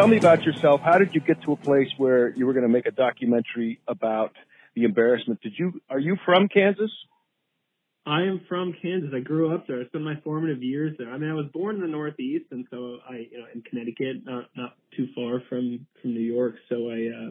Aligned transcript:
tell 0.00 0.08
me 0.08 0.16
about 0.16 0.44
yourself. 0.44 0.80
How 0.80 0.98
did 0.98 1.14
you 1.14 1.20
get 1.20 1.42
to 1.42 1.52
a 1.52 1.56
place 1.56 1.88
where 1.98 2.30
you 2.30 2.46
were 2.46 2.54
going 2.54 2.64
to 2.64 2.72
make 2.72 2.86
a 2.86 2.90
documentary 2.90 3.80
about 3.86 4.32
the 4.74 4.84
embarrassment? 4.84 5.42
Did 5.42 5.52
you 5.58 5.80
are 5.90 5.98
you 5.98 6.16
from 6.24 6.48
Kansas? 6.48 6.90
I 8.06 8.22
am 8.22 8.40
from 8.48 8.74
Kansas. 8.80 9.10
I 9.14 9.20
grew 9.20 9.54
up 9.54 9.66
there. 9.66 9.82
I 9.82 9.86
spent 9.86 10.02
my 10.02 10.14
formative 10.24 10.62
years 10.62 10.96
there. 10.98 11.10
I 11.10 11.18
mean, 11.18 11.30
I 11.30 11.34
was 11.34 11.46
born 11.52 11.76
in 11.76 11.82
the 11.82 11.86
Northeast, 11.86 12.46
and 12.50 12.66
so 12.70 12.98
I, 13.08 13.26
you 13.30 13.38
know, 13.38 13.44
in 13.54 13.60
Connecticut, 13.62 14.24
not 14.24 14.46
not 14.56 14.74
too 14.96 15.08
far 15.14 15.42
from 15.48 15.86
from 16.00 16.14
New 16.14 16.20
York. 16.20 16.54
So 16.70 16.88
I 16.88 17.10
uh, 17.14 17.30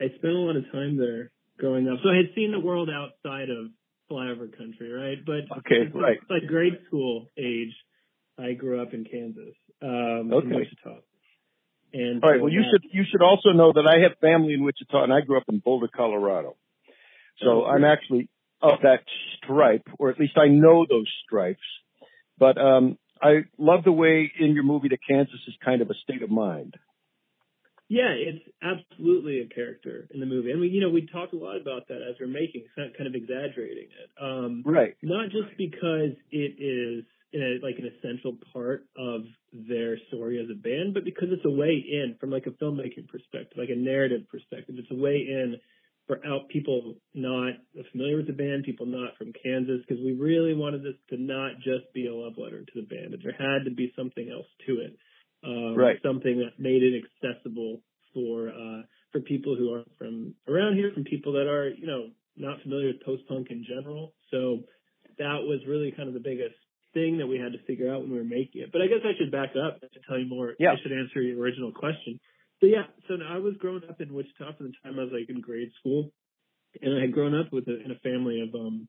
I 0.00 0.08
spent 0.16 0.32
a 0.32 0.38
lot 0.38 0.56
of 0.56 0.64
time 0.72 0.96
there 0.96 1.30
growing 1.58 1.86
up. 1.86 1.98
So 2.02 2.08
I 2.08 2.16
had 2.16 2.34
seen 2.34 2.52
the 2.52 2.60
world 2.60 2.88
outside 2.88 3.50
of 3.50 3.66
flyover 4.10 4.56
country, 4.56 4.90
right? 4.90 5.18
But 5.24 5.58
okay, 5.58 5.90
right. 5.92 6.18
Like 6.30 6.48
grade 6.48 6.78
school 6.86 7.26
age, 7.36 7.74
I 8.38 8.54
grew 8.54 8.80
up 8.80 8.94
in 8.94 9.04
Kansas, 9.04 9.54
um, 9.82 10.32
okay. 10.32 10.46
in 10.46 10.56
Wichita. 10.56 11.00
And 11.92 12.22
all 12.22 12.30
right. 12.30 12.40
Well, 12.40 12.52
you 12.52 12.62
should 12.70 12.88
you 12.92 13.04
should 13.10 13.22
also 13.22 13.50
know 13.50 13.72
that 13.72 13.86
I 13.86 14.02
have 14.02 14.18
family 14.20 14.54
in 14.54 14.64
Wichita, 14.64 15.04
and 15.04 15.12
I 15.12 15.20
grew 15.20 15.36
up 15.36 15.44
in 15.48 15.58
Boulder, 15.58 15.88
Colorado. 15.88 16.56
So 17.42 17.64
I'm 17.64 17.84
actually 17.84 18.28
of 18.60 18.80
that 18.82 19.00
stripe, 19.38 19.88
or 19.98 20.10
at 20.10 20.20
least 20.20 20.36
I 20.36 20.48
know 20.48 20.84
those 20.88 21.10
stripes. 21.24 21.60
But 22.38 22.58
um, 22.58 22.98
I 23.22 23.44
love 23.58 23.84
the 23.84 23.92
way 23.92 24.30
in 24.38 24.52
your 24.52 24.64
movie 24.64 24.88
that 24.88 24.98
Kansas 25.08 25.40
is 25.46 25.54
kind 25.64 25.82
of 25.82 25.90
a 25.90 25.94
state 26.02 26.22
of 26.22 26.30
mind. 26.30 26.74
Yeah, 27.88 28.14
it's 28.14 28.44
absolutely 28.62 29.40
a 29.40 29.52
character 29.52 30.06
in 30.14 30.20
the 30.20 30.26
movie, 30.26 30.52
and 30.52 30.60
we, 30.60 30.68
you 30.68 30.80
know, 30.80 30.90
we 30.90 31.06
talked 31.06 31.32
a 31.32 31.36
lot 31.36 31.60
about 31.60 31.88
that 31.88 31.96
as 32.08 32.14
we're 32.20 32.28
making, 32.28 32.62
it's 32.62 32.70
not 32.76 32.96
kind 32.96 33.08
of 33.08 33.16
exaggerating 33.16 33.88
it. 33.90 34.10
Um, 34.22 34.62
right. 34.64 34.94
Not 35.02 35.30
just 35.30 35.58
because 35.58 36.14
it 36.30 36.54
is 36.62 37.04
in 37.32 37.42
a, 37.42 37.64
like 37.64 37.76
an 37.78 37.90
essential 37.96 38.36
part 38.52 38.86
of 38.96 39.22
their 39.52 39.98
story 40.08 40.40
as 40.40 40.50
a 40.50 40.58
band, 40.58 40.94
but 40.94 41.04
because 41.04 41.28
it's 41.30 41.44
a 41.44 41.50
way 41.50 41.84
in 41.86 42.16
from 42.18 42.30
like 42.30 42.46
a 42.46 42.50
filmmaking 42.62 43.08
perspective, 43.08 43.56
like 43.56 43.70
a 43.70 43.76
narrative 43.76 44.22
perspective. 44.28 44.76
It's 44.78 44.90
a 44.90 45.00
way 45.00 45.26
in 45.28 45.56
for 46.06 46.18
out 46.26 46.48
people 46.48 46.96
not 47.14 47.54
familiar 47.92 48.16
with 48.16 48.26
the 48.26 48.32
band, 48.32 48.64
people 48.64 48.86
not 48.86 49.16
from 49.16 49.32
Kansas, 49.44 49.80
because 49.86 50.02
we 50.02 50.12
really 50.12 50.54
wanted 50.54 50.82
this 50.82 50.98
to 51.10 51.16
not 51.16 51.52
just 51.58 51.92
be 51.94 52.08
a 52.08 52.14
love 52.14 52.34
letter 52.36 52.64
to 52.64 52.72
the 52.74 52.82
band. 52.82 53.14
There 53.22 53.32
had 53.32 53.64
to 53.64 53.70
be 53.70 53.92
something 53.96 54.28
else 54.28 54.46
to 54.66 54.72
it, 54.80 54.96
um, 55.44 55.76
right? 55.76 55.98
Something 56.02 56.38
that 56.38 56.58
made 56.58 56.82
it 56.82 57.04
accessible 57.04 57.80
for 58.12 58.48
uh, 58.48 58.82
for 59.12 59.20
people 59.20 59.54
who 59.56 59.72
are 59.72 59.84
from 59.98 60.34
around 60.48 60.74
here, 60.74 60.90
from 60.92 61.04
people 61.04 61.34
that 61.34 61.46
are 61.46 61.68
you 61.68 61.86
know 61.86 62.10
not 62.36 62.60
familiar 62.62 62.88
with 62.88 63.04
post 63.04 63.22
punk 63.28 63.46
in 63.50 63.64
general. 63.64 64.12
So 64.32 64.60
that 65.18 65.38
was 65.46 65.60
really 65.68 65.92
kind 65.96 66.08
of 66.08 66.14
the 66.14 66.20
biggest 66.20 66.56
thing 66.92 67.18
that 67.18 67.26
we 67.26 67.38
had 67.38 67.52
to 67.52 67.62
figure 67.66 67.92
out 67.92 68.02
when 68.02 68.10
we 68.10 68.18
were 68.18 68.24
making 68.24 68.62
it. 68.62 68.72
But 68.72 68.82
I 68.82 68.86
guess 68.86 69.04
I 69.04 69.16
should 69.18 69.30
back 69.30 69.50
up 69.56 69.80
to 69.80 70.00
tell 70.08 70.18
you 70.18 70.26
more. 70.26 70.54
Yeah. 70.58 70.72
I 70.72 70.76
should 70.82 70.92
answer 70.92 71.20
your 71.22 71.40
original 71.40 71.72
question. 71.72 72.20
So 72.60 72.66
yeah, 72.66 72.84
so 73.08 73.16
I 73.26 73.38
was 73.38 73.54
growing 73.58 73.82
up 73.88 74.00
in 74.00 74.12
Wichita 74.12 74.56
from 74.56 74.66
the 74.66 74.72
time 74.84 74.98
I 74.98 75.04
was 75.04 75.12
like 75.12 75.30
in 75.30 75.40
grade 75.40 75.72
school, 75.80 76.12
and 76.80 76.96
I 76.96 77.00
had 77.00 77.12
grown 77.12 77.34
up 77.34 77.52
with 77.52 77.66
a, 77.68 77.82
in 77.82 77.90
a 77.90 77.98
family 78.00 78.42
of 78.46 78.54
um 78.54 78.86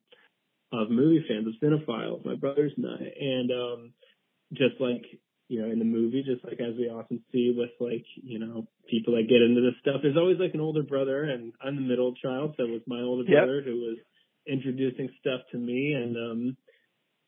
of 0.73 0.91
movie 0.91 1.23
fans, 1.27 1.47
of 1.47 1.53
cinephiles, 1.63 2.25
my 2.25 2.35
brothers 2.35 2.73
and 2.75 2.85
I, 2.85 2.99
and 3.19 3.51
um 3.51 3.93
just 4.51 4.75
like 4.81 5.03
you 5.47 5.61
know 5.61 5.71
in 5.71 5.79
the 5.79 5.85
movie, 5.85 6.21
just 6.23 6.43
like 6.43 6.59
as 6.59 6.75
we 6.77 6.89
often 6.89 7.23
see 7.31 7.55
with 7.55 7.71
like 7.79 8.05
you 8.21 8.39
know 8.39 8.67
people 8.89 9.15
that 9.15 9.29
get 9.29 9.41
into 9.41 9.61
this 9.61 9.79
stuff, 9.79 10.01
there's 10.03 10.17
always 10.17 10.37
like 10.37 10.53
an 10.53 10.59
older 10.59 10.83
brother, 10.83 11.23
and 11.23 11.53
I'm 11.63 11.77
the 11.77 11.81
middle 11.81 12.13
child, 12.15 12.55
so 12.57 12.63
it 12.63 12.71
was 12.71 12.81
my 12.87 12.99
older 12.99 13.23
yep. 13.23 13.45
brother 13.45 13.61
who 13.63 13.75
was 13.79 13.97
introducing 14.45 15.09
stuff 15.21 15.41
to 15.53 15.57
me, 15.57 15.93
and 15.93 16.17
um 16.17 16.57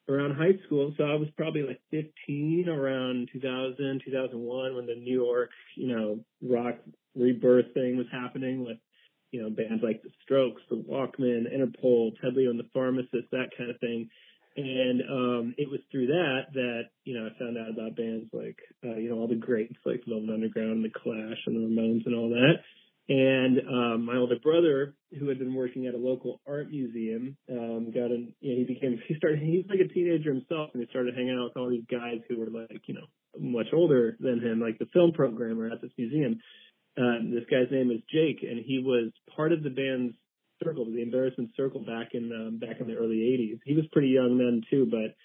around 0.10 0.36
high 0.36 0.58
school. 0.66 0.94
So 0.98 1.04
I 1.04 1.16
was 1.16 1.30
probably 1.38 1.64
like 1.64 1.82
15 1.92 2.68
around 2.70 3.30
2000, 3.32 4.02
2001 4.06 4.76
when 4.76 4.86
the 4.86 4.96
New 4.96 5.22
York, 5.24 5.50
you 5.76 5.96
know, 5.96 6.20
rock 6.42 6.76
rebirth 7.16 7.74
thing 7.74 7.98
was 7.98 8.08
happening 8.12 8.66
with, 8.66 8.78
you 9.32 9.42
know, 9.42 9.50
bands 9.50 9.84
like 9.84 10.04
The 10.04 10.10
Strokes, 10.24 10.62
The 10.70 10.76
Walkmen, 10.76 11.46
Interpol, 11.54 12.12
Ted 12.22 12.34
Leo 12.36 12.50
and 12.50 12.60
the 12.60 12.70
Pharmacist, 12.74 13.32
that 13.32 13.50
kind 13.58 13.70
of 13.70 13.80
thing. 13.80 14.10
And 14.56 15.02
um 15.10 15.56
it 15.58 15.68
was 15.68 15.80
through 15.92 16.08
that 16.08 16.42
that, 16.54 16.84
you 17.06 17.18
know, 17.18 17.26
I 17.26 17.40
found 17.40 17.58
out 17.58 17.72
about 17.72 17.96
bands 17.96 18.30
like 18.34 18.60
uh, 18.86 18.98
you 18.98 19.10
know, 19.10 19.18
all 19.18 19.28
the 19.28 19.36
greats 19.36 19.74
like 19.86 20.04
Velvet 20.08 20.30
Underground 20.30 20.86
The 20.86 20.90
Clash 20.90 21.42
and 21.48 21.56
the 21.56 21.82
Ramones 21.82 22.06
and 22.06 22.14
all 22.16 22.30
that. 22.30 22.62
And 23.10 23.60
um, 23.68 24.06
my 24.06 24.16
older 24.16 24.38
brother, 24.42 24.96
who 25.20 25.28
had 25.28 25.38
been 25.38 25.54
working 25.54 25.88
at 25.88 25.94
a 25.94 25.98
local 25.98 26.40
art 26.48 26.70
museum, 26.70 27.36
um, 27.52 27.92
got 27.94 28.12
an, 28.12 28.34
you 28.40 28.54
know, 28.54 28.60
he 28.60 28.74
became, 28.74 29.02
he 29.08 29.16
started, 29.16 29.40
he's 29.40 29.66
like 29.68 29.80
a 29.80 29.94
teenager 29.94 30.34
himself, 30.34 30.70
and 30.74 30.82
he 30.82 30.90
started 30.90 31.14
hanging 31.14 31.38
out 31.38 31.50
with 31.50 31.58
all 31.58 31.70
these 31.70 31.84
guys 31.92 32.20
who 32.30 32.40
were 32.40 32.50
like, 32.50 32.82
you 32.88 32.94
know, 32.94 33.08
much 33.38 33.68
older 33.74 34.16
than 34.20 34.40
him, 34.40 34.62
like 34.62 34.80
the 34.80 34.88
film 34.94 35.12
programmer 35.12 35.70
at 35.70 35.82
this 35.82 35.92
museum. 35.98 36.40
Uh, 36.98 37.20
this 37.34 37.44
guy's 37.50 37.72
name 37.72 37.92
is 37.92 38.00
Jake, 38.12 38.44
and 38.44 38.64
he 38.64 38.80
was 38.80 39.12
part 39.36 39.52
of 39.52 39.64
the 39.64 39.70
band's 39.70 40.16
circle, 40.64 40.86
the 40.86 41.02
Embarrassment 41.02 41.50
Circle, 41.58 41.82
back 41.82 42.10
in 42.14 42.32
um, 42.32 42.60
back 42.60 42.80
in 42.80 42.88
the 42.88 42.94
early 42.94 43.18
'80s. 43.18 43.60
He 43.66 43.76
was 43.76 43.86
pretty 43.92 44.10
young 44.10 44.38
then 44.38 44.62
too, 44.70 44.86
but 44.86 45.16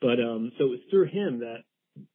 but 0.00 0.18
um, 0.22 0.52
so 0.56 0.64
it 0.64 0.70
was 0.70 0.80
through 0.90 1.08
him 1.08 1.40
that 1.40 1.64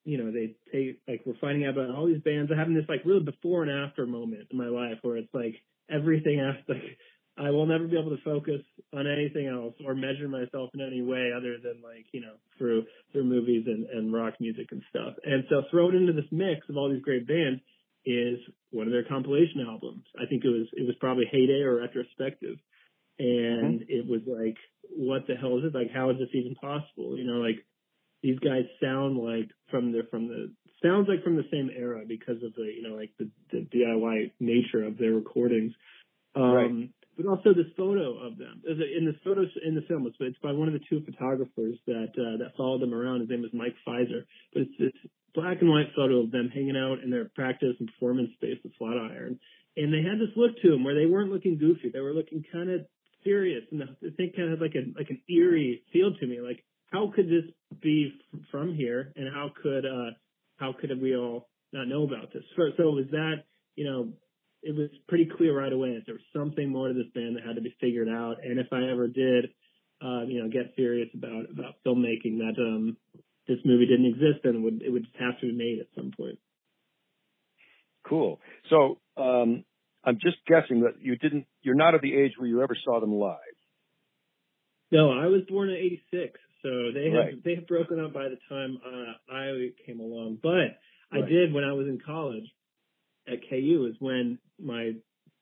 you 0.04 0.18
know, 0.18 0.32
they 0.32 0.56
take 0.72 1.00
like 1.08 1.22
we're 1.26 1.40
finding 1.40 1.66
out 1.66 1.78
about 1.78 1.96
all 1.96 2.08
these 2.08 2.22
bands. 2.22 2.52
I'm 2.52 2.58
having 2.58 2.76
this 2.76 2.90
like 2.90 3.06
really 3.06 3.24
before 3.24 3.64
and 3.64 3.72
after 3.72 4.06
moment 4.06 4.48
in 4.52 4.58
my 4.58 4.68
life 4.68 5.00
where 5.02 5.18
it's 5.18 5.34
like 5.34 5.56
everything 5.90 6.40
else 6.40 6.58
like 6.68 6.98
I 7.38 7.50
will 7.50 7.66
never 7.66 7.88
be 7.88 7.98
able 7.98 8.16
to 8.16 8.24
focus 8.24 8.62
on 8.94 9.08
anything 9.08 9.48
else 9.48 9.74
or 9.84 9.96
measure 9.96 10.28
myself 10.28 10.70
in 10.74 10.82
any 10.82 11.02
way 11.02 11.32
other 11.36 11.58
than 11.58 11.82
like, 11.82 12.06
you 12.12 12.22
know, 12.22 12.36
through 12.58 12.86
through 13.12 13.24
movies 13.24 13.64
and, 13.66 13.86
and 13.88 14.14
rock 14.14 14.36
music 14.40 14.68
and 14.72 14.84
stuff. 14.90 15.16
And 15.24 15.44
so 15.50 15.64
thrown 15.72 15.96
into 15.96 16.14
this 16.14 16.30
mix 16.32 16.70
of 16.70 16.78
all 16.78 16.92
these 16.92 17.02
great 17.02 17.28
bands 17.28 17.62
is 18.06 18.38
one 18.70 18.86
of 18.86 18.94
their 18.94 19.06
compilation 19.06 19.66
albums. 19.68 20.04
I 20.16 20.28
think 20.28 20.46
it 20.46 20.50
was 20.50 20.68
it 20.74 20.86
was 20.86 20.96
probably 21.00 21.26
Heyday 21.32 21.62
or 21.62 21.82
Retrospective. 21.82 22.58
And 23.18 23.82
mm-hmm. 23.82 23.90
it 23.90 24.06
was 24.08 24.22
like, 24.28 24.58
what 24.96 25.26
the 25.28 25.36
hell 25.36 25.58
is 25.58 25.64
this? 25.64 25.74
Like 25.74 25.92
how 25.92 26.12
is 26.12 26.18
this 26.20 26.34
even 26.34 26.54
possible? 26.56 27.18
You 27.18 27.26
know, 27.26 27.42
like 27.42 27.66
these 28.23 28.39
guys 28.39 28.63
sound 28.81 29.17
like 29.17 29.51
from 29.69 29.91
the 29.91 30.01
from 30.09 30.28
the 30.28 30.51
sounds 30.81 31.07
like 31.07 31.23
from 31.23 31.35
the 31.35 31.45
same 31.51 31.69
era 31.75 32.03
because 32.07 32.41
of 32.41 32.56
the 32.56 32.63
you 32.63 32.81
know 32.81 32.95
like 32.95 33.11
the, 33.19 33.29
the 33.51 33.67
DIY 33.67 34.31
nature 34.39 34.84
of 34.84 34.97
their 34.97 35.11
recordings. 35.11 35.73
Um, 36.35 36.51
right. 36.51 36.89
But 37.16 37.28
also 37.28 37.53
this 37.53 37.69
photo 37.78 38.17
of 38.25 38.39
them. 38.39 38.63
In 38.66 39.06
this 39.06 39.22
photo 39.23 39.45
in 39.63 39.75
the 39.75 39.84
film, 39.88 40.07
it's, 40.07 40.17
it's 40.19 40.38
by 40.41 40.51
one 40.51 40.67
of 40.67 40.73
the 40.73 40.81
two 40.89 41.06
photographers 41.06 41.78
that 41.85 42.09
uh, 42.17 42.38
that 42.41 42.57
followed 42.57 42.81
them 42.81 42.94
around. 42.94 43.19
His 43.19 43.29
name 43.29 43.45
is 43.45 43.51
Mike 43.53 43.75
Pfizer. 43.85 44.25
But 44.51 44.63
it's 44.63 44.78
this 44.79 45.11
black 45.35 45.57
and 45.61 45.69
white 45.69 45.94
photo 45.95 46.22
of 46.23 46.31
them 46.31 46.50
hanging 46.50 46.78
out 46.78 47.03
in 47.03 47.11
their 47.11 47.29
practice 47.35 47.75
and 47.79 47.90
performance 47.94 48.29
space 48.34 48.57
with 48.63 48.73
Flatiron, 48.79 49.40
and 49.78 49.94
they 49.94 50.01
had 50.01 50.17
this 50.17 50.34
look 50.35 50.57
to 50.63 50.72
them 50.72 50.84
where 50.84 50.95
they 50.95 51.05
weren't 51.05 51.31
looking 51.31 51.59
goofy. 51.59 51.91
They 51.94 52.00
were 52.00 52.13
looking 52.13 52.44
kind 52.51 52.72
of 52.72 52.81
serious, 53.23 53.63
and 53.72 53.84
I 53.84 53.88
think 54.17 54.35
kind 54.35 54.51
of 54.51 54.57
had 54.57 54.66
like 54.66 54.75
a 54.75 54.90
like 54.97 55.11
an 55.11 55.22
eerie 55.29 55.84
feel 55.94 56.16
to 56.17 56.25
me. 56.25 56.41
Like 56.41 56.66
how 56.94 57.12
could 57.14 57.26
this 57.28 57.52
be 57.81 58.14
from 58.52 58.76
here, 58.76 59.12
and 59.16 59.28
how 59.34 59.50
could 59.62 59.86
uh, 59.86 60.12
how 60.58 60.74
could 60.80 61.02
we 61.02 61.16
all 61.16 61.50
not 61.72 61.88
know 61.88 62.04
about 62.04 62.31
this? 62.31 62.44
So, 62.56 62.64
so 62.78 62.84
was 62.92 63.06
that 63.12 63.44
you 63.76 63.86
know 63.86 64.14
it 64.62 64.76
was 64.76 64.90
pretty 65.09 65.30
clear 65.38 65.58
right 65.58 65.74
away 65.74 65.96
that 65.96 66.03
there 66.06 66.16
was 66.16 66.24
something 66.34 66.70
more 66.70 66.88
to 66.88 66.94
this 66.94 67.12
band 67.14 67.36
that 67.36 67.46
had 67.46 67.56
to 67.56 67.62
be 67.62 67.76
figured 67.82 68.08
out. 68.08 68.38
And 68.44 68.59
if 68.59 68.68
I 68.72 68.90
ever 68.90 69.08
did, 69.08 69.46
uh, 70.02 70.24
you 70.24 70.42
know, 70.42 70.50
get 70.50 70.74
serious 70.76 71.09
about 71.14 71.50
about 71.52 71.76
filmmaking, 71.86 72.38
that 72.38 72.56
um, 72.58 72.96
this 73.48 73.58
movie 73.66 73.88
didn't 73.88 74.06
exist, 74.06 74.44
then 74.44 74.56
it 74.56 74.62
would 74.62 74.82
it 74.82 74.90
would 74.90 75.03
just 75.03 75.18
have 75.20 75.40
to 75.42 75.48
be 75.48 75.53
made 75.53 75.80
at 75.80 75.88
some 75.96 76.12
point. 76.16 76.38
Cool. 78.08 78.40
So 78.70 79.00
um, 79.18 79.66
I'm 80.03 80.16
just 80.16 80.38
guessing 80.48 80.82
that 80.82 81.02
you 81.02 81.16
didn't. 81.16 81.46
You're 81.64 81.76
not 81.76 81.96
of 81.96 82.02
the 82.02 82.16
age 82.16 82.34
where 82.38 82.47
you 82.47 82.62
ever 82.62 82.78
saw 82.85 83.00
them 83.00 83.14
live. 83.14 83.38
No, 84.91 85.12
I 85.12 85.26
was 85.26 85.41
born 85.50 85.70
in 85.70 85.76
'86, 85.76 86.40
so 86.64 86.92
they 86.94 87.06
have 87.12 87.26
right. 87.26 87.44
they 87.44 87.56
have 87.56 87.68
broken 87.68 88.00
up 88.00 88.14
by 88.14 88.30
the 88.30 88.38
time 88.50 88.78
uh, 88.86 89.34
I 89.34 89.70
came 89.86 90.00
along. 90.00 90.40
But 90.42 90.80
I 91.12 91.22
did 91.22 91.54
when 91.54 91.64
I 91.64 91.74
was 91.74 91.88
in 91.88 92.00
college 92.04 92.46
at 93.28 93.40
KU 93.50 93.88
is 93.90 93.96
when 94.00 94.40
my 94.60 94.94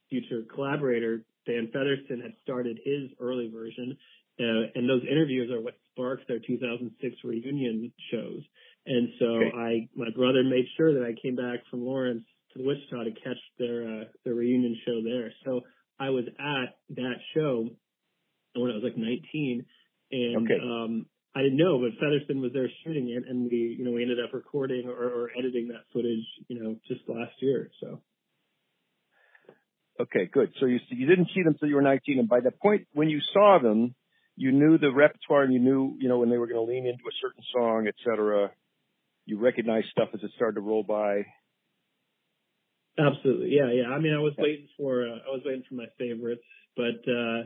future 0.09 0.43
collaborator 0.53 1.23
Dan 1.45 1.69
Fetherston 1.73 2.21
had 2.21 2.33
started 2.43 2.79
his 2.83 3.09
early 3.19 3.49
version, 3.53 3.97
uh, 4.39 4.69
and 4.75 4.89
those 4.89 5.01
interviews 5.09 5.51
are 5.51 5.61
what 5.61 5.75
sparked 5.93 6.27
their 6.27 6.39
2006 6.39 7.15
reunion 7.23 7.91
shows. 8.11 8.41
And 8.85 9.09
so 9.19 9.25
okay. 9.25 9.51
I, 9.55 9.89
my 9.95 10.09
brother 10.15 10.43
made 10.43 10.65
sure 10.77 10.93
that 10.93 11.03
I 11.03 11.13
came 11.21 11.35
back 11.35 11.59
from 11.69 11.85
Lawrence 11.85 12.23
to 12.55 12.63
Wichita 12.63 13.03
to 13.03 13.11
catch 13.11 13.37
their 13.57 13.83
uh, 13.83 14.03
their 14.25 14.33
reunion 14.33 14.77
show 14.85 15.01
there. 15.03 15.31
So 15.45 15.61
I 15.99 16.09
was 16.09 16.25
at 16.39 16.77
that 16.95 17.15
show 17.35 17.69
when 18.55 18.71
I 18.71 18.75
was 18.75 18.83
like 18.83 18.97
19, 18.97 19.65
and 20.11 20.45
okay. 20.45 20.59
um, 20.61 21.05
I 21.35 21.41
didn't 21.43 21.57
know, 21.57 21.79
but 21.79 21.97
Fetherston 21.99 22.41
was 22.41 22.51
there 22.53 22.69
shooting 22.83 23.09
it, 23.09 23.23
and 23.27 23.49
we, 23.49 23.75
you 23.77 23.85
know, 23.85 23.91
we 23.91 24.01
ended 24.01 24.19
up 24.19 24.33
recording 24.33 24.87
or, 24.87 24.93
or 24.93 25.29
editing 25.37 25.69
that 25.69 25.85
footage, 25.93 26.25
you 26.47 26.61
know, 26.61 26.75
just 26.87 27.01
last 27.07 27.33
year. 27.39 27.69
So. 27.79 28.01
Okay, 29.99 30.29
good. 30.31 30.51
So 30.59 30.65
you 30.65 30.79
you 30.89 31.07
didn't 31.07 31.29
see 31.33 31.43
them 31.43 31.53
until 31.53 31.69
you 31.69 31.75
were 31.75 31.81
19, 31.81 32.19
and 32.19 32.27
by 32.27 32.41
the 32.41 32.51
point 32.51 32.87
when 32.93 33.09
you 33.09 33.19
saw 33.33 33.59
them, 33.61 33.95
you 34.35 34.51
knew 34.51 34.77
the 34.77 34.91
repertoire, 34.91 35.43
and 35.43 35.53
you 35.53 35.59
knew, 35.59 35.95
you 35.99 36.09
know, 36.09 36.19
when 36.19 36.29
they 36.29 36.37
were 36.37 36.47
going 36.47 36.65
to 36.65 36.69
lean 36.69 36.85
into 36.85 37.03
a 37.03 37.15
certain 37.21 37.43
song, 37.53 37.85
et 37.87 37.95
cetera. 38.03 38.51
You 39.25 39.37
recognized 39.37 39.87
stuff 39.91 40.09
as 40.13 40.23
it 40.23 40.31
started 40.35 40.55
to 40.55 40.61
roll 40.61 40.83
by. 40.83 41.25
Absolutely, 42.97 43.55
yeah, 43.55 43.71
yeah. 43.71 43.93
I 43.93 43.99
mean, 43.99 44.13
I 44.13 44.19
was 44.19 44.33
waiting 44.37 44.67
for 44.77 45.07
uh, 45.07 45.19
I 45.27 45.29
was 45.31 45.41
waiting 45.45 45.63
for 45.69 45.75
my 45.75 45.85
favorites, 45.97 46.41
but 46.75 46.99
uh, 47.07 47.43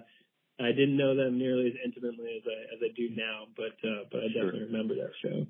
I 0.60 0.72
didn't 0.72 0.98
know 0.98 1.16
them 1.16 1.38
nearly 1.38 1.68
as 1.68 1.74
intimately 1.84 2.38
as 2.38 2.44
I 2.48 2.76
as 2.76 2.80
I 2.82 2.94
do 2.96 3.10
now. 3.16 3.48
But 3.56 3.76
uh, 3.88 4.04
but 4.12 4.20
I 4.24 4.28
Sure. 4.32 4.46
definitely 4.46 4.68
remember 4.72 4.96
that 4.96 5.12
show. 5.22 5.48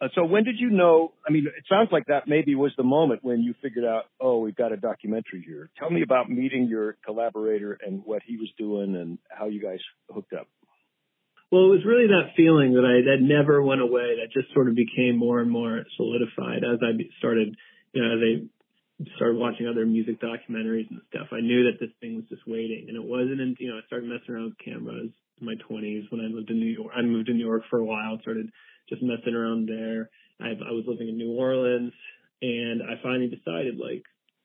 Uh, 0.00 0.08
so 0.16 0.24
when 0.24 0.42
did 0.42 0.56
you 0.58 0.70
know? 0.70 1.12
I 1.26 1.30
mean, 1.30 1.46
it 1.46 1.64
sounds 1.68 1.90
like 1.92 2.06
that 2.06 2.26
maybe 2.26 2.56
was 2.56 2.72
the 2.76 2.82
moment 2.82 3.22
when 3.22 3.40
you 3.40 3.54
figured 3.62 3.84
out, 3.84 4.04
oh, 4.20 4.40
we've 4.40 4.56
got 4.56 4.72
a 4.72 4.76
documentary 4.76 5.44
here. 5.46 5.70
Tell 5.78 5.90
me 5.90 6.02
about 6.02 6.28
meeting 6.28 6.66
your 6.68 6.96
collaborator 7.04 7.78
and 7.84 8.02
what 8.04 8.22
he 8.26 8.36
was 8.36 8.50
doing 8.58 8.96
and 8.96 9.18
how 9.30 9.46
you 9.46 9.62
guys 9.62 9.78
hooked 10.10 10.32
up. 10.32 10.48
Well, 11.52 11.66
it 11.66 11.68
was 11.68 11.84
really 11.86 12.08
that 12.08 12.34
feeling 12.36 12.72
that 12.72 12.84
I 12.84 13.14
that 13.14 13.22
never 13.22 13.62
went 13.62 13.80
away. 13.80 14.16
That 14.18 14.32
just 14.32 14.52
sort 14.54 14.68
of 14.68 14.74
became 14.74 15.16
more 15.16 15.40
and 15.40 15.50
more 15.50 15.84
solidified 15.96 16.64
as 16.64 16.80
I 16.82 16.98
started, 17.18 17.54
you 17.92 18.02
know, 18.02 18.14
as 18.14 18.20
I 18.24 18.61
started 19.16 19.38
watching 19.38 19.66
other 19.66 19.86
music 19.86 20.20
documentaries 20.20 20.90
and 20.90 21.00
stuff. 21.08 21.28
I 21.32 21.40
knew 21.40 21.64
that 21.64 21.80
this 21.80 21.94
thing 22.00 22.16
was 22.16 22.28
just 22.28 22.42
waiting, 22.46 22.86
and 22.88 22.96
it 22.96 23.04
wasn't. 23.04 23.40
In, 23.40 23.56
you 23.58 23.70
know, 23.70 23.78
I 23.78 23.86
started 23.86 24.08
messing 24.08 24.34
around 24.34 24.54
with 24.54 24.64
cameras 24.64 25.10
in 25.40 25.46
my 25.46 25.54
20s 25.68 26.10
when 26.10 26.20
I 26.20 26.28
lived 26.32 26.50
in 26.50 26.60
New 26.60 26.70
York. 26.70 26.92
I 26.94 27.02
moved 27.02 27.26
to 27.26 27.34
New 27.34 27.46
York 27.46 27.62
for 27.70 27.78
a 27.78 27.84
while. 27.84 28.18
Started 28.20 28.50
just 28.88 29.02
messing 29.02 29.34
around 29.34 29.68
there. 29.68 30.10
I, 30.40 30.50
I 30.50 30.72
was 30.72 30.84
living 30.86 31.08
in 31.08 31.18
New 31.18 31.32
Orleans, 31.32 31.92
and 32.42 32.82
I 32.82 33.00
finally 33.02 33.28
decided, 33.28 33.78
like, 33.78 34.04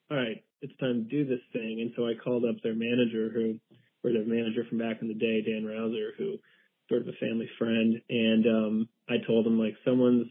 all 0.09 0.18
right, 0.18 0.44
it's 0.62 0.77
time 0.80 1.03
to 1.03 1.10
do 1.10 1.25
this 1.25 1.44
thing. 1.53 1.81
And 1.81 1.92
so 1.95 2.07
I 2.07 2.13
called 2.15 2.45
up 2.45 2.62
their 2.63 2.75
manager, 2.75 3.30
who, 3.33 3.60
or 4.03 4.13
their 4.13 4.25
manager 4.25 4.63
from 4.69 4.77
back 4.77 5.01
in 5.01 5.07
the 5.07 5.13
day, 5.13 5.42
Dan 5.42 5.65
Rouser, 5.65 6.13
who 6.18 6.38
sort 6.89 7.01
of 7.01 7.07
a 7.10 7.19
family 7.19 7.50
friend, 7.57 8.01
and 8.10 8.45
um, 8.48 8.89
I 9.10 9.15
told 9.25 9.45
him 9.45 9.60
like 9.60 9.75
someone's 9.83 10.27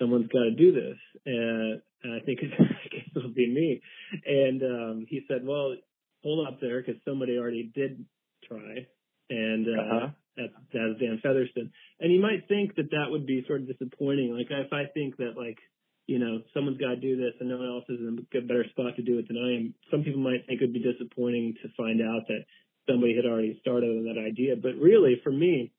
someone's 0.00 0.28
got 0.28 0.44
to 0.44 0.54
do 0.54 0.72
this, 0.72 0.98
and, 1.26 1.80
and 2.04 2.12
I 2.14 2.20
think 2.24 2.40
it's, 2.42 2.54
I 2.60 2.88
guess 2.94 3.08
it'll 3.16 3.30
be 3.34 3.48
me. 3.48 3.80
And 4.26 4.62
um, 4.62 5.06
he 5.08 5.22
said, 5.28 5.44
well, 5.44 5.74
hold 6.22 6.46
up 6.46 6.60
there 6.60 6.80
because 6.82 7.00
somebody 7.04 7.38
already 7.38 7.72
did 7.74 8.04
try, 8.48 8.86
and 9.30 9.66
uh, 9.66 9.82
Uh-huh. 9.82 10.08
that's, 10.36 10.52
that's 10.72 11.00
Dan 11.00 11.20
Fetherston. 11.22 11.72
And 12.00 12.12
you 12.12 12.20
might 12.20 12.46
think 12.48 12.76
that 12.76 12.90
that 12.90 13.10
would 13.10 13.26
be 13.26 13.44
sort 13.46 13.62
of 13.62 13.68
disappointing. 13.68 14.36
Like 14.36 14.46
if 14.50 14.72
I 14.72 14.84
think 14.92 15.16
that 15.18 15.34
like 15.36 15.58
you 16.06 16.18
know 16.18 16.42
someone's 16.52 16.78
got 16.78 16.90
to 16.90 16.96
do 16.96 17.16
this 17.16 17.32
and 17.40 17.48
no 17.48 17.56
one 17.56 17.66
else 17.68 17.84
is 17.88 17.98
in 18.00 18.26
a 18.36 18.40
better 18.42 18.66
spot 18.70 18.96
to 18.96 19.02
do 19.02 19.18
it 19.18 19.26
than 19.28 19.38
I 19.38 19.56
am, 19.56 19.74
some 19.90 20.02
people 20.04 20.20
might 20.20 20.44
think 20.46 20.60
it 20.60 20.64
would 20.64 20.74
be 20.74 20.84
disappointing 20.84 21.54
to 21.62 21.68
find 21.76 22.00
out 22.02 22.28
that 22.28 22.44
somebody 22.88 23.16
had 23.16 23.24
already 23.24 23.56
started 23.62 23.88
on 23.88 24.04
that 24.04 24.20
idea. 24.20 24.56
But 24.60 24.76
really, 24.76 25.20
for 25.24 25.32
me, 25.32 25.72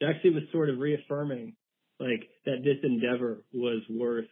it 0.00 0.04
actually 0.04 0.34
was 0.34 0.44
sort 0.52 0.68
of 0.68 0.78
reaffirming 0.78 1.54
like 1.98 2.28
that 2.44 2.60
this 2.62 2.76
endeavor 2.84 3.38
was 3.54 3.80
worth 3.88 4.28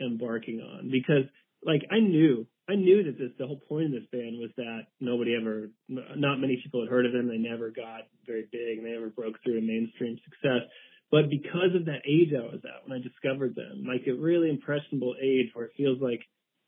embarking 0.00 0.60
on. 0.60 0.90
Because 0.90 1.24
like 1.64 1.82
I 1.90 2.00
knew 2.00 2.46
I 2.68 2.74
knew 2.76 3.02
that 3.04 3.18
this 3.18 3.32
the 3.38 3.46
whole 3.46 3.60
point 3.68 3.86
of 3.86 3.92
this 3.92 4.08
band 4.12 4.38
was 4.38 4.50
that 4.56 4.82
nobody 5.00 5.34
ever 5.36 5.70
not 5.88 6.38
many 6.38 6.60
people 6.62 6.80
had 6.82 6.90
heard 6.90 7.06
of 7.06 7.12
them. 7.12 7.28
They 7.28 7.36
never 7.38 7.70
got 7.70 8.02
very 8.26 8.46
big. 8.50 8.78
And 8.78 8.86
they 8.86 8.92
never 8.92 9.08
broke 9.10 9.36
through 9.42 9.60
to 9.60 9.66
mainstream 9.66 10.16
success. 10.24 10.68
But 11.10 11.28
because 11.28 11.74
of 11.74 11.86
that 11.86 12.02
age 12.06 12.30
I 12.32 12.42
was 12.42 12.62
at 12.64 12.88
when 12.88 12.98
I 12.98 13.02
discovered 13.02 13.54
them 13.56 13.84
like 13.86 14.06
a 14.06 14.12
really 14.14 14.48
impressionable 14.50 15.16
age 15.20 15.50
where 15.54 15.66
it 15.66 15.72
feels 15.76 16.00
like 16.00 16.20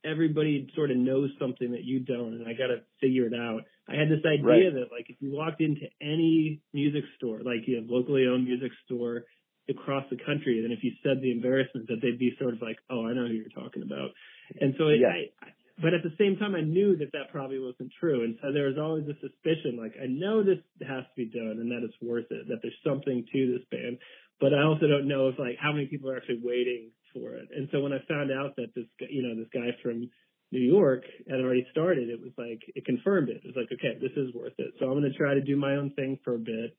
everybody 0.04 0.68
sort 0.74 0.90
of 0.90 0.96
knows 0.96 1.30
something 1.38 1.70
that 1.72 1.84
you 1.84 2.00
don't 2.00 2.34
and 2.34 2.48
I 2.48 2.52
got 2.52 2.66
to 2.74 2.82
figure 3.00 3.26
it 3.26 3.34
out. 3.34 3.62
I 3.88 3.94
had 3.94 4.08
this 4.10 4.24
idea 4.26 4.44
Right. 4.44 4.74
that 4.74 4.90
like 4.90 5.06
if 5.08 5.16
you 5.20 5.30
walked 5.30 5.60
into 5.60 5.86
any 6.00 6.60
music 6.72 7.04
store 7.16 7.38
like 7.44 7.66
you 7.68 7.76
have 7.76 7.86
locally 7.86 8.26
owned 8.26 8.44
music 8.44 8.72
store 8.84 9.24
across 9.72 10.04
the 10.10 10.16
country, 10.16 10.62
then 10.62 10.70
if 10.70 10.84
you 10.84 10.92
said 11.02 11.20
the 11.20 11.32
embarrassment, 11.32 11.88
that 11.88 11.98
they'd 12.00 12.18
be 12.18 12.36
sort 12.38 12.54
of 12.54 12.62
like, 12.62 12.78
"Oh, 12.88 13.06
I 13.06 13.12
know 13.12 13.26
who 13.26 13.34
you're 13.34 13.56
talking 13.56 13.82
about." 13.82 14.12
And 14.60 14.74
so, 14.78 14.88
it, 14.88 15.00
Yeah. 15.00 15.08
I, 15.08 15.50
but 15.80 15.94
at 15.94 16.02
the 16.02 16.14
same 16.18 16.36
time, 16.36 16.54
I 16.54 16.60
knew 16.60 16.96
that 16.96 17.12
that 17.12 17.32
probably 17.32 17.58
wasn't 17.58 17.92
true, 17.98 18.24
and 18.24 18.38
so 18.40 18.52
there 18.52 18.68
was 18.68 18.78
always 18.78 19.08
a 19.08 19.18
suspicion, 19.18 19.76
like 19.76 19.94
I 20.00 20.06
know 20.06 20.42
this 20.42 20.60
has 20.86 21.04
to 21.04 21.16
be 21.16 21.26
done, 21.26 21.58
and 21.58 21.70
that 21.72 21.82
it's 21.82 22.00
worth 22.00 22.30
it, 22.30 22.48
that 22.48 22.60
there's 22.62 22.82
something 22.84 23.24
to 23.32 23.40
this 23.52 23.64
band, 23.70 23.98
but 24.40 24.54
I 24.54 24.62
also 24.62 24.86
don't 24.86 25.08
know 25.08 25.28
if 25.28 25.38
like 25.38 25.56
how 25.58 25.72
many 25.72 25.86
people 25.86 26.10
are 26.10 26.16
actually 26.16 26.40
waiting 26.42 26.92
for 27.12 27.34
it. 27.34 27.48
And 27.54 27.68
so 27.72 27.80
when 27.80 27.92
I 27.92 28.00
found 28.08 28.30
out 28.30 28.56
that 28.56 28.74
this, 28.74 28.86
you 29.10 29.22
know, 29.22 29.34
this 29.34 29.48
guy 29.52 29.76
from 29.82 30.10
New 30.50 30.60
York 30.60 31.04
had 31.28 31.40
already 31.40 31.66
started, 31.70 32.08
it 32.08 32.20
was 32.20 32.32
like 32.36 32.60
it 32.74 32.84
confirmed 32.84 33.28
it. 33.30 33.40
It 33.44 33.46
was 33.46 33.56
like, 33.56 33.72
okay, 33.72 33.98
this 34.00 34.12
is 34.16 34.34
worth 34.34 34.54
it. 34.58 34.74
So 34.78 34.86
I'm 34.86 35.00
going 35.00 35.10
to 35.10 35.16
try 35.16 35.34
to 35.34 35.40
do 35.40 35.56
my 35.56 35.76
own 35.76 35.92
thing 35.96 36.18
for 36.24 36.34
a 36.34 36.38
bit 36.38 36.76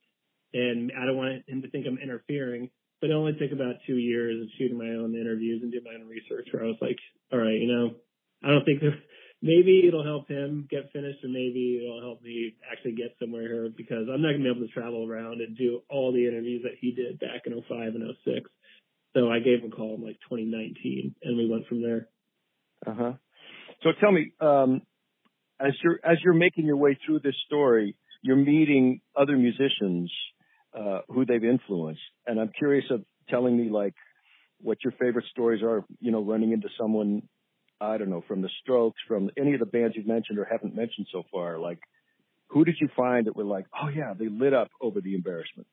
and 0.54 0.92
I 0.98 1.06
don't 1.06 1.18
want 1.18 1.44
him 1.48 1.62
to 1.63 1.69
think 1.69 1.86
I'm 1.88 1.98
interfering. 1.98 2.69
But 3.03 3.09
it 3.09 3.19
only 3.19 3.33
took 3.33 3.51
about 3.51 3.83
two 3.85 3.97
years 3.97 4.41
of 4.41 4.47
shooting 4.57 4.77
my 4.77 4.95
own 4.95 5.13
interviews 5.13 5.59
and 5.61 5.73
doing 5.73 5.83
my 5.83 6.00
own 6.00 6.07
research 6.07 6.47
where 6.53 6.63
I 6.63 6.67
was 6.67 6.79
like, 6.79 6.95
all 7.33 7.39
right, 7.39 7.59
you 7.59 7.67
know, 7.67 7.95
I 8.41 8.47
don't 8.47 8.63
think 8.63 8.79
there, 8.79 8.95
maybe 9.41 9.83
it'll 9.85 10.05
help 10.05 10.29
him 10.29 10.69
get 10.71 10.94
finished 10.94 11.19
and 11.21 11.33
maybe 11.33 11.83
it'll 11.83 12.00
help 12.00 12.21
me 12.21 12.55
actually 12.71 12.94
get 12.94 13.13
somewhere 13.19 13.41
here 13.41 13.67
because 13.75 14.07
I'm 14.07 14.21
not 14.21 14.31
gonna 14.31 14.45
be 14.45 14.50
able 14.55 14.65
to 14.65 14.71
travel 14.71 15.05
around 15.05 15.41
and 15.41 15.57
do 15.57 15.81
all 15.89 16.13
the 16.13 16.25
interviews 16.25 16.61
that 16.63 16.79
he 16.79 16.94
did 16.94 17.19
back 17.19 17.41
in 17.45 17.51
05 17.51 17.77
and 17.94 18.15
06. 18.23 18.50
So 19.11 19.29
I 19.29 19.39
gave 19.39 19.59
him 19.59 19.73
a 19.73 19.75
call 19.75 19.95
in 19.95 20.07
like 20.07 20.23
2019 20.31 21.13
and 21.23 21.35
we 21.35 21.49
went 21.49 21.67
from 21.67 21.81
there. 21.81 22.07
Uh 22.88 22.95
huh. 22.95 23.13
So 23.83 23.89
tell 23.99 24.13
me, 24.13 24.31
um, 24.39 24.81
as 25.59 25.73
you're 25.83 25.99
as 26.06 26.19
you're 26.23 26.39
making 26.39 26.67
your 26.67 26.77
way 26.77 26.97
through 27.06 27.19
this 27.19 27.35
story, 27.47 27.97
you're 28.21 28.38
meeting 28.38 29.01
other 29.13 29.35
musicians 29.35 30.09
uh, 30.77 30.99
who 31.09 31.25
they've 31.25 31.43
influenced, 31.43 32.01
and 32.25 32.39
I'm 32.39 32.51
curious 32.57 32.85
of 32.89 33.03
telling 33.29 33.57
me 33.57 33.69
like 33.69 33.93
what 34.59 34.77
your 34.83 34.93
favorite 34.99 35.25
stories 35.31 35.61
are. 35.63 35.83
You 35.99 36.11
know, 36.11 36.23
running 36.23 36.51
into 36.51 36.69
someone 36.79 37.23
I 37.83 37.97
don't 37.97 38.09
know 38.09 38.23
from 38.27 38.41
the 38.41 38.49
Strokes, 38.61 38.99
from 39.07 39.29
any 39.37 39.53
of 39.53 39.59
the 39.59 39.65
bands 39.65 39.95
you've 39.95 40.07
mentioned 40.07 40.39
or 40.39 40.45
haven't 40.45 40.75
mentioned 40.75 41.07
so 41.11 41.23
far. 41.31 41.59
Like, 41.59 41.79
who 42.47 42.63
did 42.65 42.75
you 42.79 42.87
find 42.95 43.27
that 43.27 43.35
were 43.35 43.43
like, 43.43 43.65
oh 43.73 43.89
yeah, 43.89 44.13
they 44.17 44.27
lit 44.29 44.53
up 44.53 44.69
over 44.81 45.01
the 45.01 45.15
embarrassment? 45.15 45.67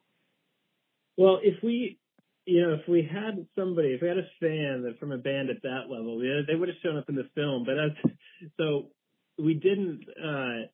Well, 1.16 1.38
if 1.42 1.62
we, 1.62 1.98
you 2.46 2.62
know, 2.62 2.74
if 2.74 2.88
we 2.88 3.08
had 3.10 3.46
somebody, 3.56 3.88
if 3.88 4.02
we 4.02 4.08
had 4.08 4.18
a 4.18 4.28
fan 4.40 4.82
that 4.84 4.96
from 4.98 5.12
a 5.12 5.18
band 5.18 5.50
at 5.50 5.62
that 5.62 5.90
level, 5.90 6.18
they 6.18 6.54
would 6.54 6.68
have 6.68 6.78
shown 6.82 6.96
up 6.96 7.08
in 7.08 7.14
the 7.14 7.28
film. 7.34 7.64
But 7.64 7.74
as 7.78 8.50
so, 8.56 8.88
we 9.38 9.54
didn't. 9.54 10.04
uh 10.22 10.66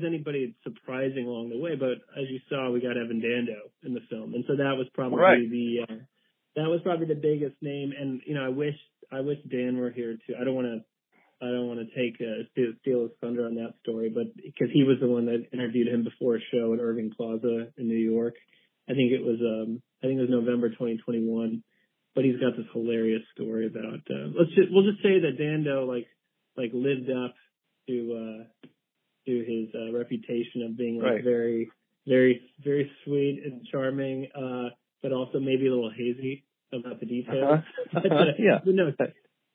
I 0.00 0.02
don't 0.02 0.12
know 0.12 0.18
if 0.18 0.24
there's 0.24 0.34
anybody 0.34 0.54
surprising 0.64 1.26
along 1.26 1.50
the 1.50 1.58
way, 1.58 1.76
but 1.76 1.98
as 2.16 2.28
you 2.30 2.40
saw, 2.48 2.70
we 2.70 2.80
got 2.80 2.96
Evan 2.96 3.20
Dando 3.20 3.70
in 3.84 3.94
the 3.94 4.00
film, 4.10 4.34
and 4.34 4.44
so 4.48 4.56
that 4.56 4.76
was 4.76 4.88
probably 4.94 5.18
Right. 5.18 5.50
the 5.50 5.80
uh, 5.88 5.96
that 6.56 6.68
was 6.68 6.80
probably 6.82 7.06
the 7.06 7.14
biggest 7.20 7.56
name. 7.62 7.92
And 7.98 8.20
you 8.26 8.34
know, 8.34 8.44
I 8.44 8.48
wish 8.48 8.74
I 9.12 9.20
wish 9.20 9.38
Dan 9.50 9.78
were 9.78 9.90
here 9.90 10.16
too. 10.26 10.34
I 10.40 10.44
don't 10.44 10.54
want 10.54 10.66
to. 10.68 10.84
I 11.42 11.48
don't 11.48 11.68
want 11.68 11.80
to 11.80 11.94
take 11.96 12.20
uh, 12.20 12.44
steal, 12.52 12.72
steal 12.82 13.02
his 13.02 13.12
thunder 13.22 13.46
on 13.46 13.54
that 13.54 13.72
story, 13.82 14.10
but 14.10 14.26
because 14.36 14.68
he 14.74 14.84
was 14.84 14.98
the 15.00 15.08
one 15.08 15.24
that 15.24 15.46
interviewed 15.54 15.88
him 15.88 16.04
before 16.04 16.36
a 16.36 16.40
show 16.52 16.74
at 16.74 16.80
Irving 16.80 17.12
Plaza 17.16 17.68
in 17.78 17.88
New 17.88 17.96
York, 17.96 18.34
I 18.88 18.92
think 18.92 19.12
it 19.12 19.24
was 19.24 19.40
um 19.40 19.80
I 20.02 20.06
think 20.06 20.18
it 20.18 20.28
was 20.28 20.30
November 20.30 20.68
2021. 20.68 21.62
But 22.14 22.24
he's 22.24 22.40
got 22.40 22.56
this 22.56 22.66
hilarious 22.72 23.22
story 23.34 23.66
about 23.68 24.00
uh, 24.10 24.28
let's 24.36 24.50
just 24.54 24.68
we'll 24.70 24.90
just 24.90 25.02
say 25.02 25.20
that 25.20 25.38
Dando 25.38 25.86
like 25.86 26.08
like 26.56 26.72
lived 26.74 27.08
up 27.08 27.34
to 27.88 27.96
uh 28.12 28.59
to 29.30 29.36
his 29.52 29.66
uh, 29.74 29.92
reputation 29.96 30.62
of 30.66 30.76
being 30.76 30.96
like 30.98 31.12
Right. 31.12 31.24
very 31.24 31.70
very 32.06 32.34
very 32.64 32.90
sweet 33.04 33.36
and 33.44 33.64
charming, 33.72 34.18
uh 34.34 34.68
but 35.02 35.12
also 35.12 35.36
maybe 35.50 35.66
a 35.66 35.70
little 35.74 35.90
hazy 36.02 36.44
about 36.78 37.00
the 37.00 37.06
details. 37.06 37.60
Uh-huh. 37.60 38.00
But, 38.02 38.12
uh, 38.12 38.24
Yeah. 38.48 38.58
but 38.64 38.74
no, 38.74 38.86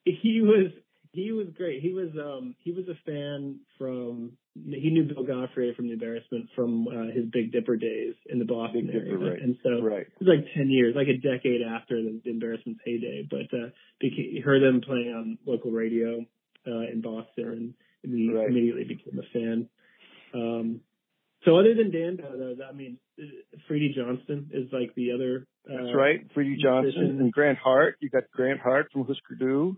he 0.04 0.40
was 0.42 0.70
he 1.12 1.32
was 1.32 1.46
great. 1.56 1.82
He 1.82 1.92
was 2.00 2.10
um 2.30 2.54
he 2.64 2.72
was 2.72 2.86
a 2.88 2.98
fan 3.06 3.60
from 3.78 4.32
he 4.54 4.90
knew 4.90 5.04
Bill 5.04 5.24
Goffrier 5.24 5.74
from 5.76 5.86
the 5.88 5.94
embarrassment 5.94 6.46
from 6.54 6.88
uh, 6.88 7.08
his 7.14 7.26
Big 7.32 7.52
Dipper 7.52 7.76
days 7.76 8.14
in 8.32 8.38
the 8.38 8.44
Boston 8.44 8.86
Dipper, 8.86 8.98
area, 8.98 9.30
right. 9.32 9.42
and 9.42 9.56
so 9.62 9.70
Right. 9.82 10.06
it 10.06 10.18
was 10.20 10.28
like 10.34 10.44
ten 10.56 10.70
years, 10.70 10.94
like 10.96 11.08
a 11.08 11.18
decade 11.18 11.62
after 11.62 12.02
the, 12.02 12.20
the 12.24 12.30
embarrassment's 12.30 12.80
heyday. 12.84 13.26
But 13.28 13.48
uh, 13.56 13.68
beca- 14.02 14.42
heard 14.42 14.62
them 14.62 14.80
playing 14.80 15.12
on 15.12 15.38
local 15.46 15.70
radio 15.72 16.24
uh, 16.66 16.84
in 16.92 17.00
Boston, 17.02 17.74
and 18.06 18.14
he 18.18 18.30
Right. 18.32 18.48
immediately 18.48 18.84
became 18.84 19.18
a 19.18 19.26
fan. 19.34 19.68
Um, 20.32 20.80
so 21.44 21.58
other 21.58 21.74
than 21.74 21.90
Dan, 21.90 22.16
though, 22.16 22.56
I 22.68 22.72
mean, 22.72 22.98
uh, 23.20 23.24
Freedy 23.68 23.92
Johnston 23.94 24.50
is 24.52 24.72
like 24.72 24.94
the 24.94 25.12
other. 25.12 25.46
Uh, 25.68 25.82
That's 25.84 25.94
right. 25.94 26.20
Freedy 26.34 26.56
Johnston 26.58 26.94
musician. 27.02 27.20
and 27.20 27.32
Grant 27.32 27.58
Hart. 27.58 27.96
You 28.00 28.08
got 28.10 28.24
Grant 28.32 28.60
Hart 28.60 28.88
from 28.92 29.04
Husker 29.04 29.34
Du. 29.38 29.76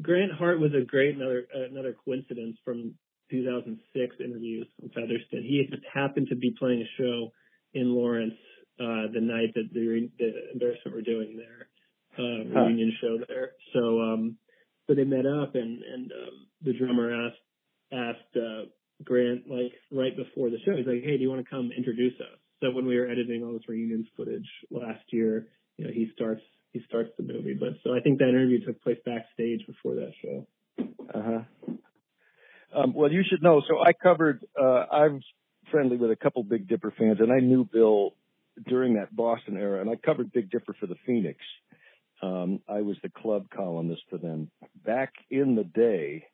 Grant 0.00 0.32
Hart 0.32 0.60
was 0.60 0.72
a 0.74 0.84
great 0.84 1.16
another 1.16 1.46
another 1.52 1.94
coincidence 2.04 2.56
from 2.64 2.94
2006 3.30 4.16
interviews 4.20 4.68
with 4.80 4.92
Fetherston. 4.92 5.42
He 5.42 5.66
just 5.70 5.82
happened 5.92 6.28
to 6.28 6.36
be 6.36 6.54
playing 6.58 6.82
a 6.82 6.90
show 7.02 7.32
in 7.74 7.92
Lawrence 7.94 8.34
uh, 8.78 9.08
the 9.12 9.20
night 9.20 9.54
that 9.54 9.68
the, 9.72 9.86
re- 9.86 10.10
the 10.18 10.52
embarrassment 10.52 10.94
were 10.94 11.02
doing 11.02 11.36
their 11.36 11.68
uh, 12.18 12.44
Huh. 12.52 12.60
reunion 12.66 12.92
show 13.00 13.18
there. 13.28 13.52
So 13.74 14.00
um, 14.00 14.36
so 14.86 14.94
they 14.94 15.04
met 15.04 15.26
up 15.26 15.54
and 15.54 15.82
and 15.82 16.12
um, 16.12 16.46
the 16.62 16.72
drummer 16.74 17.10
asked 17.26 17.40
asked 17.92 18.36
uh, 18.36 18.66
Grant 19.04 19.48
like 19.48 19.72
right 19.92 20.16
before 20.16 20.50
the 20.50 20.58
show. 20.64 20.76
He's 20.76 20.86
like, 20.86 21.02
"Hey, 21.02 21.16
do 21.16 21.22
you 21.22 21.30
want 21.30 21.44
to 21.44 21.50
come 21.50 21.70
introduce 21.76 22.14
us?" 22.20 22.38
So 22.60 22.70
when 22.70 22.86
we 22.86 22.98
were 22.98 23.08
editing 23.08 23.44
all 23.44 23.52
this 23.52 23.68
reunion 23.68 24.06
footage 24.16 24.48
last 24.70 25.04
year, 25.12 25.48
you 25.76 25.84
know, 25.86 25.92
he 25.92 26.10
starts 26.14 26.42
he 26.72 26.80
starts 26.88 27.10
the 27.16 27.22
movie. 27.22 27.54
But 27.58 27.74
so 27.84 27.94
I 27.94 28.00
think 28.00 28.18
that 28.18 28.28
interview 28.28 28.64
took 28.64 28.82
place 28.82 28.98
backstage 29.04 29.66
before 29.66 29.96
that 29.96 30.12
show. 30.22 30.46
Uh 30.78 31.22
huh. 31.22 31.72
Um, 32.74 32.92
well, 32.94 33.10
you 33.10 33.22
should 33.28 33.42
know. 33.42 33.62
So 33.68 33.80
I 33.80 33.92
covered. 33.92 34.44
Uh, 34.60 34.84
I'm 34.90 35.20
friendly 35.70 35.96
with 35.96 36.10
a 36.10 36.16
couple 36.16 36.42
Big 36.42 36.68
Dipper 36.68 36.92
fans, 36.96 37.18
and 37.20 37.32
I 37.32 37.40
knew 37.40 37.64
Bill 37.64 38.14
during 38.66 38.94
that 38.94 39.14
Boston 39.14 39.56
era, 39.56 39.80
and 39.80 39.90
I 39.90 39.96
covered 39.96 40.32
Big 40.32 40.50
Dipper 40.50 40.74
for 40.78 40.86
the 40.86 40.96
Phoenix. 41.06 41.38
Um, 42.22 42.60
I 42.68 42.80
was 42.80 42.96
the 43.02 43.10
club 43.10 43.46
columnist 43.54 44.02
for 44.08 44.18
them 44.18 44.50
back 44.84 45.12
in 45.30 45.54
the 45.54 45.64
day. 45.64 46.24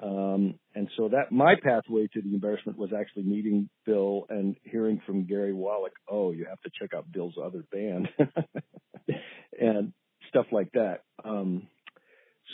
Um, 0.00 0.58
and 0.74 0.88
so 0.96 1.08
that 1.08 1.32
my 1.32 1.54
pathway 1.60 2.06
to 2.14 2.22
the 2.22 2.32
embarrassment 2.34 2.78
was 2.78 2.90
actually 2.96 3.24
meeting 3.24 3.68
Bill 3.84 4.26
and 4.28 4.56
hearing 4.62 5.00
from 5.04 5.26
Gary 5.26 5.52
Wallach, 5.52 5.94
oh, 6.08 6.30
you 6.30 6.46
have 6.48 6.60
to 6.60 6.70
check 6.80 6.94
out 6.94 7.10
Bill's 7.10 7.34
other 7.42 7.64
band 7.72 8.08
and 9.60 9.92
stuff 10.28 10.46
like 10.52 10.70
that. 10.72 11.00
Um, 11.24 11.66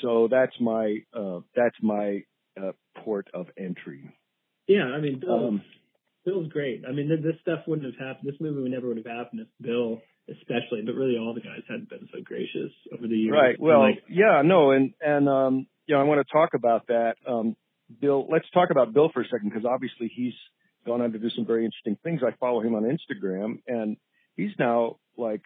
so 0.01 0.29
that's 0.31 0.59
my, 0.59 0.99
uh, 1.13 1.41
that's 1.55 1.77
my, 1.83 2.23
uh, 2.59 2.73
port 3.05 3.29
of 3.35 3.47
entry. 3.59 4.17
Yeah. 4.67 4.85
I 4.85 5.01
mean, 5.01 5.21
Bill, 5.21 5.49
um, 5.49 5.63
Bill's 6.25 6.51
great. 6.51 6.85
I 6.89 6.93
mean, 6.93 7.09
this 7.09 7.37
stuff 7.43 7.61
wouldn't 7.67 7.93
have 7.95 8.07
happened. 8.07 8.33
This 8.33 8.41
movie 8.41 8.63
would 8.63 8.73
never 8.73 8.89
would 8.89 8.97
have 8.97 9.07
happened 9.07 9.43
if 9.43 9.49
Bill, 9.61 10.01
especially, 10.31 10.81
but 10.87 10.95
really 10.95 11.19
all 11.19 11.35
the 11.35 11.43
guys 11.43 11.61
hadn't 11.69 11.91
been 11.91 12.09
so 12.11 12.21
gracious 12.25 12.73
over 12.97 13.07
the 13.07 13.17
years. 13.17 13.35
Right. 13.35 13.61
Well, 13.61 13.81
like, 13.81 14.03
yeah, 14.09 14.41
no, 14.43 14.71
and 14.71 14.95
and 15.03 15.29
um, 15.29 15.67
you 15.87 15.95
know, 15.95 16.01
I 16.01 16.05
want 16.05 16.27
to 16.27 16.33
talk 16.33 16.51
about 16.55 16.87
that. 16.89 17.17
Um, 17.27 17.57
Bill, 18.01 18.27
let's 18.31 18.49
talk 18.51 18.71
about 18.71 18.95
Bill 18.95 19.11
for 19.13 19.23
a 19.23 19.25
second 19.25 19.51
because 19.51 19.65
obviously 19.65 20.11
he's 20.15 20.35
gone 20.87 21.01
on 21.01 21.13
to 21.13 21.19
do 21.19 21.31
some 21.31 21.47
very 21.47 21.65
interesting 21.65 21.97
things. 22.03 22.21
I 22.27 22.35
follow 22.39 22.61
him 22.61 22.75
on 22.75 22.83
Instagram, 22.85 23.59
and 23.67 23.97
he's 24.37 24.53
now 24.59 24.97
like, 25.17 25.43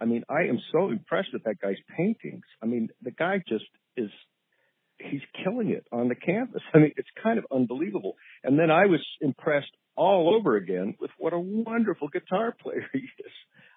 I 0.00 0.04
mean, 0.04 0.24
I 0.28 0.48
am 0.48 0.58
so 0.72 0.88
impressed 0.88 1.28
with 1.32 1.44
that 1.44 1.60
guy's 1.60 1.76
paintings. 1.96 2.44
I 2.62 2.66
mean, 2.66 2.88
the 3.02 3.10
guy 3.10 3.42
just 3.48 3.64
is 3.96 4.10
he's 4.98 5.20
killing 5.44 5.70
it 5.70 5.86
on 5.92 6.08
the 6.08 6.14
canvas. 6.14 6.62
I 6.74 6.78
mean, 6.78 6.92
it's 6.96 7.08
kind 7.22 7.38
of 7.38 7.46
unbelievable. 7.50 8.16
And 8.42 8.58
then 8.58 8.70
I 8.70 8.86
was 8.86 9.04
impressed 9.20 9.70
all 9.96 10.34
over 10.34 10.56
again 10.56 10.94
with 11.00 11.10
what 11.18 11.32
a 11.32 11.38
wonderful 11.38 12.08
guitar 12.08 12.54
player 12.60 12.86
he 12.92 12.98
is. 12.98 13.32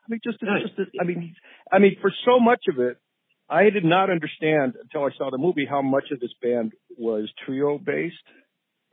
I 0.06 0.10
mean, 0.10 0.20
just, 0.24 0.40
just, 0.40 0.90
I 1.00 1.04
mean, 1.04 1.36
I 1.72 1.80
mean, 1.80 1.98
for 2.02 2.12
so 2.26 2.40
much 2.40 2.64
of 2.72 2.80
it, 2.80 2.98
I 3.50 3.70
did 3.72 3.84
not 3.84 4.10
understand 4.10 4.76
until 4.82 5.06
I 5.06 5.10
saw 5.18 5.32
the 5.32 5.38
movie 5.38 5.66
how 5.68 5.82
much 5.82 6.12
of 6.12 6.20
this 6.20 6.34
band 6.42 6.74
was 6.98 7.32
trio 7.46 7.80
based, 7.80 8.16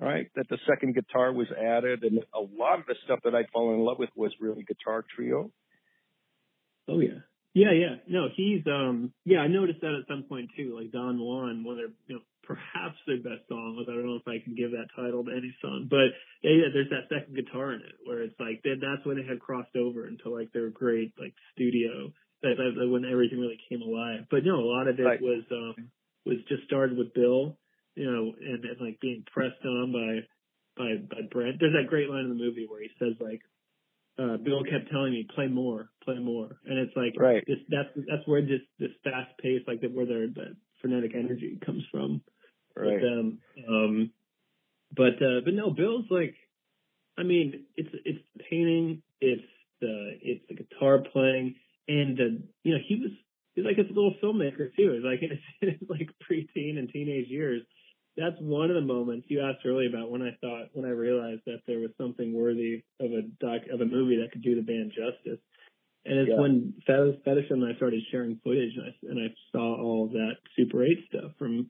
right? 0.00 0.30
That 0.34 0.48
the 0.48 0.58
second 0.68 0.94
guitar 0.94 1.32
was 1.32 1.48
added, 1.52 2.02
and 2.04 2.20
a 2.34 2.40
lot 2.40 2.78
of 2.78 2.86
the 2.86 2.94
stuff 3.04 3.20
that 3.24 3.34
I'd 3.34 3.50
fallen 3.52 3.76
in 3.76 3.84
love 3.84 3.98
with 3.98 4.10
was 4.16 4.32
really 4.40 4.64
guitar 4.64 5.04
trio. 5.14 5.50
Oh 6.88 7.00
yeah, 7.00 7.20
yeah, 7.52 7.72
yeah. 7.72 7.96
No, 8.08 8.28
he's 8.34 8.62
um, 8.66 9.12
yeah. 9.24 9.38
I 9.38 9.48
noticed 9.48 9.80
that 9.82 9.92
at 9.94 10.08
some 10.08 10.24
point 10.28 10.50
too. 10.56 10.76
Like 10.78 10.92
Don 10.92 11.18
Juan, 11.18 11.64
one 11.64 11.74
of 11.74 11.78
their, 11.78 11.94
you 12.06 12.14
know, 12.16 12.22
perhaps 12.44 12.96
their 13.06 13.18
best 13.18 13.48
song. 13.48 13.82
I 13.82 13.92
don't 13.92 14.06
know 14.06 14.16
if 14.16 14.28
I 14.28 14.42
can 14.42 14.54
give 14.54 14.70
that 14.70 14.88
title 14.96 15.24
to 15.24 15.32
any 15.32 15.54
song, 15.60 15.86
but 15.90 16.16
yeah, 16.42 16.64
yeah. 16.64 16.68
There's 16.72 16.90
that 16.90 17.12
second 17.12 17.34
guitar 17.34 17.72
in 17.72 17.80
it 17.80 17.96
where 18.04 18.22
it's 18.22 18.38
like 18.40 18.64
that's 18.64 19.04
when 19.04 19.16
they 19.16 19.26
had 19.26 19.40
crossed 19.40 19.76
over 19.76 20.06
into 20.06 20.30
like 20.30 20.52
their 20.52 20.70
great 20.70 21.12
like 21.18 21.34
studio 21.52 22.12
that, 22.42 22.54
that 22.56 22.88
when 22.88 23.04
everything 23.04 23.40
really 23.40 23.60
came 23.68 23.82
alive. 23.82 24.26
But 24.30 24.44
no, 24.44 24.56
a 24.56 24.68
lot 24.68 24.88
of 24.88 24.98
it 24.98 25.02
right. 25.02 25.20
was 25.20 25.44
um 25.50 25.90
was 26.24 26.38
just 26.48 26.64
started 26.64 26.98
with 26.98 27.14
Bill, 27.14 27.56
you 27.94 28.10
know, 28.10 28.34
and, 28.40 28.64
and 28.64 28.80
like 28.80 29.00
being 29.00 29.24
pressed 29.32 29.64
on 29.64 29.92
by 29.92 30.26
by 30.76 30.96
by 31.08 31.22
Brent. 31.30 31.56
There's 31.60 31.74
that 31.74 31.88
great 31.88 32.10
line 32.10 32.24
in 32.24 32.30
the 32.30 32.34
movie 32.34 32.66
where 32.68 32.82
he 32.82 32.90
says 32.98 33.14
like 33.20 33.40
uh 34.18 34.36
Bill 34.36 34.64
kept 34.64 34.90
telling 34.90 35.12
me 35.12 35.26
play 35.34 35.48
more, 35.48 35.90
play 36.04 36.18
more, 36.18 36.58
and 36.64 36.78
it's 36.78 36.96
like 36.96 37.14
right. 37.18 37.44
this 37.46 37.58
that's 37.68 37.90
that's 38.08 38.26
where 38.26 38.42
this 38.42 38.62
this 38.78 38.92
fast 39.04 39.36
pace 39.38 39.62
like 39.66 39.80
that 39.80 39.92
where 39.92 40.06
their 40.06 40.26
the 40.26 40.56
frenetic 40.80 41.14
energy 41.14 41.58
comes 41.64 41.84
from. 41.90 42.22
Right. 42.76 43.00
But, 43.00 43.06
um, 43.06 43.38
um, 43.68 44.10
but 44.94 45.22
uh, 45.22 45.40
but 45.44 45.54
no, 45.54 45.70
Bill's 45.70 46.06
like, 46.10 46.34
I 47.18 47.22
mean, 47.22 47.64
it's 47.76 47.88
it's 48.04 48.18
painting, 48.50 49.02
it's 49.20 49.42
the 49.80 50.18
it's 50.20 50.44
the 50.48 50.54
guitar 50.54 51.02
playing, 51.12 51.56
and 51.88 52.18
uh, 52.20 52.42
you 52.62 52.74
know 52.74 52.80
he 52.86 52.96
was 52.96 53.10
he's 53.54 53.64
like 53.64 53.78
a 53.78 53.88
little 53.88 54.14
filmmaker 54.22 54.74
too. 54.76 54.92
He's 54.94 55.04
like 55.04 55.22
in 55.22 55.38
his, 55.60 55.88
like 55.88 56.10
preteen 56.30 56.78
and 56.78 56.88
teenage 56.92 57.28
years. 57.28 57.62
That's 58.16 58.36
one 58.40 58.70
of 58.70 58.76
the 58.76 58.86
moments 58.86 59.26
you 59.28 59.42
asked 59.42 59.66
earlier 59.66 59.90
about 59.90 60.10
when 60.10 60.22
I 60.22 60.36
thought 60.40 60.70
when 60.72 60.86
I 60.86 60.90
realized 60.90 61.42
that 61.46 61.60
there 61.66 61.80
was 61.80 61.90
something 61.98 62.32
worthy 62.32 62.82
of 63.00 63.10
a 63.12 63.22
doc 63.40 63.62
of 63.72 63.80
a 63.80 63.84
movie 63.84 64.20
that 64.22 64.32
could 64.32 64.42
do 64.42 64.54
the 64.54 64.62
band 64.62 64.92
justice. 64.92 65.40
And 66.06 66.20
it's 66.20 66.30
yeah. 66.30 66.40
when 66.40 66.74
Fetish 66.86 67.50
and 67.50 67.64
I 67.64 67.76
started 67.76 68.00
sharing 68.12 68.40
footage 68.44 68.72
and 68.76 68.86
I, 68.86 69.10
and 69.10 69.18
I 69.18 69.34
saw 69.50 69.82
all 69.82 70.08
that 70.12 70.36
Super 70.54 70.84
8 70.84 70.90
stuff 71.08 71.32
from 71.36 71.68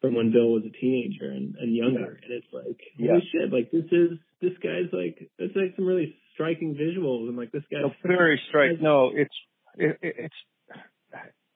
from 0.00 0.14
when 0.14 0.30
Bill 0.30 0.52
was 0.52 0.62
a 0.64 0.70
teenager 0.78 1.30
and, 1.30 1.56
and 1.56 1.74
younger. 1.74 2.20
Yeah. 2.20 2.24
And 2.24 2.32
it's 2.32 2.52
like, 2.52 2.78
holy 2.96 3.08
yeah. 3.08 3.18
shit, 3.32 3.52
like 3.52 3.70
this 3.72 3.90
is 3.90 4.18
this 4.40 4.52
guy's 4.62 4.92
like 4.92 5.30
it's 5.38 5.56
like 5.56 5.74
some 5.74 5.86
really 5.86 6.14
striking 6.34 6.76
visuals 6.76 7.28
and 7.28 7.36
like 7.36 7.50
this 7.50 7.64
guy's 7.72 7.82
no, 7.82 7.92
very 8.04 8.40
striking. 8.48 8.82
No, 8.82 9.10
it's 9.12 9.34
it, 9.78 9.98
it's 10.02 10.34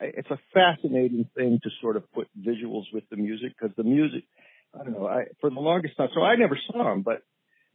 it's 0.01 0.31
a 0.31 0.39
fascinating 0.53 1.29
thing 1.37 1.61
to 1.63 1.71
sort 1.81 1.97
of 1.97 2.11
put 2.13 2.29
visuals 2.39 2.85
with 2.93 3.05
the 3.11 3.17
music 3.17 3.53
because 3.59 3.75
the 3.77 3.85
music, 3.85 4.25
I 4.75 4.85
don't 4.85 4.93
know, 4.93 5.07
I 5.07 5.25
for 5.41 5.51
the 5.51 5.61
longest 5.61 5.97
time. 5.97 6.09
So 6.15 6.23
I 6.23 6.37
never 6.37 6.59
saw 6.71 6.85
them, 6.85 7.03
but 7.03 7.23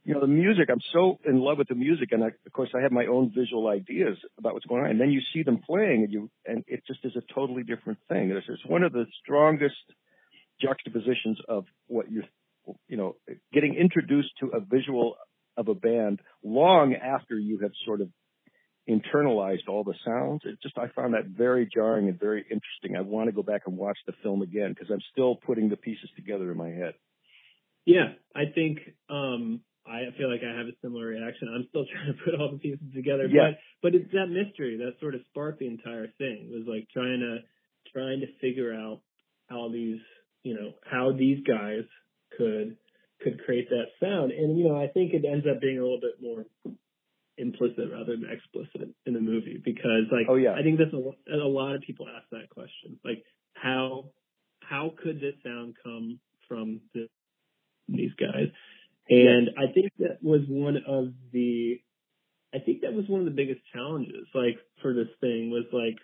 you 0.04 0.14
know 0.14 0.20
the 0.20 0.26
music. 0.26 0.68
I'm 0.70 0.80
so 0.92 1.18
in 1.26 1.40
love 1.40 1.58
with 1.58 1.68
the 1.68 1.74
music, 1.74 2.12
and 2.12 2.22
I, 2.22 2.28
of 2.28 2.52
course 2.52 2.70
I 2.74 2.82
have 2.82 2.92
my 2.92 3.06
own 3.06 3.32
visual 3.34 3.68
ideas 3.68 4.18
about 4.38 4.54
what's 4.54 4.66
going 4.66 4.84
on. 4.84 4.90
And 4.90 5.00
then 5.00 5.10
you 5.10 5.20
see 5.32 5.42
them 5.42 5.60
playing, 5.64 6.04
and 6.04 6.12
you 6.12 6.30
and 6.46 6.64
it 6.66 6.82
just 6.86 7.00
is 7.04 7.12
a 7.16 7.34
totally 7.34 7.62
different 7.62 7.98
thing. 8.08 8.30
It's, 8.30 8.46
it's 8.48 8.66
one 8.66 8.82
of 8.82 8.92
the 8.92 9.06
strongest 9.22 9.76
juxtapositions 10.60 11.38
of 11.48 11.64
what 11.86 12.10
you 12.10 12.22
you 12.88 12.96
know 12.96 13.16
getting 13.52 13.74
introduced 13.74 14.30
to 14.40 14.48
a 14.48 14.60
visual 14.60 15.16
of 15.56 15.68
a 15.68 15.74
band 15.74 16.20
long 16.44 16.94
after 16.94 17.38
you 17.38 17.58
have 17.60 17.72
sort 17.84 18.00
of 18.00 18.08
internalized 18.88 19.68
all 19.68 19.84
the 19.84 19.94
sounds. 20.04 20.42
It 20.44 20.58
just 20.62 20.78
I 20.78 20.88
found 20.88 21.14
that 21.14 21.26
very 21.26 21.68
jarring 21.72 22.08
and 22.08 22.18
very 22.18 22.42
interesting. 22.42 22.96
I 22.96 23.02
want 23.02 23.28
to 23.28 23.32
go 23.32 23.42
back 23.42 23.62
and 23.66 23.76
watch 23.76 23.98
the 24.06 24.14
film 24.22 24.42
again 24.42 24.70
because 24.72 24.88
I'm 24.90 25.02
still 25.12 25.36
putting 25.36 25.68
the 25.68 25.76
pieces 25.76 26.08
together 26.16 26.50
in 26.50 26.56
my 26.56 26.70
head. 26.70 26.94
Yeah, 27.84 28.14
I 28.34 28.44
think 28.54 28.78
um 29.10 29.60
I 29.86 30.12
feel 30.18 30.30
like 30.30 30.42
I 30.44 30.56
have 30.56 30.66
a 30.66 30.76
similar 30.82 31.06
reaction. 31.06 31.48
I'm 31.54 31.66
still 31.68 31.84
trying 31.92 32.16
to 32.16 32.24
put 32.24 32.40
all 32.40 32.52
the 32.52 32.58
pieces 32.58 32.86
together, 32.94 33.26
yeah. 33.26 33.52
but 33.82 33.92
but 33.92 33.94
it's 33.94 34.10
that 34.12 34.28
mystery 34.28 34.78
that 34.78 35.00
sort 35.00 35.14
of 35.14 35.20
sparked 35.28 35.60
the 35.60 35.66
entire 35.66 36.08
thing. 36.18 36.50
It 36.50 36.54
was 36.54 36.66
like 36.66 36.88
trying 36.92 37.20
to 37.20 37.38
trying 37.92 38.20
to 38.20 38.26
figure 38.40 38.74
out 38.74 39.00
how 39.48 39.68
these 39.72 40.00
you 40.42 40.54
know 40.54 40.72
how 40.90 41.12
these 41.12 41.44
guys 41.46 41.84
could 42.36 42.76
could 43.20 43.44
create 43.44 43.68
that 43.70 43.88
sound, 44.00 44.32
and 44.32 44.58
you 44.58 44.68
know 44.68 44.80
I 44.80 44.88
think 44.88 45.12
it 45.12 45.24
ends 45.24 45.46
up 45.50 45.60
being 45.60 45.78
a 45.78 45.82
little 45.82 46.00
bit 46.00 46.22
more 46.22 46.46
implicit 47.38 47.90
rather 47.92 48.16
than 48.16 48.28
explicit 48.30 48.94
in 49.06 49.14
the 49.14 49.20
movie 49.20 49.60
because 49.64 50.10
like 50.10 50.26
oh 50.28 50.34
yeah. 50.34 50.54
I 50.54 50.62
think 50.62 50.78
that's 50.78 50.92
a, 50.92 51.34
a 51.34 51.48
lot 51.48 51.74
of 51.74 51.82
people 51.82 52.06
ask 52.08 52.28
that 52.30 52.50
question. 52.50 52.98
Like 53.04 53.22
how 53.54 54.10
how 54.60 54.92
could 55.02 55.20
this 55.20 55.34
sound 55.44 55.76
come 55.82 56.18
from 56.48 56.80
this, 56.94 57.08
these 57.88 58.12
guys? 58.18 58.48
And 59.08 59.50
I 59.56 59.72
think 59.72 59.92
that 59.98 60.18
was 60.22 60.42
one 60.48 60.76
of 60.86 61.14
the 61.32 61.80
I 62.54 62.58
think 62.58 62.82
that 62.82 62.92
was 62.92 63.08
one 63.08 63.20
of 63.20 63.26
the 63.26 63.32
biggest 63.32 63.60
challenges 63.72 64.26
like 64.34 64.58
for 64.82 64.92
this 64.92 65.08
thing 65.20 65.50
was 65.50 65.64
like 65.72 65.96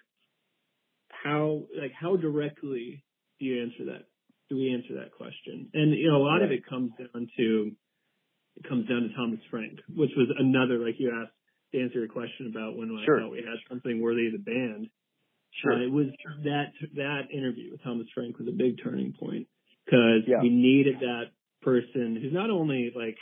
how 1.09 1.65
like 1.79 1.93
how 1.99 2.17
directly 2.17 3.05
do 3.39 3.47
you 3.47 3.63
answer 3.63 3.87
that 3.87 4.07
do 4.49 4.57
we 4.57 4.75
answer 4.75 5.01
that 5.01 5.13
question? 5.13 5.69
And 5.73 5.93
you 5.93 6.09
know 6.09 6.17
a 6.17 6.25
lot 6.25 6.43
of 6.43 6.51
it 6.51 6.67
comes 6.67 6.93
down 6.99 7.29
to 7.37 7.73
it 8.57 8.69
comes 8.69 8.89
down 8.89 9.03
to 9.03 9.15
Thomas 9.17 9.41
Frank, 9.51 9.81
which 9.95 10.11
was 10.17 10.29
another, 10.39 10.79
like 10.79 10.97
you 10.99 11.11
asked 11.11 11.35
to 11.73 11.83
answer 11.83 11.99
your 11.99 12.09
question 12.09 12.53
about 12.55 12.77
when 12.77 12.91
I 12.91 13.05
sure. 13.05 13.21
thought 13.21 13.33
we 13.33 13.39
had 13.39 13.59
something 13.69 14.01
worthy 14.01 14.27
of 14.27 14.33
the 14.33 14.39
band. 14.39 14.89
Sure. 15.63 15.73
Uh, 15.73 15.87
it 15.87 15.93
was 15.93 16.07
that, 16.45 16.73
that 16.95 17.23
interview 17.33 17.73
with 17.73 17.83
Thomas 17.83 18.07
Frank 18.15 18.39
was 18.39 18.49
a 18.49 18.53
big 18.53 18.83
turning 18.83 19.13
point 19.13 19.47
because 19.85 20.23
yeah. 20.27 20.43
we 20.43 20.51
needed 20.51 20.97
that 21.01 21.31
person 21.63 22.19
who's 22.21 22.33
not 22.33 22.51
only 22.51 22.93
like, 22.95 23.17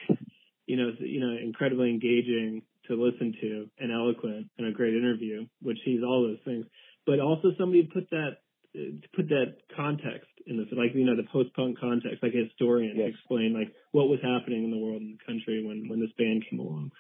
you 0.67 0.77
know, 0.77 0.91
you 1.01 1.21
know, 1.21 1.37
incredibly 1.43 1.91
engaging 1.91 2.63
to 2.89 2.95
listen 2.95 3.35
to 3.41 3.67
and 3.79 3.93
eloquent 3.93 4.49
and 4.59 4.67
a 4.67 4.73
great 4.73 4.95
interview, 4.95 5.47
which 5.61 5.79
he's 5.85 6.03
all 6.03 6.23
those 6.23 6.43
things, 6.45 6.67
but 7.07 7.21
also 7.21 7.53
somebody 7.59 7.89
put 7.93 8.09
that 8.11 8.39
to 8.75 9.09
put 9.15 9.29
that 9.29 9.57
context 9.77 10.31
in 10.47 10.57
this, 10.57 10.67
like 10.73 10.95
you 10.95 11.05
know, 11.05 11.17
the 11.17 11.29
post-punk 11.33 11.79
context, 11.79 12.23
like 12.23 12.35
a 12.35 12.49
historian 12.49 12.97
yes. 12.97 13.11
explain 13.15 13.53
like 13.53 13.73
what 13.93 14.09
was 14.09 14.21
happening 14.23 14.65
in 14.65 14.71
the 14.71 14.79
world 14.79 15.03
and 15.03 15.19
the 15.19 15.25
country 15.25 15.65
when 15.65 15.89
when 15.89 16.01
this 16.01 16.13
band 16.19 16.45
came 16.49 16.61
along. 16.61 16.91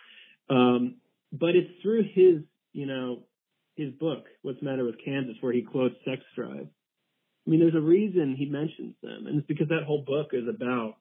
Um, 0.50 0.96
but 1.32 1.56
it's 1.56 1.70
through 1.82 2.04
his, 2.12 2.42
you 2.72 2.86
know, 2.86 3.24
his 3.76 3.92
book, 3.94 4.26
What's 4.42 4.60
the 4.60 4.66
Matter 4.66 4.84
with 4.84 5.02
Kansas, 5.04 5.36
where 5.40 5.52
he 5.52 5.62
quotes 5.62 5.94
Sex 6.04 6.20
Drive. 6.36 6.68
I 7.46 7.50
mean, 7.50 7.60
there's 7.60 7.74
a 7.74 7.80
reason 7.80 8.36
he 8.36 8.46
mentions 8.46 8.94
them, 9.02 9.26
and 9.26 9.38
it's 9.38 9.46
because 9.48 9.68
that 9.68 9.84
whole 9.86 10.04
book 10.06 10.28
is 10.32 10.46
about 10.46 10.96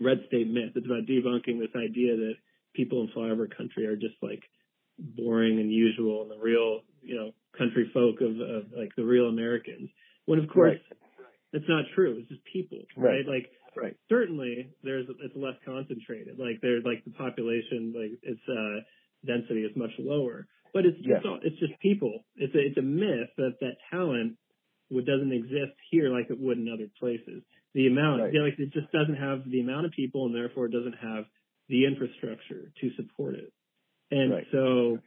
red 0.00 0.18
state 0.28 0.48
myth. 0.48 0.72
It's 0.76 0.86
about 0.86 1.06
debunking 1.06 1.58
this 1.58 1.74
idea 1.74 2.16
that 2.16 2.34
people 2.74 3.00
in 3.00 3.08
flyover 3.08 3.48
country 3.54 3.86
are 3.86 3.96
just 3.96 4.14
like 4.22 4.42
boring 4.98 5.58
and 5.58 5.72
usual 5.72 6.22
and 6.22 6.30
the 6.30 6.42
real, 6.42 6.82
you 7.02 7.16
know, 7.16 7.32
country 7.58 7.90
folk 7.92 8.20
of, 8.20 8.38
of 8.40 8.72
like 8.76 8.90
the 8.96 9.04
real 9.04 9.26
Americans. 9.28 9.90
When 10.26 10.38
of 10.38 10.48
course 10.48 10.78
Right. 10.78 10.98
that's 11.52 11.68
not 11.68 11.84
true. 11.94 12.18
It's 12.20 12.28
just 12.28 12.44
people, 12.52 12.78
Right. 12.96 13.24
right? 13.24 13.26
Like 13.26 13.50
Right. 13.76 13.94
certainly 14.08 14.70
there's 14.82 15.06
it's 15.22 15.36
less 15.36 15.56
concentrated. 15.64 16.38
Like 16.38 16.60
there's 16.62 16.84
like 16.84 17.04
the 17.04 17.12
population, 17.12 17.92
like 17.94 18.12
its 18.22 18.40
uh 18.48 18.80
density 19.26 19.62
is 19.64 19.76
much 19.76 19.92
lower. 19.98 20.46
But 20.72 20.84
it's 20.86 20.98
Yes. 21.00 21.16
just 21.22 21.26
all, 21.26 21.40
it's 21.42 21.58
just 21.58 21.78
people. 21.80 22.24
It's 22.36 22.54
a 22.54 22.58
it's 22.60 22.76
a 22.78 22.82
myth 22.82 23.30
that 23.38 23.54
that 23.60 23.76
talent 23.90 24.36
would 24.90 25.06
doesn't 25.06 25.32
exist 25.32 25.72
here 25.90 26.10
like 26.10 26.30
it 26.30 26.38
would 26.38 26.58
in 26.58 26.68
other 26.68 26.88
places. 26.98 27.42
The 27.74 27.86
amount, 27.88 28.22
Right. 28.22 28.32
you 28.32 28.38
know, 28.38 28.44
like 28.46 28.58
it 28.58 28.72
just 28.72 28.90
doesn't 28.92 29.16
have 29.16 29.48
the 29.50 29.60
amount 29.60 29.86
of 29.86 29.92
people, 29.92 30.26
and 30.26 30.34
therefore 30.34 30.66
it 30.66 30.72
doesn't 30.72 30.94
have 31.00 31.24
the 31.68 31.84
infrastructure 31.84 32.72
to 32.80 32.90
support 32.96 33.34
it. 33.34 33.52
And 34.10 34.30
Right. 34.32 34.46
so 34.52 34.98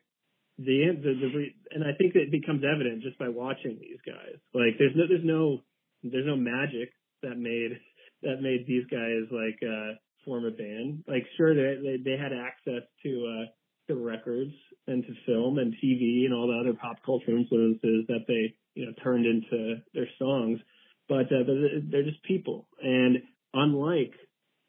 the 0.59 0.91
the, 0.91 1.13
the 1.15 1.29
and 1.71 1.83
I 1.83 1.95
think 1.97 2.15
it 2.15 2.31
becomes 2.31 2.63
evident 2.67 3.01
just 3.01 3.17
by 3.17 3.29
watching 3.29 3.79
these 3.79 3.99
guys. 4.05 4.35
Like 4.53 4.75
there's 4.77 4.95
no 4.95 5.07
there's 5.07 5.23
no 5.23 5.59
there's 6.03 6.27
no 6.27 6.35
magic 6.35 6.91
that 7.23 7.37
made 7.37 7.79
that 8.23 8.43
made 8.43 8.67
these 8.67 8.83
guys 8.91 9.31
like 9.31 9.59
uh 9.63 9.95
form 10.25 10.45
a 10.45 10.51
band. 10.51 11.03
Like 11.07 11.23
sure 11.37 11.55
they 11.55 11.79
they, 11.79 11.97
they 12.03 12.17
had 12.17 12.33
access 12.35 12.83
to 13.03 13.11
uh 13.23 13.45
to 13.87 13.95
records 13.95 14.53
and 14.87 15.03
to 15.03 15.13
film 15.25 15.57
and 15.59 15.73
TV 15.73 16.25
and 16.25 16.33
all 16.33 16.47
the 16.47 16.59
other 16.59 16.77
pop 16.77 16.97
culture 17.05 17.31
influences 17.31 18.05
that 18.07 18.27
they 18.27 18.53
you 18.75 18.85
know 18.85 18.93
turned 19.01 19.25
into 19.25 19.79
their 19.93 20.09
songs, 20.19 20.59
but 21.07 21.31
uh, 21.31 21.47
they're, 21.47 21.81
they're 21.89 22.03
just 22.03 22.21
people. 22.23 22.67
And 22.83 23.23
unlike 23.53 24.11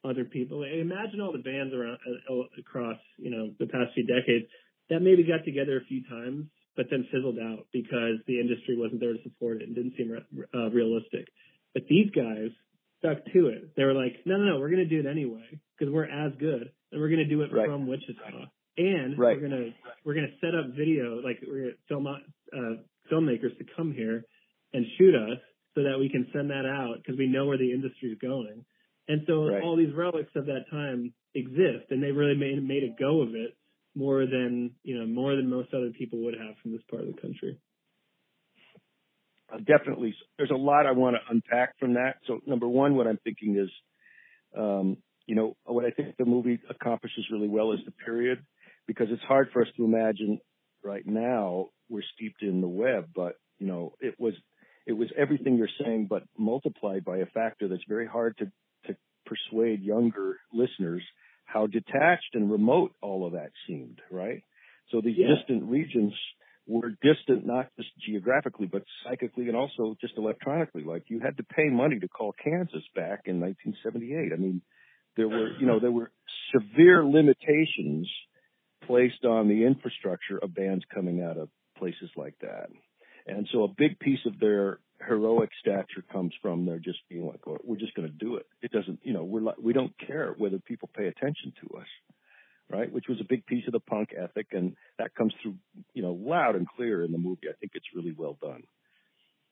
other 0.05 0.25
people, 0.25 0.63
imagine 0.63 1.21
all 1.21 1.33
the 1.33 1.43
bands 1.43 1.75
around 1.75 1.99
uh, 2.07 2.61
across 2.61 2.97
you 3.19 3.31
know 3.31 3.51
the 3.59 3.67
past 3.67 3.91
few 3.95 4.07
decades 4.07 4.47
that 4.91 5.01
maybe 5.01 5.23
got 5.25 5.45
together 5.45 5.79
a 5.79 5.85
few 5.87 6.03
times, 6.09 6.47
but 6.77 6.87
then 6.91 7.07
fizzled 7.13 7.39
out 7.39 7.67
because 7.73 8.19
the 8.27 8.41
industry 8.41 8.77
wasn't 8.77 9.01
there 9.01 9.13
to 9.13 9.23
support 9.23 9.63
it 9.63 9.67
and 9.67 9.75
didn't 9.75 9.95
seem 9.97 10.11
re- 10.11 10.45
uh, 10.55 10.71
realistic. 10.71 11.27
But 11.75 11.85
these 11.89 12.11
guys 12.11 12.51
stuck 12.99 13.25
to 13.33 13.47
it. 13.49 13.75
They 13.77 13.85
were 13.85 13.95
like, 13.95 14.17
no, 14.27 14.37
no, 14.37 14.45
no, 14.55 14.61
we're 14.61 14.71
going 14.71 14.87
to 14.87 14.91
do 14.91 15.01
it 15.01 15.11
anyway 15.11 15.47
because 15.79 15.93
we're 15.93 16.05
as 16.11 16.33
good, 16.39 16.71
and 16.93 17.01
we're 17.01 17.09
going 17.09 17.25
to 17.27 17.29
do 17.29 17.43
it 17.43 17.53
Right. 17.53 17.67
from 17.67 17.87
Wichita, 17.87 18.51
and 18.77 19.19
Right. 19.19 19.37
we're 19.41 19.49
going 19.49 19.65
to 19.65 19.73
we're 20.05 20.15
going 20.15 20.29
to 20.29 20.37
set 20.47 20.55
up 20.55 20.75
video 20.77 21.21
like 21.23 21.39
we're 21.47 21.61
going 21.61 21.73
to 21.73 21.79
film 21.89 22.07
uh, 22.07 22.77
filmmakers 23.11 23.57
to 23.59 23.65
come 23.77 23.93
here 23.93 24.25
and 24.73 24.85
shoot 24.99 25.15
us 25.15 25.39
so 25.75 25.83
that 25.85 25.99
we 25.99 26.09
can 26.09 26.27
send 26.33 26.51
that 26.51 26.67
out 26.67 26.97
because 26.99 27.19
we 27.19 27.27
know 27.27 27.47
where 27.47 27.59
the 27.59 27.73
industry 27.73 28.11
is 28.11 28.19
going. 28.19 28.65
And 29.09 29.23
so 29.27 29.47
Right. 29.49 29.63
all 29.63 29.77
these 29.77 29.93
relics 29.95 30.31
of 30.37 30.47
that 30.47 30.65
time 30.71 31.13
exist, 31.35 31.91
and 31.91 32.03
they 32.03 32.11
really 32.13 32.37
made 32.37 32.63
made 32.67 32.83
a 32.85 32.95
go 32.99 33.23
of 33.23 33.35
it 33.35 33.57
more 33.95 34.27
than 34.27 34.73
you 34.83 34.99
know 34.99 35.07
more 35.07 35.35
than 35.37 35.49
most 35.49 35.75
other 35.75 35.91
people 35.91 36.21
would 36.25 36.35
have 36.35 36.57
from 36.63 36.73
this 36.73 36.83
part 36.91 37.03
of 37.03 37.15
the 37.15 37.21
country. 37.21 37.59
Uh, 39.53 39.59
definitely. 39.59 40.15
There's 40.39 40.51
a 40.51 40.57
lot 40.57 40.87
I 40.87 40.93
want 40.93 41.17
to 41.17 41.33
unpack 41.33 41.79
from 41.79 41.95
that. 41.95 42.17
So 42.27 42.41
number 42.47 42.69
one, 42.69 42.95
what 42.95 43.09
I'm 43.09 43.19
thinking 43.25 43.57
is, 43.57 43.69
um, 44.57 44.99
you 45.27 45.35
know, 45.35 45.57
what 45.65 45.85
I 45.85 45.91
think 45.91 46.17
the 46.17 46.25
movie 46.25 46.61
accomplishes 46.69 47.27
really 47.33 47.49
well 47.49 47.73
is 47.73 47.81
the 47.85 47.91
period, 47.91 48.45
because 48.87 49.09
it's 49.11 49.23
hard 49.23 49.49
for 49.53 49.63
us 49.63 49.69
to 49.77 49.85
imagine 49.85 50.41
right 50.85 51.05
now 51.05 51.67
we're 51.89 52.03
steeped 52.15 52.43
in 52.43 52.61
the 52.61 52.69
web, 52.69 53.09
but 53.15 53.35
you 53.59 53.67
know, 53.67 53.95
it 54.01 54.15
was 54.19 54.35
it 54.87 54.93
was 54.93 55.09
everything 55.17 55.57
you're 55.57 55.69
saying, 55.85 56.07
but 56.09 56.23
multiplied 56.39 57.05
by 57.05 57.19
a 57.19 57.27
factor 57.27 57.69
that's 57.69 57.83
very 57.89 58.07
hard 58.07 58.37
to 58.39 58.47
to 58.87 58.97
persuade 59.27 59.83
younger 59.83 60.39
listeners 60.53 61.03
how 61.53 61.67
detached 61.67 62.35
and 62.35 62.51
remote 62.51 62.93
all 63.01 63.27
of 63.27 63.33
that 63.33 63.51
seemed, 63.67 64.01
right? 64.11 64.43
So 64.91 65.01
these 65.01 65.17
Yeah. 65.19 65.35
distant 65.35 65.65
regions 65.65 66.15
were 66.67 66.91
distant 67.03 67.45
not 67.45 67.69
just 67.77 67.97
geographically 67.99 68.67
but 68.67 68.85
psychically 69.03 69.49
and 69.49 69.57
also 69.57 69.97
just 70.01 70.17
electronically. 70.17 70.85
Like 70.85 71.11
you 71.11 71.19
had 71.19 71.37
to 71.39 71.43
pay 71.43 71.69
money 71.69 71.99
to 71.99 72.09
call 72.09 72.33
Kansas 72.33 72.87
back 72.95 73.23
in 73.27 73.41
1978. 73.41 74.33
I 74.33 74.37
mean, 74.37 74.63
there 75.17 75.29
were 75.29 75.51
you 75.59 75.67
know 75.67 75.81
there 75.81 75.91
were 75.91 76.13
severe 76.53 77.05
limitations 77.05 78.09
placed 78.87 79.25
on 79.25 79.49
the 79.49 79.65
infrastructure 79.65 80.39
of 80.39 80.55
bands 80.55 80.85
coming 80.95 81.23
out 81.23 81.37
of 81.37 81.49
places 81.77 82.11
like 82.17 82.39
that. 82.41 82.71
And 83.27 83.49
so 83.53 83.65
a 83.65 83.69
big 83.69 83.99
piece 83.99 84.25
of 84.27 84.39
their 84.39 84.79
heroic 85.07 85.51
stature 85.61 86.05
comes 86.13 86.33
from 86.43 86.67
their 86.67 86.79
just 86.79 86.99
being 87.09 87.27
like, 87.27 87.41
we're 87.47 87.77
just 87.77 87.95
going 87.95 88.09
to 88.09 88.15
do 88.15 88.37
it. 88.37 88.47
It 88.63 88.71
doesn't, 88.71 89.01
you 89.03 89.13
know, 89.13 89.25
we're 89.25 89.41
like, 89.41 89.57
we 89.61 89.73
don't 89.73 89.93
care 90.07 90.35
whether 90.37 90.59
people 90.59 90.89
pay 90.95 91.07
attention 91.07 91.53
to 91.63 91.79
us, 91.79 91.87
right? 92.69 92.93
Which 92.93 93.07
was 93.09 93.19
a 93.21 93.29
big 93.29 93.47
piece 93.47 93.65
of 93.67 93.73
the 93.73 93.81
punk 93.81 94.11
ethic, 94.17 94.49
and 94.53 94.77
that 94.99 95.15
comes 95.15 95.33
through, 95.43 95.57
you 95.95 96.03
know, 96.03 96.13
loud 96.13 96.57
and 96.57 96.67
clear 96.69 97.03
in 97.03 97.13
the 97.13 97.19
movie. 97.19 97.49
I 97.49 97.57
think 97.61 97.73
it's 97.75 97.87
really 97.95 98.15
well 98.17 98.37
done. 98.41 98.63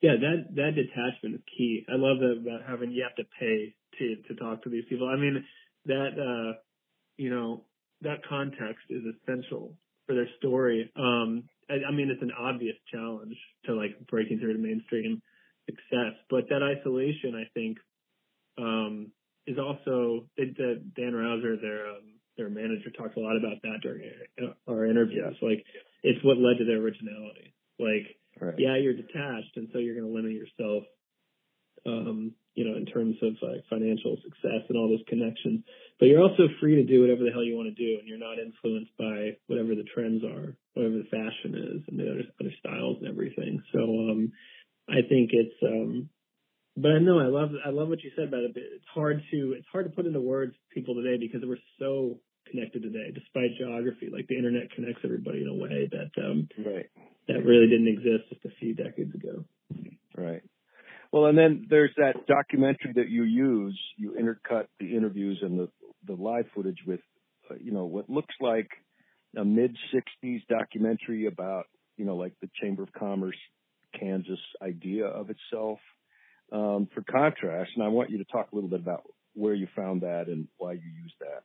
Yeah, 0.00 0.12
that 0.20 0.54
that 0.54 0.76
detachment 0.76 1.34
is 1.34 1.40
key. 1.56 1.84
I 1.88 1.96
love 1.96 2.18
that 2.20 2.38
about 2.40 2.68
having 2.68 2.92
you 2.92 3.02
have 3.02 3.16
to 3.16 3.24
pay 3.40 3.74
to 3.98 4.16
to 4.28 4.34
talk 4.40 4.62
to 4.62 4.70
these 4.70 4.84
people. 4.88 5.08
I 5.08 5.16
mean, 5.16 5.44
that 5.86 6.10
uh, 6.14 6.58
you 7.16 7.30
know, 7.30 7.64
that 8.02 8.18
context 8.28 8.84
is 8.90 9.02
essential 9.02 9.74
for 10.06 10.14
their 10.14 10.28
story. 10.38 10.92
Um, 10.94 11.48
I 11.68 11.90
mean, 11.92 12.10
it's 12.10 12.22
an 12.22 12.32
obvious 12.38 12.76
challenge 12.92 13.36
to 13.66 13.74
like 13.74 14.06
breaking 14.08 14.38
through 14.38 14.54
the 14.54 14.58
mainstream 14.58 15.20
success, 15.68 16.14
but 16.32 16.48
that 16.48 16.62
isolation, 16.64 17.36
I 17.36 17.46
think, 17.52 17.76
um, 18.56 19.12
is 19.46 19.58
also 19.58 20.26
it, 20.36 20.56
the 20.56 20.82
Dan 20.96 21.12
Rouser, 21.14 21.56
their 21.60 21.88
um, 21.92 22.06
their 22.36 22.48
manager, 22.48 22.90
talked 22.90 23.16
a 23.16 23.20
lot 23.20 23.36
about 23.36 23.60
that 23.62 23.78
during 23.82 24.02
our, 24.40 24.54
our 24.74 24.86
interviews. 24.86 25.36
Like, 25.42 25.64
it's 26.02 26.22
what 26.24 26.38
led 26.38 26.58
to 26.58 26.64
their 26.64 26.78
originality. 26.80 27.52
Like, 27.78 28.16
Right. 28.40 28.54
yeah, 28.56 28.76
you're 28.78 28.94
detached, 28.94 29.56
and 29.56 29.68
so 29.72 29.78
you're 29.80 29.98
going 29.98 30.06
to 30.06 30.14
limit 30.14 30.30
yourself, 30.30 30.84
um, 31.86 32.34
you 32.54 32.64
know, 32.64 32.76
in 32.76 32.86
terms 32.86 33.16
of 33.22 33.34
like 33.42 33.64
financial 33.68 34.16
success 34.22 34.62
and 34.68 34.78
all 34.78 34.88
those 34.88 35.02
connections. 35.08 35.64
But 35.98 36.06
you're 36.06 36.22
also 36.22 36.46
free 36.60 36.76
to 36.76 36.84
do 36.84 37.00
whatever 37.00 37.24
the 37.24 37.32
hell 37.32 37.42
you 37.42 37.56
want 37.56 37.74
to 37.74 37.74
do, 37.74 37.98
and 37.98 38.06
you're 38.06 38.22
not 38.22 38.38
influenced 38.38 38.94
by 38.96 39.38
whatever 39.48 39.74
the 39.74 39.86
trends 39.92 40.22
are, 40.22 40.54
whatever 40.74 40.98
the 41.02 41.10
fashion 41.10 41.58
is, 41.58 41.82
and 41.88 41.98
the 41.98 42.06
other 42.12 42.24
other 42.40 42.54
styles 42.62 42.98
and 43.00 43.08
everything. 43.08 43.60
So, 43.72 43.80
um, 43.82 44.30
I 44.88 45.02
think 45.08 45.30
it's, 45.32 45.54
um, 45.62 46.08
but 46.76 46.92
I 46.92 46.98
know 46.98 47.18
I 47.18 47.26
love 47.26 47.50
I 47.64 47.70
love 47.70 47.88
what 47.88 48.02
you 48.02 48.10
said 48.16 48.28
about 48.28 48.44
it. 48.44 48.52
It's 48.54 48.84
hard 48.94 49.22
to 49.30 49.54
it's 49.58 49.66
hard 49.70 49.86
to 49.86 49.94
put 49.94 50.06
into 50.06 50.20
words 50.20 50.54
people 50.72 50.94
today 50.94 51.16
because 51.18 51.46
we're 51.46 51.58
so 51.78 52.20
connected 52.50 52.82
today, 52.82 53.10
despite 53.12 53.56
geography. 53.58 54.08
Like 54.12 54.26
the 54.28 54.36
internet 54.36 54.70
connects 54.72 55.00
everybody 55.04 55.42
in 55.42 55.48
a 55.48 55.54
way 55.54 55.90
that 55.90 56.22
um, 56.24 56.48
Right. 56.64 56.86
that 57.26 57.44
really 57.44 57.68
didn't 57.68 57.88
exist 57.88 58.30
just 58.30 58.44
a 58.44 58.56
few 58.60 58.74
decades 58.74 59.14
ago. 59.14 59.44
Right. 60.16 60.42
Well, 61.12 61.26
and 61.26 61.38
then 61.38 61.66
there's 61.68 61.92
that 61.96 62.26
documentary 62.26 62.92
that 62.94 63.08
you 63.08 63.24
use. 63.24 63.78
You 63.96 64.12
intercut 64.12 64.66
the 64.78 64.94
interviews 64.96 65.38
and 65.42 65.58
the 65.58 65.68
the 66.06 66.14
live 66.14 66.46
footage 66.54 66.78
with, 66.86 67.00
uh, 67.50 67.54
you 67.60 67.72
know, 67.72 67.86
what 67.86 68.08
looks 68.08 68.34
like 68.40 68.68
a 69.36 69.44
mid 69.44 69.76
'60s 69.92 70.46
documentary 70.48 71.26
about, 71.26 71.64
you 71.96 72.04
know, 72.04 72.16
like 72.16 72.34
the 72.40 72.48
Chamber 72.60 72.82
of 72.82 72.92
Commerce 72.92 73.36
Kansas 73.98 74.40
idea 74.62 75.06
of 75.06 75.30
itself. 75.30 75.78
Um, 76.50 76.88
for 76.94 77.02
contrast, 77.02 77.72
and 77.76 77.84
I 77.84 77.88
want 77.88 78.08
you 78.10 78.18
to 78.18 78.24
talk 78.24 78.48
a 78.52 78.54
little 78.54 78.70
bit 78.70 78.80
about 78.80 79.02
where 79.34 79.52
you 79.52 79.68
found 79.76 80.00
that 80.00 80.28
and 80.28 80.48
why 80.56 80.72
you 80.72 80.80
used 81.02 81.14
that. 81.20 81.42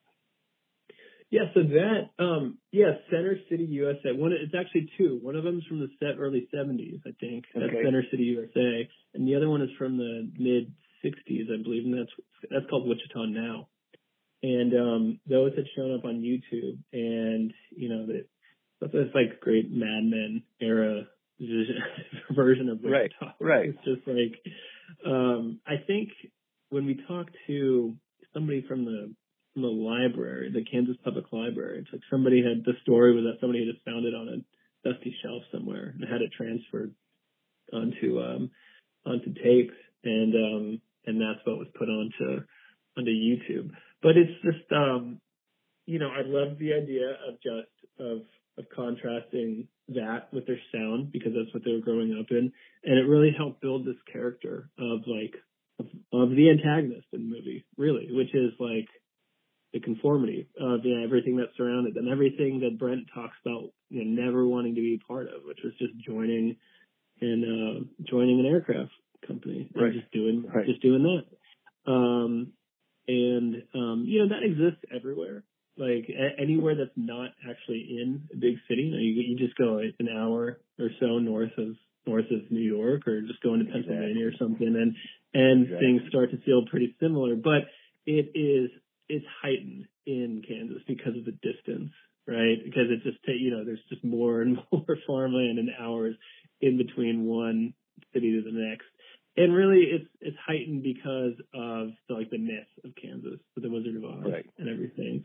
Yeah, 1.34 1.50
so 1.56 1.62
that 1.64 2.24
um 2.24 2.60
yeah, 2.72 2.92
Center 3.10 3.38
City 3.50 3.64
USA. 3.64 4.12
One 4.14 4.34
it's 4.34 4.54
actually 4.54 4.92
two. 5.00 5.18
One 5.22 5.36
of 5.36 5.44
them's 5.44 5.66
from 5.66 5.80
the 5.80 5.88
set 6.00 6.20
early 6.20 6.48
seventies, 6.54 7.00
I 7.08 7.12
think. 7.20 7.46
That's 7.56 7.66
Okay. 7.66 7.84
Center 7.84 8.04
City 8.12 8.24
USA. 8.24 8.88
And 9.16 9.28
the 9.28 9.36
other 9.36 9.50
one 9.50 9.64
is 9.64 9.72
from 9.78 9.98
the 9.98 10.30
mid 10.38 10.72
sixties, 11.02 11.48
I 11.52 11.62
believe, 11.64 11.86
and 11.86 11.98
that's 11.98 12.12
that's 12.52 12.70
called 12.70 12.88
Wichita 12.88 13.26
Now. 13.26 13.68
And 14.44 14.74
um 14.76 15.20
those 15.28 15.56
had 15.56 15.66
shown 15.76 15.96
up 15.96 16.06
on 16.06 16.22
YouTube 16.22 16.78
and 16.94 17.52
you 17.76 17.90
know 17.90 18.06
that 18.06 18.28
that's 18.80 19.16
like 19.16 19.40
great 19.42 19.72
Mad 19.72 20.04
Men 20.04 20.44
era 20.62 21.08
version 22.36 22.70
of 22.70 22.80
Right, 22.84 23.12
Wichita. 23.20 23.36
right. 23.40 23.70
It's 23.70 23.84
just 23.86 24.08
like 24.08 24.40
um 25.06 25.60
I 25.66 25.76
think 25.86 26.10
when 26.70 26.86
we 26.86 27.00
talk 27.08 27.28
to 27.48 27.96
somebody 28.34 28.66
from 28.68 28.86
the 28.86 29.14
from 29.54 29.62
the 29.62 29.68
library, 29.68 30.52
the 30.52 30.64
Kansas 30.66 30.98
Public 31.04 31.26
Library. 31.32 31.80
It's 31.80 31.90
like 31.94 32.02
somebody 32.10 32.42
had 32.44 32.66
the 32.66 32.74
story 32.82 33.14
was 33.14 33.26
that 33.26 33.40
somebody 33.40 33.66
had 33.66 33.74
just 33.74 33.86
found 33.86 34.06
it 34.06 34.16
on 34.16 34.28
a 34.28 34.90
dusty 34.90 35.16
shelf 35.22 35.44
somewhere 35.52 35.94
and 35.94 36.10
had 36.10 36.22
it 36.22 36.32
transferred 36.36 36.94
onto 37.72 38.20
um 38.20 38.52
onto 39.06 39.34
tape 39.34 39.72
and 40.04 40.34
um 40.36 40.82
and 41.06 41.22
that's 41.22 41.46
what 41.46 41.58
was 41.60 41.68
put 41.78 41.90
onto 41.90 42.44
onto 42.98 43.12
YouTube. 43.12 43.72
But 44.02 44.18
it's 44.18 44.34
just 44.44 44.72
um 44.72 45.20
you 45.86 46.00
know, 46.00 46.10
I 46.10 46.22
love 46.26 46.58
the 46.60 46.74
idea 46.74 47.10
of 47.28 47.36
just 47.42 47.70
of 48.00 48.22
of 48.58 48.66
contrasting 48.76 49.68
that 49.90 50.32
with 50.32 50.46
their 50.48 50.60
sound 50.72 51.12
because 51.12 51.34
that's 51.36 51.54
what 51.54 51.64
they 51.66 51.72
were 51.72 51.80
growing 51.80 52.18
up 52.20 52.28
in. 52.30 52.52
And 52.84 53.00
it 53.00 53.08
really 53.08 53.34
helped 53.36 53.62
build 53.62 53.86
this 53.86 54.02
character 54.12 54.70
of 54.78 55.02
like 55.08 55.36
of, 55.80 55.88
of 56.14 56.30
the 56.30 56.50
antagonist 56.50 57.08
in 57.14 57.30
the 57.30 57.36
movie, 57.36 57.66
really, 57.78 58.08
which 58.12 58.34
is 58.34 58.54
like 58.60 58.88
the 59.74 59.80
conformity 59.80 60.48
of 60.60 60.86
you 60.86 60.96
know, 60.98 61.04
everything 61.04 61.38
that 61.38 61.50
surrounded 61.58 61.96
them, 61.96 62.08
everything 62.12 62.60
that 62.60 62.78
Brent 62.78 63.08
talks 63.14 63.36
about, 63.44 63.72
you 63.90 64.06
know, 64.06 64.24
never 64.24 64.48
wanting 64.48 64.76
to 64.76 64.82
be 64.82 65.02
part 65.08 65.28
of, 65.28 65.44
which 65.46 65.60
was 65.64 65.74
just 65.80 65.98
joining 66.06 66.56
and 67.22 67.44
uh, 67.44 67.86
joining 68.10 68.40
an 68.40 68.46
aircraft 68.46 68.92
company 69.28 69.70
and 69.74 69.84
Right. 69.84 69.94
just 69.94 70.12
doing 70.12 70.44
Right. 70.44 70.66
just 70.66 70.82
doing 70.82 71.04
that. 71.04 71.92
Um, 71.92 72.54
and 73.08 73.64
um, 73.74 74.06
you 74.08 74.20
know 74.20 74.30
that 74.30 74.44
exists 74.44 74.84
everywhere. 74.94 75.43
Anywhere 76.40 76.76
that's 76.76 76.96
not 76.96 77.32
actually 77.50 77.88
in 78.02 78.28
a 78.34 78.38
big 78.38 78.56
city, 78.68 78.84
you, 78.84 78.92
know, 78.92 78.98
you, 78.98 79.14
you 79.30 79.38
just 79.38 79.58
go 79.58 79.80
an 79.80 80.10
hour 80.10 80.60
or 80.80 80.90
so 81.00 81.20
north 81.20 81.52
of 81.58 81.76
north 82.06 82.26
of 82.32 82.52
New 82.52 82.62
York, 82.62 83.08
or 83.08 83.22
just 83.22 83.42
go 83.42 83.54
into 83.54 83.72
Pennsylvania 83.72 84.28
or 84.28 84.34
something, 84.38 84.68
and 84.68 84.96
and 85.34 85.64
Exactly. 85.64 85.88
things 85.88 86.02
start 86.10 86.32
to 86.32 86.38
feel 86.42 86.66
pretty 86.70 86.96
similar. 87.00 87.36
But 87.36 87.70
it 88.06 88.32
is 88.36 88.70
it's 89.10 89.26
heightened 89.42 89.86
in 90.06 90.42
Kansas 90.48 90.82
because 90.88 91.16
of 91.18 91.26
the 91.26 91.32
distance, 91.32 91.92
right? 92.28 92.58
Because 92.64 92.88
it's 92.90 93.04
just 93.04 93.24
ta- 93.26 93.32
you 93.40 93.52
know 93.52 93.64
there's 93.64 93.84
just 93.90 94.04
more 94.04 94.42
and 94.42 94.58
more 94.72 94.98
farmland 95.08 95.60
and 95.60 95.70
hours 95.80 96.16
in 96.62 96.78
between 96.78 97.26
one 97.26 97.74
city 98.14 98.32
to 98.32 98.42
the 98.42 98.58
next. 98.58 98.86
And 99.36 99.54
really, 99.54 99.84
it's 99.90 100.10
it's 100.22 100.38
heightened 100.46 100.84
because 100.84 101.34
of 101.56 101.90
the, 102.08 102.14
like 102.14 102.30
the 102.30 102.38
myth 102.38 102.70
of 102.84 102.92
Kansas 103.02 103.40
with 103.56 103.64
the 103.64 103.70
Wizard 103.70 103.96
of 103.96 104.04
Oz 104.06 104.32
Right. 104.32 104.46
and 104.58 104.70
everything. 104.70 105.24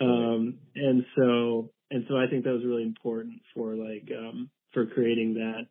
Um, 0.00 0.58
and 0.74 1.04
so 1.16 1.70
and 1.90 2.04
so 2.08 2.16
I 2.16 2.26
think 2.28 2.44
that 2.44 2.52
was 2.52 2.64
really 2.64 2.84
important 2.84 3.42
for 3.54 3.74
like 3.74 4.08
um, 4.16 4.50
for 4.72 4.86
creating 4.86 5.34
that 5.34 5.66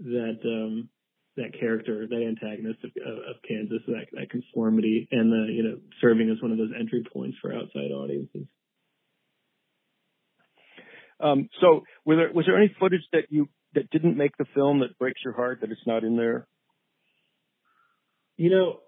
that 0.00 0.38
um, 0.44 0.88
that 1.36 1.58
character, 1.58 2.06
that 2.06 2.22
antagonist 2.22 2.80
of, 2.84 2.90
of, 3.06 3.18
of 3.18 3.36
Kansas, 3.48 3.80
that 3.86 4.06
that 4.12 4.30
conformity, 4.30 5.08
and 5.10 5.32
the 5.32 5.52
you 5.52 5.62
know 5.62 5.78
serving 6.00 6.28
as 6.30 6.42
one 6.42 6.52
of 6.52 6.58
those 6.58 6.72
entry 6.78 7.04
points 7.12 7.38
for 7.40 7.52
outside 7.54 7.90
audiences. 7.94 8.46
Um, 11.20 11.48
so, 11.60 11.84
were 12.04 12.16
there, 12.16 12.32
was 12.32 12.46
there 12.46 12.58
any 12.58 12.74
footage 12.92 13.06
that 13.12 13.24
you 13.30 13.48
that 13.74 13.90
didn't 13.90 14.16
make 14.16 14.36
the 14.36 14.44
film 14.54 14.80
that 14.80 14.98
breaks 14.98 15.20
your 15.24 15.34
heart 15.34 15.60
that 15.60 15.70
it's 15.70 15.86
not 15.86 16.04
in 16.04 16.16
there? 16.16 16.46
You 18.36 18.50
know, 18.50 18.80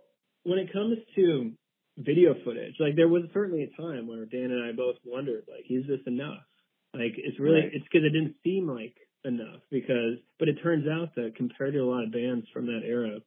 when 0.43 0.59
it 0.59 0.73
comes 0.73 0.99
to 1.17 1.53
video 1.97 2.35
footage, 2.45 2.75
like 2.79 2.97
there 2.97 3.09
was 3.09 3.23
certainly 3.33 3.63
a 3.63 3.81
time 3.81 4.07
where 4.07 4.27
Dan 4.27 4.51
and 4.51 4.65
I 4.65 4.73
both 4.73 4.97
wondered, 5.05 5.45
like, 5.49 5.65
is 5.71 5.87
this 5.87 6.01
enough? 6.07 6.43
Like, 6.93 7.13
it's 7.17 7.39
really, 7.41 7.61
Right. 7.61 7.71
it's 7.73 7.85
because 7.85 8.05
it 8.05 8.11
didn't 8.11 8.37
seem 8.45 8.69
like 8.69 8.95
enough 9.25 9.61
because, 9.71 10.19
but 10.39 10.49
it 10.49 10.57
turns 10.63 10.87
out 10.87 11.15
that 11.15 11.35
compared 11.37 11.73
to 11.75 11.81
a 11.81 11.85
lot 11.89 12.05
of 12.05 12.13
bands 12.13 12.47
from 12.53 12.67
that 12.67 12.83
era, 12.85 13.21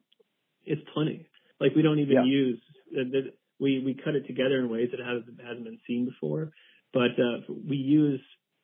it's 0.65 0.81
plenty. 0.93 1.27
Like 1.59 1.73
we 1.75 1.81
don't 1.81 1.99
even 1.99 2.17
Yeah. 2.17 2.23
use, 2.25 2.61
the, 2.91 3.03
the, 3.05 3.33
we, 3.59 3.79
we 3.83 3.95
cut 3.95 4.15
it 4.15 4.27
together 4.27 4.59
in 4.59 4.69
ways 4.69 4.89
that 4.91 4.99
hasn't, 4.99 5.41
hasn't 5.41 5.63
been 5.63 5.79
seen 5.87 6.05
before, 6.05 6.51
but, 6.93 7.17
uh, 7.19 7.41
we 7.67 7.77
use 7.77 8.21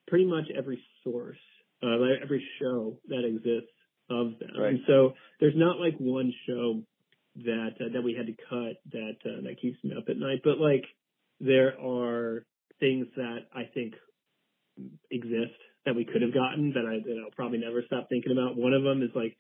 pretty 0.08 0.26
much 0.26 0.46
every 0.56 0.84
source, 1.04 1.40
uh, 1.84 1.98
like 1.98 2.20
every 2.24 2.46
show 2.60 2.98
that 3.08 3.26
exists 3.26 3.72
of 4.10 4.40
them. 4.40 4.50
Right. 4.58 4.70
And 4.70 4.80
so 4.88 5.14
there's 5.40 5.56
not 5.56 5.80
like 5.80 5.96
one 5.98 6.34
show 6.48 6.84
that 7.38 7.72
uh, 7.80 7.94
that 7.94 8.04
we 8.04 8.14
had 8.14 8.28
to 8.28 8.34
cut 8.50 8.78
that 8.92 9.18
uh, 9.26 9.42
that 9.44 9.62
keeps 9.62 9.84
me 9.84 9.94
up 9.98 10.06
at 10.10 10.18
night. 10.18 10.42
But 10.44 10.60
like 10.60 10.86
there 11.40 11.80
are 11.80 12.46
things 12.80 13.08
that 13.16 13.48
I 13.54 13.64
think 13.74 13.94
exist 15.12 15.60
that 15.86 15.96
we 15.96 16.06
could 16.06 16.22
have 16.22 16.34
gotten 16.34 16.74
that 16.74 16.86
I 16.86 17.00
that 17.04 17.22
I'll 17.24 17.36
probably 17.36 17.60
never 17.60 17.84
stop 17.86 18.08
thinking 18.10 18.32
about. 18.32 18.56
One 18.56 18.74
of 18.74 18.84
them 18.84 19.02
is 19.02 19.10
like 19.16 19.38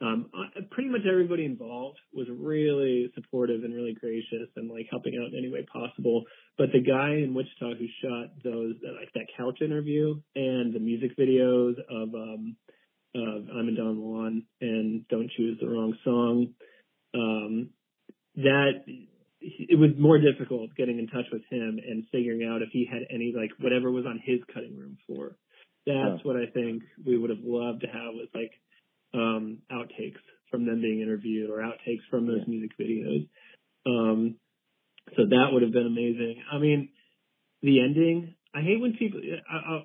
um 0.00 0.30
pretty 0.70 0.88
much 0.90 1.02
everybody 1.08 1.44
involved 1.44 1.98
was 2.12 2.26
really 2.30 3.10
supportive 3.14 3.62
and 3.64 3.74
really 3.74 3.94
gracious 3.94 4.48
and 4.56 4.70
like 4.70 4.86
helping 4.90 5.14
out 5.20 5.32
in 5.32 5.38
any 5.38 5.50
way 5.50 5.64
possible. 5.72 6.24
But 6.58 6.72
the 6.72 6.80
guy 6.80 7.14
in 7.22 7.34
Wichita 7.34 7.74
who 7.78 7.86
shot 8.02 8.28
those 8.42 8.74
like 9.00 9.12
that 9.14 9.26
couch 9.36 9.60
interview 9.62 10.20
and 10.34 10.74
the 10.74 10.80
music 10.80 11.16
videos 11.16 11.74
of 11.90 12.14
um 12.14 12.56
of 13.14 13.46
I'm 13.56 13.68
in 13.68 13.76
Don 13.76 14.00
Juan 14.00 14.42
and 14.60 15.06
Don't 15.08 15.30
Choose 15.36 15.58
the 15.60 15.68
Wrong 15.68 15.96
Song 16.04 16.54
um, 17.14 17.70
that 18.36 18.84
it 19.40 19.78
was 19.78 19.90
more 19.98 20.18
difficult 20.18 20.74
getting 20.76 20.98
in 20.98 21.06
touch 21.06 21.26
with 21.32 21.42
him 21.50 21.78
and 21.86 22.04
figuring 22.10 22.48
out 22.48 22.62
if 22.62 22.70
he 22.72 22.88
had 22.90 23.02
any 23.10 23.32
like 23.36 23.50
whatever 23.60 23.90
was 23.90 24.06
on 24.06 24.20
his 24.24 24.40
cutting 24.52 24.76
room 24.76 24.98
floor. 25.06 25.36
That's 25.86 26.18
Yeah. 26.18 26.22
what 26.22 26.36
I 26.36 26.46
think 26.46 26.82
we 27.04 27.18
would 27.18 27.30
have 27.30 27.44
loved 27.44 27.82
to 27.82 27.86
have 27.86 28.14
was 28.14 28.28
like 28.34 28.50
um 29.14 29.58
outtakes 29.72 30.20
from 30.50 30.66
them 30.66 30.80
being 30.80 31.00
interviewed 31.00 31.50
or 31.50 31.58
outtakes 31.58 32.02
from 32.10 32.26
those 32.26 32.40
Yeah. 32.46 32.48
music 32.48 32.70
videos. 32.78 33.28
Um 33.86 34.36
so 35.16 35.26
that 35.28 35.48
would 35.52 35.62
have 35.62 35.72
been 35.72 35.86
amazing. 35.86 36.42
I 36.50 36.58
mean, 36.58 36.88
the 37.62 37.80
ending, 37.80 38.34
I 38.54 38.60
hate 38.62 38.80
when 38.80 38.94
people 38.94 39.20
I 39.50 39.56
I, 39.56 39.82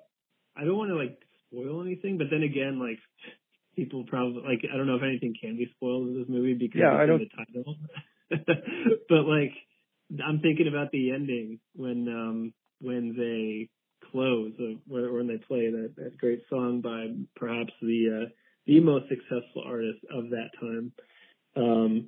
I 0.61 0.65
don't 0.65 0.77
want 0.77 0.89
to 0.89 0.95
like 0.95 1.17
spoil 1.47 1.81
anything, 1.81 2.17
but 2.17 2.27
then 2.31 2.43
again 2.43 2.79
like 2.79 2.99
people 3.75 4.05
probably 4.07 4.41
like 4.43 4.61
I 4.73 4.77
don't 4.77 4.87
know 4.87 4.95
if 4.95 5.03
anything 5.03 5.35
can 5.39 5.57
be 5.57 5.67
spoiled 5.75 6.07
in 6.09 6.19
this 6.19 6.29
movie 6.29 6.55
because 6.55 6.81
Yeah, 6.81 6.91
it's 6.91 7.01
I 7.01 7.03
in 7.03 7.07
don't- 7.07 7.19
the 7.19 7.29
title. 7.45 7.77
but 9.09 9.25
like 9.25 9.53
I'm 10.25 10.39
thinking 10.39 10.67
about 10.67 10.91
the 10.91 11.11
ending 11.11 11.59
when 11.75 12.07
um 12.07 12.53
when 12.81 13.15
they 13.17 13.69
close 14.11 14.53
or 14.59 14.75
when, 14.87 15.13
when 15.13 15.27
they 15.27 15.37
play 15.37 15.69
that 15.71 15.93
that 15.97 16.17
great 16.17 16.41
song 16.49 16.81
by 16.81 17.07
perhaps 17.35 17.73
the 17.81 18.23
uh 18.23 18.29
the 18.69 18.79
most 18.79 19.05
successful 19.09 19.63
artist 19.65 19.99
of 20.13 20.29
that 20.29 20.49
time. 20.61 20.91
Um 21.55 22.07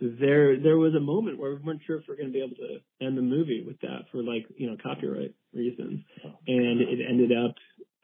there 0.00 0.60
there 0.60 0.78
was 0.78 0.94
a 0.94 1.00
moment 1.00 1.38
where 1.38 1.54
we 1.56 1.62
weren't 1.62 1.80
sure 1.86 1.96
if 1.98 2.04
we 2.06 2.14
are 2.14 2.16
going 2.16 2.28
to 2.28 2.32
be 2.32 2.44
able 2.44 2.56
to 2.56 2.78
end 3.04 3.18
the 3.18 3.22
movie 3.22 3.64
with 3.66 3.80
that 3.80 4.02
for 4.12 4.22
like 4.22 4.46
you 4.56 4.68
know 4.70 4.76
copyright 4.82 5.34
reasons. 5.52 6.04
And 6.46 6.80
it 6.80 7.00
ended 7.08 7.32
up 7.32 7.54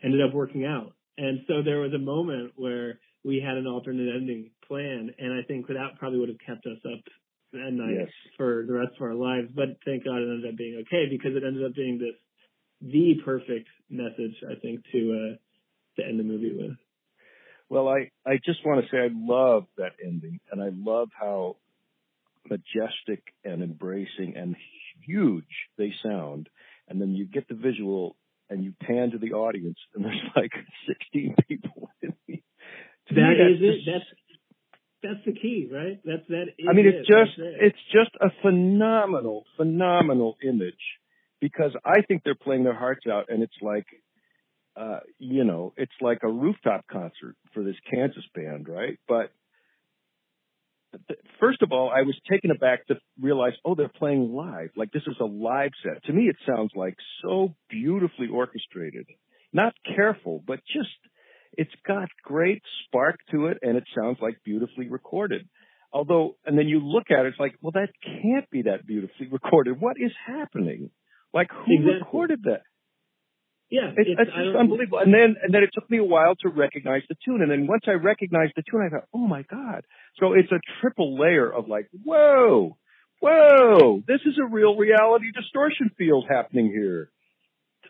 ended 0.02 0.20
up 0.20 0.34
working 0.34 0.64
out. 0.64 0.92
And 1.18 1.40
so 1.46 1.62
there 1.62 1.80
was 1.80 1.92
a 1.92 1.98
moment 1.98 2.52
where 2.56 2.98
we 3.24 3.40
had 3.40 3.56
an 3.56 3.66
alternate 3.66 4.14
ending 4.14 4.50
plan 4.68 5.10
and 5.18 5.32
i 5.32 5.42
think 5.46 5.66
that 5.68 5.98
probably 5.98 6.18
would 6.18 6.28
have 6.30 6.44
kept 6.46 6.64
us 6.66 6.80
up 6.92 7.00
at 7.54 7.72
night 7.72 7.96
Yes. 8.00 8.08
for 8.36 8.64
the 8.66 8.72
rest 8.72 8.92
of 8.96 9.02
our 9.02 9.14
lives. 9.14 9.48
But 9.54 9.76
thank 9.84 10.04
god 10.04 10.18
it 10.18 10.28
ended 10.28 10.50
up 10.52 10.56
being 10.56 10.82
okay 10.86 11.04
because 11.10 11.36
it 11.36 11.44
ended 11.46 11.64
up 11.64 11.74
being 11.74 11.98
this 11.98 12.16
the 12.80 13.14
perfect 13.24 13.68
message 13.90 14.34
i 14.50 14.54
think 14.60 14.80
to 14.92 15.00
uh 15.14 15.32
to 15.96 16.08
end 16.08 16.18
the 16.18 16.24
movie 16.24 16.54
with 16.56 16.76
Well, 17.74 17.88
I, 17.88 18.12
I 18.24 18.36
just 18.36 18.64
want 18.64 18.84
to 18.84 18.88
say 18.88 18.98
I 18.98 19.08
love 19.12 19.64
that 19.78 19.94
ending 20.00 20.38
and 20.52 20.62
I 20.62 20.68
love 20.72 21.08
how 21.12 21.56
majestic 22.48 23.34
and 23.44 23.64
embracing 23.64 24.36
and 24.36 24.54
huge 25.04 25.44
they 25.76 25.92
sound. 26.00 26.48
And 26.88 27.00
then 27.00 27.16
you 27.16 27.26
get 27.26 27.48
the 27.48 27.56
visual 27.56 28.14
and 28.48 28.62
you 28.62 28.74
pan 28.80 29.10
to 29.10 29.18
the 29.18 29.32
audience 29.32 29.78
and 29.92 30.04
there's 30.04 30.22
like 30.36 30.52
16 30.86 31.34
people. 31.48 31.90
in 32.02 32.14
the- 32.28 32.42
to 33.08 33.14
me, 33.14 33.22
that's 33.22 33.50
is 33.50 33.60
it 33.60 33.74
just- 33.74 33.86
that's 33.86 34.04
that's 35.02 35.24
the 35.26 35.32
key 35.32 35.68
right 35.70 36.00
that's 36.02 36.26
that 36.28 36.44
is 36.56 36.66
I 36.70 36.72
mean, 36.74 36.86
it 36.86 36.94
it's 36.94 37.08
just, 37.08 37.38
right 37.38 37.54
it's 37.60 37.78
just 37.92 38.10
a 38.20 38.28
phenomenal, 38.40 39.46
phenomenal 39.56 40.36
image 40.42 40.80
because 41.40 41.72
I 41.84 42.02
think 42.06 42.22
they're 42.24 42.36
playing 42.36 42.62
their 42.62 42.78
hearts 42.78 43.06
out 43.10 43.26
and 43.30 43.42
it's 43.42 43.60
like, 43.60 43.86
uh, 44.76 45.00
you 45.18 45.44
know, 45.44 45.72
it's 45.76 45.92
like 46.00 46.18
a 46.22 46.28
rooftop 46.28 46.86
concert 46.90 47.36
for 47.52 47.62
this 47.62 47.76
Kansas 47.90 48.24
band, 48.34 48.68
right? 48.68 48.98
But 49.06 49.30
th- 51.08 51.20
first 51.40 51.62
of 51.62 51.72
all, 51.72 51.90
I 51.90 52.02
was 52.02 52.16
taken 52.30 52.50
aback 52.50 52.86
to 52.88 52.96
realize, 53.20 53.52
oh, 53.64 53.74
they're 53.74 53.88
playing 53.88 54.32
live. 54.32 54.70
Like 54.76 54.92
this 54.92 55.04
is 55.06 55.16
a 55.20 55.24
live 55.24 55.70
set. 55.82 56.04
To 56.04 56.12
me, 56.12 56.24
it 56.24 56.36
sounds 56.46 56.72
like 56.74 56.96
so 57.22 57.54
beautifully 57.70 58.28
orchestrated. 58.32 59.06
Not 59.52 59.74
careful, 59.94 60.42
but 60.44 60.60
just, 60.72 60.88
it's 61.52 61.70
got 61.86 62.08
great 62.24 62.62
spark 62.86 63.16
to 63.30 63.46
it 63.46 63.58
and 63.62 63.76
it 63.76 63.84
sounds 63.96 64.18
like 64.20 64.38
beautifully 64.44 64.88
recorded. 64.88 65.48
Although, 65.92 66.36
and 66.44 66.58
then 66.58 66.66
you 66.66 66.80
look 66.80 67.04
at 67.10 67.24
it, 67.24 67.28
it's 67.28 67.38
like, 67.38 67.54
well, 67.62 67.70
that 67.72 67.90
can't 68.02 68.50
be 68.50 68.62
that 68.62 68.84
beautifully 68.84 69.28
recorded. 69.30 69.80
What 69.80 69.96
is 70.00 70.10
happening? 70.26 70.90
Like 71.32 71.50
who 71.50 71.72
Exactly. 71.72 71.94
recorded 72.00 72.40
that? 72.44 72.62
Yeah 73.74 73.90
It's, 73.96 74.10
it's 74.14 74.30
I 74.30 74.44
just 74.44 74.56
unbelievable. 74.56 75.00
And 75.02 75.12
then 75.12 75.34
and 75.42 75.50
then 75.52 75.62
it 75.66 75.70
took 75.74 75.90
me 75.90 75.98
a 75.98 76.04
while 76.04 76.34
to 76.42 76.48
recognize 76.48 77.02
the 77.08 77.16
tune. 77.24 77.42
And 77.42 77.50
then 77.50 77.66
once 77.66 77.84
I 77.86 77.98
recognized 77.98 78.52
the 78.56 78.62
tune, 78.62 78.82
I 78.86 78.90
thought, 78.90 79.08
oh 79.12 79.26
my 79.26 79.42
god! 79.42 79.82
So 80.20 80.32
it's 80.32 80.52
a 80.52 80.60
triple 80.80 81.18
layer 81.18 81.50
of 81.50 81.68
like, 81.68 81.88
whoa, 82.04 82.76
whoa, 83.20 84.02
this 84.06 84.20
is 84.24 84.38
a 84.38 84.46
real 84.46 84.76
reality 84.76 85.32
distortion 85.34 85.90
field 85.98 86.26
happening 86.28 86.70
here. 86.70 87.10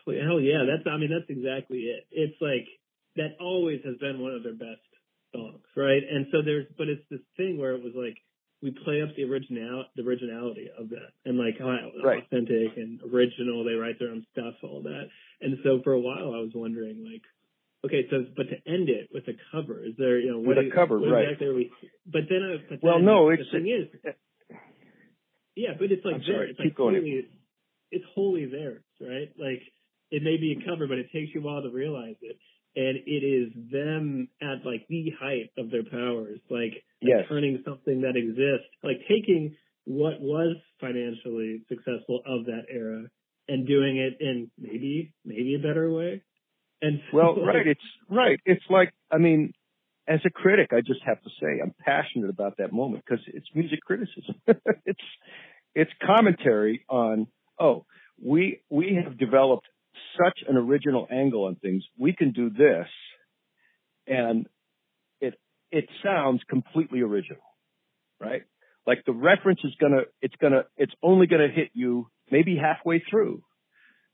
Hell 0.05 0.39
yeah, 0.39 0.65
that's 0.69 0.85
I 0.85 0.97
mean 0.97 1.09
that's 1.09 1.29
exactly 1.29 1.89
it. 1.89 2.05
It's 2.11 2.37
like 2.41 2.67
that 3.15 3.37
always 3.39 3.81
has 3.85 3.97
been 3.97 4.19
one 4.19 4.33
of 4.33 4.43
their 4.43 4.53
best 4.53 4.85
songs, 5.33 5.65
right? 5.75 6.01
And 6.03 6.27
so 6.31 6.41
there's 6.43 6.67
but 6.77 6.89
it's 6.89 7.05
this 7.09 7.25
thing 7.37 7.57
where 7.57 7.73
it 7.73 7.83
was 7.83 7.93
like 7.95 8.17
we 8.61 8.71
play 8.83 9.01
up 9.01 9.09
the 9.15 9.23
original 9.25 9.85
the 9.95 10.03
originality 10.03 10.69
of 10.77 10.89
that 10.89 11.11
and 11.25 11.37
like 11.37 11.59
how 11.59 11.77
Right. 12.03 12.23
authentic 12.23 12.77
and 12.77 12.99
original 13.13 13.63
they 13.63 13.73
write 13.73 13.99
their 13.99 14.09
own 14.09 14.25
stuff, 14.31 14.55
all 14.63 14.81
that. 14.83 15.05
And 15.41 15.57
so 15.63 15.81
for 15.83 15.93
a 15.93 15.99
while 15.99 16.33
I 16.33 16.39
was 16.39 16.51
wondering 16.55 17.03
like 17.03 17.21
okay, 17.85 18.07
so 18.09 18.25
but 18.35 18.49
to 18.49 18.55
end 18.65 18.89
it 18.89 19.09
with 19.13 19.27
a 19.27 19.33
cover, 19.51 19.83
is 19.85 19.93
there 19.97 20.17
you 20.19 20.31
know 20.31 20.39
what 20.39 20.57
With 20.57 20.71
a 20.71 20.75
cover, 20.75 20.97
what 20.99 21.11
right. 21.11 21.23
exactly 21.25 21.47
are 21.47 21.53
we 21.53 21.71
but 22.05 22.21
then 22.29 22.41
uh, 22.43 22.57
but 22.69 22.79
Well, 22.81 22.97
then 22.97 23.05
no, 23.05 23.27
the 23.27 23.33
it's- 23.33 23.51
thing 23.51 23.67
is 23.67 24.13
yeah, 25.55 25.69
but 25.79 25.91
it's 25.91 26.03
like 26.03 26.15
I'm 26.15 26.21
there. 26.27 26.35
sorry, 26.35 26.49
It's 26.49 26.57
keep 26.57 26.65
like 26.65 26.75
going. 26.75 26.95
clearly- 27.01 27.27
it's 27.91 28.05
wholly 28.13 28.45
theirs, 28.45 28.83
right? 28.99 29.31
Like 29.39 29.61
it 30.11 30.21
may 30.23 30.37
be 30.37 30.51
a 30.59 30.65
cover, 30.65 30.87
but 30.87 30.97
it 30.97 31.11
takes 31.13 31.33
you 31.33 31.41
a 31.41 31.43
while 31.43 31.61
to 31.61 31.69
realize 31.69 32.15
it. 32.21 32.37
And 32.75 32.97
it 33.05 33.23
is 33.23 33.53
them 33.71 34.27
at 34.41 34.65
like 34.65 34.85
the 34.89 35.11
height 35.19 35.51
of 35.57 35.71
their 35.71 35.83
powers, 35.83 36.39
like 36.49 36.73
Yes. 37.01 37.25
turning 37.29 37.61
something 37.63 38.01
that 38.01 38.15
exists, 38.15 38.67
like 38.83 38.97
taking 39.07 39.55
what 39.85 40.19
was 40.19 40.57
financially 40.81 41.61
successful 41.69 42.21
of 42.25 42.45
that 42.45 42.63
era 42.69 43.03
and 43.47 43.67
doing 43.67 43.97
it 43.97 44.17
in 44.19 44.49
maybe 44.57 45.13
maybe 45.23 45.55
a 45.55 45.59
better 45.59 45.91
way. 45.91 46.23
And 46.81 46.99
so, 47.11 47.17
Well, 47.17 47.45
like, 47.45 47.55
right. 47.55 47.67
It's 47.67 47.81
right. 48.09 48.39
It's 48.45 48.63
like, 48.69 48.93
I 49.11 49.17
mean, 49.19 49.53
as 50.07 50.19
a 50.25 50.29
critic, 50.29 50.71
I 50.71 50.81
just 50.81 51.01
have 51.05 51.21
to 51.21 51.29
say 51.41 51.59
I'm 51.61 51.73
passionate 51.79 52.29
about 52.29 52.57
that 52.57 52.71
moment 52.73 53.03
because 53.05 53.23
it's 53.27 53.47
music 53.53 53.81
criticism. 53.81 54.35
it's 54.85 54.99
it's 55.73 55.91
commentary 56.05 56.85
on 56.89 57.27
oh 57.59 57.85
we 58.23 58.61
we 58.69 58.99
have 59.03 59.17
developed 59.17 59.67
such 60.17 60.39
an 60.47 60.57
original 60.57 61.07
angle 61.11 61.45
on 61.45 61.55
things. 61.55 61.83
We 61.97 62.13
can 62.13 62.31
do 62.31 62.49
this, 62.49 62.87
and 64.07 64.47
it 65.21 65.35
it 65.71 65.85
sounds 66.03 66.41
completely 66.49 67.01
original, 67.01 67.43
right? 68.19 68.43
Like 68.87 69.03
the 69.05 69.13
reference 69.13 69.59
is 69.63 69.73
gonna 69.79 70.03
it's 70.21 70.35
gonna 70.39 70.63
it's 70.77 70.93
only 71.01 71.27
gonna 71.27 71.47
hit 71.53 71.69
you 71.73 72.07
maybe 72.31 72.57
halfway 72.57 73.03
through. 73.09 73.43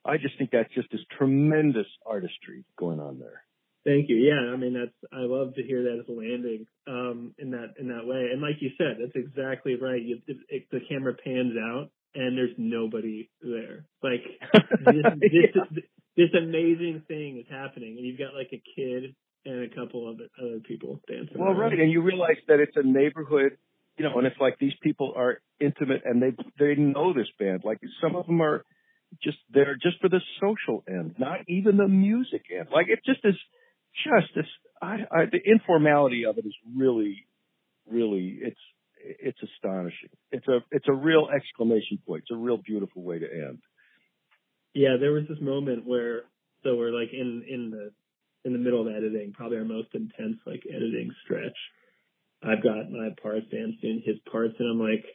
I 0.03 0.17
just 0.17 0.37
think 0.37 0.51
that's 0.51 0.73
just 0.73 0.91
this 0.91 1.01
tremendous 1.17 1.87
artistry 2.05 2.65
going 2.77 2.99
on 2.99 3.19
there. 3.19 3.43
Thank 3.83 4.09
you. 4.09 4.15
Yeah, 4.15 4.53
I 4.53 4.57
mean 4.57 4.73
that's 4.73 5.11
I 5.11 5.25
love 5.25 5.55
to 5.55 5.63
hear 5.63 5.83
that 5.83 5.99
as 5.99 6.07
a 6.07 6.11
landing 6.11 6.67
um, 6.87 7.33
in 7.37 7.51
that 7.51 7.73
in 7.79 7.87
that 7.89 8.05
way. 8.05 8.29
And 8.31 8.41
like 8.41 8.61
you 8.61 8.69
said, 8.77 8.97
that's 8.99 9.15
exactly 9.15 9.75
right. 9.75 10.01
You, 10.01 10.19
it, 10.27 10.37
it, 10.49 10.63
the 10.71 10.79
camera 10.87 11.13
pans 11.13 11.53
out 11.57 11.89
and 12.15 12.37
there's 12.37 12.55
nobody 12.57 13.29
there. 13.41 13.85
Like 14.03 14.21
this, 14.53 14.95
this, 15.19 15.63
this, 15.71 15.83
this 16.17 16.29
amazing 16.37 17.03
thing 17.07 17.37
is 17.39 17.45
happening, 17.49 17.97
and 17.97 18.05
you've 18.05 18.19
got 18.19 18.33
like 18.33 18.49
a 18.53 18.61
kid 18.75 19.15
and 19.45 19.71
a 19.71 19.75
couple 19.75 20.09
of 20.09 20.19
other 20.41 20.59
people 20.59 21.01
dancing. 21.07 21.37
Well, 21.37 21.49
around. 21.49 21.71
right, 21.71 21.79
and 21.79 21.91
you 21.91 22.01
realize 22.01 22.37
that 22.47 22.59
it's 22.59 22.75
a 22.75 22.83
neighborhood, 22.83 23.57
you 23.97 24.05
know, 24.05 24.17
and 24.17 24.27
it's 24.27 24.39
like 24.39 24.57
these 24.59 24.73
people 24.81 25.13
are 25.15 25.41
intimate 25.59 26.03
and 26.05 26.21
they 26.21 26.35
they 26.59 26.75
know 26.75 27.13
this 27.13 27.27
band. 27.39 27.61
Like 27.63 27.79
some 28.01 28.15
of 28.15 28.25
them 28.27 28.41
are 28.41 28.65
just 29.23 29.37
there 29.51 29.75
just 29.81 29.99
for 29.99 30.09
the 30.09 30.21
social 30.39 30.83
end, 30.87 31.15
not 31.17 31.39
even 31.47 31.77
the 31.77 31.87
music 31.87 32.43
end. 32.55 32.67
Like 32.73 32.87
it 32.89 32.99
just 33.05 33.19
is 33.23 33.35
just 34.03 34.33
this. 34.35 34.45
I, 34.81 35.05
I 35.11 35.25
the 35.31 35.39
informality 35.43 36.25
of 36.25 36.37
it 36.37 36.45
is 36.45 36.55
really, 36.75 37.25
really 37.89 38.39
it's 38.41 38.59
it's 39.03 39.39
astonishing. 39.43 40.09
It's 40.31 40.47
a 40.47 40.59
it's 40.71 40.87
a 40.87 40.93
real 40.93 41.27
exclamation 41.33 41.99
point. 42.05 42.23
It's 42.23 42.31
a 42.31 42.39
real 42.39 42.57
beautiful 42.57 43.03
way 43.03 43.19
to 43.19 43.25
end. 43.25 43.59
Yeah, 44.73 44.97
there 44.99 45.11
was 45.11 45.23
this 45.27 45.41
moment 45.41 45.85
where 45.85 46.23
so 46.63 46.75
we're 46.75 46.91
like 46.91 47.09
in 47.13 47.43
in 47.49 47.71
the 47.71 47.91
in 48.45 48.53
the 48.53 48.59
middle 48.59 48.81
of 48.81 48.93
editing, 48.93 49.33
probably 49.33 49.57
our 49.57 49.65
most 49.65 49.89
intense 49.93 50.37
like 50.45 50.63
editing 50.69 51.11
stretch. 51.23 51.57
I've 52.43 52.63
got 52.63 52.89
my 52.89 53.09
parts, 53.21 53.45
Dan's 53.51 53.79
doing 53.81 54.01
his 54.03 54.17
parts, 54.31 54.55
and 54.57 54.67
I'm 54.67 54.79
like 54.79 55.05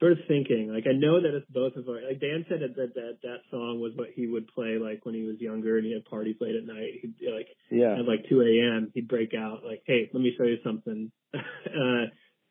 sort 0.00 0.12
of 0.12 0.18
thinking, 0.26 0.72
like 0.74 0.86
I 0.88 0.92
know 0.92 1.20
that 1.22 1.34
it's 1.36 1.48
both 1.50 1.76
of 1.76 1.88
our 1.88 2.00
like 2.02 2.20
Dan 2.20 2.44
said 2.48 2.60
that 2.60 2.74
that 2.76 2.94
that, 2.94 3.18
that 3.22 3.38
song 3.50 3.80
was 3.80 3.92
what 3.94 4.08
he 4.14 4.26
would 4.26 4.48
play 4.48 4.78
like 4.78 5.04
when 5.06 5.14
he 5.14 5.22
was 5.22 5.40
younger 5.40 5.76
and 5.76 5.86
he 5.86 5.92
had 5.92 6.04
parties 6.04 6.36
late 6.40 6.56
at 6.56 6.66
night. 6.66 6.98
He'd 7.00 7.14
like 7.32 7.46
Yeah. 7.70 7.94
at 7.98 8.08
like 8.08 8.28
two 8.28 8.42
AM 8.42 8.90
he'd 8.94 9.06
break 9.08 9.32
out 9.34 9.62
like, 9.64 9.82
Hey, 9.86 10.10
let 10.12 10.20
me 10.22 10.34
show 10.36 10.44
you 10.44 10.58
something 10.64 11.12
uh 11.34 12.04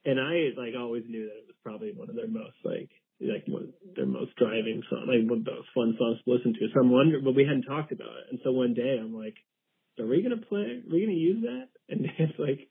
and 0.06 0.20
I 0.20 0.52
like 0.60 0.74
always 0.78 1.04
knew 1.08 1.26
that 1.26 1.38
it 1.38 1.48
was 1.48 1.56
probably 1.63 1.92
one 1.96 2.10
of 2.10 2.16
their 2.16 2.28
most 2.28 2.58
like 2.63 2.89
like 3.22 3.46
one 3.48 3.63
of 3.63 3.96
their 3.96 4.06
most 4.06 4.36
driving 4.36 4.84
song, 4.89 5.08
like 5.08 5.30
one 5.30 5.39
of 5.39 5.46
those 5.46 5.70
fun 5.74 5.96
songs 5.98 6.20
to 6.24 6.32
listen 6.32 6.54
to. 6.54 6.68
So 6.74 6.82
I'm 6.82 6.92
wondering, 6.92 7.24
but 7.24 7.36
we 7.36 7.46
hadn't 7.46 7.63
talked 7.63 7.92
about 7.92 8.20
it. 8.20 8.32
And 8.32 8.39
so 8.44 8.52
one 8.52 8.74
day 8.74 9.00
I'm 9.00 9.16
like, 9.16 9.36
are 10.00 10.08
we 10.08 10.22
gonna 10.22 10.42
play? 10.42 10.82
Are 10.82 10.92
we 10.92 11.06
gonna 11.06 11.18
use 11.18 11.44
that? 11.44 11.70
And 11.89 12.08
it's 12.18 12.39
like, 12.39 12.70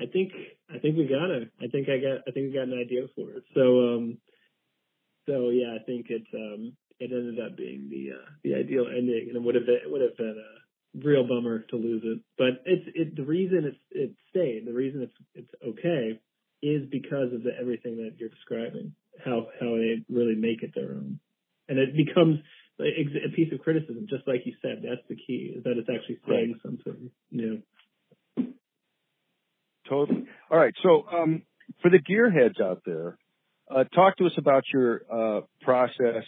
I 0.00 0.06
think, 0.06 0.32
I 0.74 0.78
think 0.78 0.96
we 0.96 1.04
gotta. 1.04 1.52
I 1.60 1.68
think 1.68 1.86
I 1.88 2.00
got, 2.00 2.24
I 2.26 2.32
think 2.32 2.48
we 2.48 2.58
got 2.58 2.66
an 2.66 2.80
idea 2.80 3.06
for 3.14 3.30
it. 3.36 3.44
So, 3.54 3.94
um, 3.94 4.18
so 5.26 5.50
yeah, 5.50 5.76
I 5.78 5.84
think 5.84 6.06
it, 6.08 6.24
um, 6.34 6.72
it 6.98 7.12
ended 7.12 7.38
up 7.44 7.56
being 7.56 7.88
the, 7.90 8.16
uh, 8.16 8.30
the 8.42 8.54
ideal 8.54 8.86
ending, 8.88 9.26
and 9.28 9.36
it 9.36 9.42
would 9.42 9.54
have 9.54 9.66
been, 9.66 9.80
it 9.84 9.90
would 9.90 10.00
have 10.00 10.16
been 10.16 10.34
a 10.34 11.06
real 11.06 11.28
bummer 11.28 11.60
to 11.70 11.76
lose 11.76 12.02
it. 12.04 12.20
But 12.38 12.64
it's, 12.64 12.88
it, 12.94 13.16
the 13.16 13.22
reason 13.22 13.64
it's, 13.64 13.78
it 13.90 14.16
stayed, 14.30 14.66
the 14.66 14.72
reason 14.72 15.02
it's, 15.02 15.18
it's 15.34 15.54
okay, 15.62 16.18
is 16.64 16.88
because 16.90 17.32
of 17.32 17.42
the 17.42 17.50
everything 17.60 17.96
that 17.96 18.14
you're 18.18 18.30
describing, 18.30 18.94
how 19.24 19.46
how 19.60 19.76
they 19.76 20.02
really 20.08 20.34
make 20.34 20.62
it 20.62 20.72
their 20.74 20.92
own, 20.92 21.20
and 21.68 21.78
it 21.78 21.96
becomes 21.96 22.38
a, 22.80 23.30
piece 23.34 23.52
of 23.52 23.60
criticism, 23.60 24.06
just 24.08 24.26
like 24.26 24.42
you 24.44 24.54
said. 24.60 24.82
That's 24.82 25.06
the 25.08 25.16
key, 25.16 25.54
is 25.56 25.64
that 25.64 25.76
it's 25.76 25.88
actually 25.88 26.18
saying 26.28 26.58
something 26.62 27.10
new. 27.30 27.62
Totally. 29.88 30.24
All 30.50 30.58
right. 30.58 30.74
So, 30.82 31.04
um, 31.12 31.42
for 31.82 31.90
the 31.90 31.98
gearheads 31.98 32.60
out 32.60 32.82
there, 32.86 33.18
uh, 33.70 33.84
talk 33.94 34.16
to 34.16 34.26
us 34.26 34.32
about 34.38 34.64
your 34.72 35.02
uh, 35.10 35.40
process. 35.62 36.24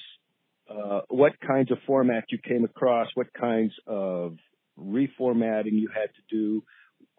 Uh, 0.68 1.01
what 1.09 1.33
kinds 1.40 1.70
of 1.70 1.79
formats 1.88 2.25
you 2.31 2.38
came 2.38 2.64
across? 2.64 3.09
What 3.14 3.33
kinds 3.33 3.72
of 3.87 4.37
reformatting 4.79 5.72
you 5.72 5.88
had 5.94 6.11
to 6.14 6.22
do? 6.31 6.62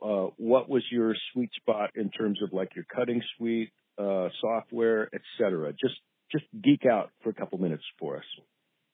Uh, 0.01 0.27
what 0.37 0.69
was 0.69 0.83
your 0.91 1.15
sweet 1.33 1.49
spot 1.59 1.91
in 1.95 2.09
terms 2.11 2.39
of 2.43 2.53
like 2.53 2.75
your 2.75 2.85
cutting 2.85 3.21
suite, 3.35 3.71
uh, 3.97 4.29
software, 4.41 5.09
et 5.13 5.21
cetera? 5.37 5.71
Just 5.73 5.95
just 6.31 6.45
geek 6.61 6.85
out 6.85 7.09
for 7.23 7.29
a 7.29 7.33
couple 7.33 7.57
minutes 7.57 7.83
for 7.99 8.17
us. 8.17 8.23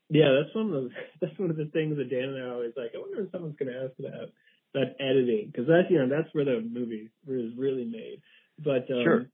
Yeah, 0.09 0.35
that's 0.39 0.55
one 0.55 0.67
of 0.67 0.71
the 0.71 0.89
that's 1.21 1.39
one 1.39 1.49
of 1.49 1.57
the 1.57 1.69
things 1.73 1.97
that 1.97 2.09
Dan 2.09 2.29
and 2.29 2.43
I 2.43 2.49
always 2.49 2.73
like. 2.77 2.91
I 2.95 2.99
wonder 2.99 3.23
if 3.23 3.31
someone's 3.31 3.57
going 3.57 3.71
to 3.71 3.79
ask 3.83 3.93
about 3.99 4.29
that 4.73 4.95
editing 4.99 5.51
because 5.51 5.67
that's 5.67 5.89
you 5.89 5.99
know 5.99 6.09
that's 6.09 6.33
where 6.33 6.45
the 6.45 6.61
movie 6.61 7.09
is 7.27 7.57
really 7.57 7.85
made. 7.85 8.21
But 8.57 8.89
um, 8.91 9.03
Sure. 9.03 9.25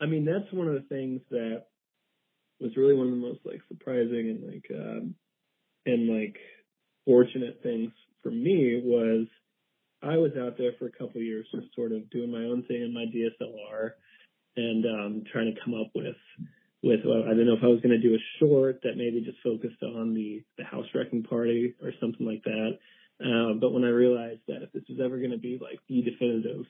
I 0.00 0.06
mean 0.06 0.24
that's 0.24 0.52
one 0.52 0.68
of 0.68 0.74
the 0.74 0.88
things 0.88 1.20
that 1.30 1.64
was 2.60 2.76
really 2.76 2.94
one 2.94 3.08
of 3.08 3.12
the 3.12 3.18
most 3.18 3.40
like 3.44 3.60
surprising 3.68 4.30
and 4.30 4.52
like 4.52 4.66
um, 4.70 5.14
and 5.84 6.08
like 6.08 6.36
fortunate 7.04 7.60
things 7.62 7.92
for 8.22 8.30
me 8.30 8.80
was 8.82 9.26
I 10.06 10.16
was 10.16 10.32
out 10.38 10.56
there 10.56 10.72
for 10.78 10.86
a 10.86 10.92
couple 10.92 11.20
years 11.20 11.46
just 11.52 11.74
sort 11.74 11.92
of 11.92 12.08
doing 12.10 12.30
my 12.30 12.44
own 12.44 12.62
thing 12.64 12.82
in 12.82 12.94
my 12.94 13.06
DSLR 13.06 13.90
and 14.56 14.84
um, 14.86 15.24
trying 15.30 15.52
to 15.52 15.60
come 15.64 15.74
up 15.74 15.90
with 15.94 16.16
with 16.82 17.00
well, 17.04 17.24
I 17.24 17.30
didn't 17.30 17.46
know 17.46 17.56
if 17.56 17.64
I 17.64 17.68
was 17.68 17.80
going 17.80 18.00
to 18.00 18.08
do 18.08 18.14
a 18.14 18.26
short 18.38 18.80
that 18.82 18.96
maybe 18.96 19.20
just 19.24 19.42
focused 19.42 19.82
on 19.82 20.14
the 20.14 20.44
the 20.58 20.64
house 20.64 20.86
wrecking 20.94 21.24
party 21.24 21.74
or 21.82 21.92
something 22.00 22.26
like 22.26 22.44
that. 22.44 22.78
Um, 23.24 23.60
but 23.60 23.72
when 23.72 23.84
I 23.84 23.88
realized 23.88 24.42
that 24.48 24.62
if 24.62 24.72
this 24.72 24.84
was 24.88 25.00
ever 25.02 25.18
going 25.18 25.30
to 25.30 25.38
be 25.38 25.58
like 25.60 25.80
the 25.88 26.02
definitive 26.02 26.66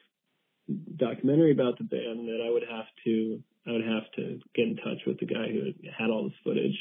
documentary 0.97 1.53
about 1.53 1.79
the 1.79 1.85
band, 1.85 2.29
that 2.29 2.41
I 2.45 2.51
would 2.51 2.65
have 2.71 2.87
to 3.05 3.43
I 3.67 3.73
would 3.73 3.85
have 3.85 4.11
to 4.17 4.41
get 4.55 4.69
in 4.69 4.77
touch 4.77 5.03
with 5.07 5.19
the 5.19 5.27
guy 5.27 5.49
who 5.51 5.73
had 5.97 6.11
all 6.11 6.25
this 6.25 6.39
footage 6.45 6.79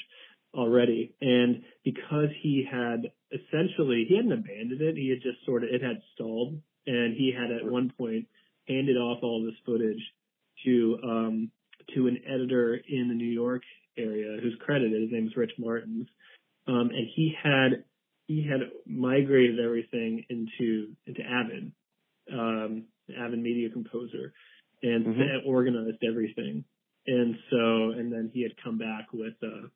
already. 0.55 1.13
And 1.21 1.63
because 1.83 2.29
he 2.41 2.65
had 2.69 3.11
essentially 3.31 4.05
he 4.07 4.15
hadn't 4.15 4.31
abandoned 4.31 4.81
it, 4.81 4.95
he 4.95 5.09
had 5.09 5.21
just 5.21 5.45
sort 5.45 5.63
of 5.63 5.69
it 5.71 5.81
had 5.81 6.01
stalled, 6.13 6.59
and 6.87 7.15
he 7.15 7.33
had 7.37 7.51
at 7.51 7.69
one 7.69 7.91
point 7.97 8.27
handed 8.67 8.97
off 8.97 9.19
all 9.23 9.43
this 9.43 9.55
footage 9.65 10.01
to 10.65 10.97
um 11.03 11.51
to 11.93 12.07
an 12.07 12.17
editor 12.27 12.75
in 12.87 13.09
the 13.09 13.13
New 13.13 13.29
York 13.31 13.61
area 13.97 14.37
who's 14.41 14.55
credited. 14.59 15.01
His 15.01 15.11
name's 15.11 15.35
Rich 15.35 15.53
Martins, 15.59 16.07
um, 16.67 16.89
and 16.89 17.07
he 17.15 17.35
had 17.41 17.83
he 18.27 18.47
had 18.47 18.61
migrated 18.87 19.59
everything 19.59 20.25
into 20.29 20.95
into 21.05 21.21
Avid, 21.21 21.71
um, 22.31 22.85
Avid 23.17 23.39
Media 23.39 23.69
Composer, 23.69 24.33
and 24.81 25.05
Mhm. 25.05 25.45
organized 25.45 26.03
everything. 26.03 26.63
And 27.07 27.37
so, 27.51 27.91
and 27.91 28.11
then 28.11 28.31
he 28.33 28.41
had 28.41 28.57
come 28.57 28.79
back 28.79 29.13
with 29.13 29.35
uh, 29.43 29.67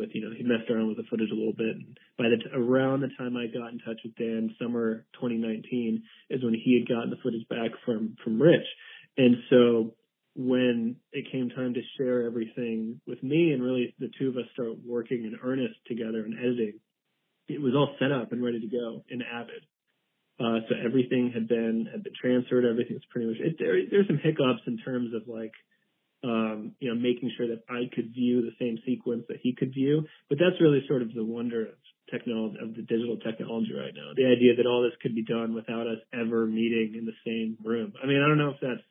with 0.00 0.10
you 0.14 0.24
know 0.24 0.34
he 0.34 0.42
messed 0.42 0.70
around 0.70 0.88
with 0.88 0.96
the 0.96 1.08
footage 1.08 1.30
a 1.30 1.36
little 1.36 1.52
bit. 1.52 1.76
And 1.76 1.98
by 2.16 2.32
the 2.32 2.40
t- 2.40 2.56
around 2.56 3.00
the 3.00 3.12
time 3.16 3.36
I 3.36 3.46
got 3.46 3.72
in 3.72 3.78
touch 3.78 4.00
with 4.02 4.16
Dan, 4.16 4.56
summer 4.60 5.04
2019 5.20 6.02
is 6.30 6.42
when 6.42 6.54
he 6.54 6.80
had 6.80 6.88
gotten 6.88 7.10
the 7.10 7.20
footage 7.22 7.46
back 7.48 7.70
from 7.84 8.16
from 8.24 8.40
Rich, 8.40 8.66
and 9.16 9.36
so 9.50 9.94
when 10.34 10.96
it 11.12 11.30
came 11.30 11.50
time 11.50 11.74
to 11.74 11.80
share 11.98 12.22
everything 12.22 13.00
with 13.06 13.22
me 13.22 13.52
and 13.52 13.62
really 13.62 13.94
the 13.98 14.10
two 14.18 14.28
of 14.28 14.36
us 14.36 14.44
start 14.52 14.72
working 14.86 15.24
in 15.24 15.36
earnest 15.42 15.74
together 15.86 16.24
and 16.24 16.38
editing, 16.38 16.80
it 17.48 17.60
was 17.60 17.74
all 17.74 17.94
set 17.98 18.12
up 18.12 18.32
and 18.32 18.42
ready 18.42 18.60
to 18.60 18.66
go 18.66 19.04
in 19.08 19.22
Avid. 19.22 19.66
Uh, 20.38 20.64
so 20.68 20.74
everything 20.82 21.30
had 21.34 21.46
been 21.48 21.86
had 21.90 22.02
been 22.02 22.14
transferred. 22.18 22.64
Everything 22.64 22.94
was 22.94 23.04
pretty 23.10 23.28
much. 23.28 23.36
It, 23.40 23.56
there, 23.58 23.76
there's 23.90 24.06
some 24.06 24.20
hiccups 24.22 24.62
in 24.66 24.78
terms 24.78 25.12
of 25.14 25.28
like, 25.28 25.52
um, 26.22 26.72
you 26.80 26.92
know, 26.92 27.00
making 27.00 27.32
sure 27.36 27.48
that 27.48 27.64
I 27.68 27.88
could 27.94 28.12
view 28.12 28.42
the 28.42 28.56
same 28.58 28.78
sequence 28.84 29.24
that 29.28 29.38
he 29.42 29.54
could 29.54 29.72
view. 29.72 30.04
But 30.28 30.38
that's 30.38 30.60
really 30.60 30.84
sort 30.86 31.02
of 31.02 31.14
the 31.14 31.24
wonder 31.24 31.66
of 31.66 31.74
technology 32.10 32.58
of 32.60 32.74
the 32.74 32.82
digital 32.82 33.16
technology 33.18 33.72
right 33.72 33.94
now. 33.94 34.12
The 34.16 34.26
idea 34.26 34.56
that 34.56 34.66
all 34.66 34.82
this 34.82 34.98
could 35.00 35.14
be 35.14 35.24
done 35.24 35.54
without 35.54 35.86
us 35.86 35.98
ever 36.12 36.46
meeting 36.46 36.94
in 36.98 37.06
the 37.06 37.16
same 37.24 37.56
room. 37.64 37.94
I 38.02 38.06
mean, 38.06 38.20
I 38.22 38.28
don't 38.28 38.38
know 38.38 38.50
if 38.50 38.60
that's 38.60 38.86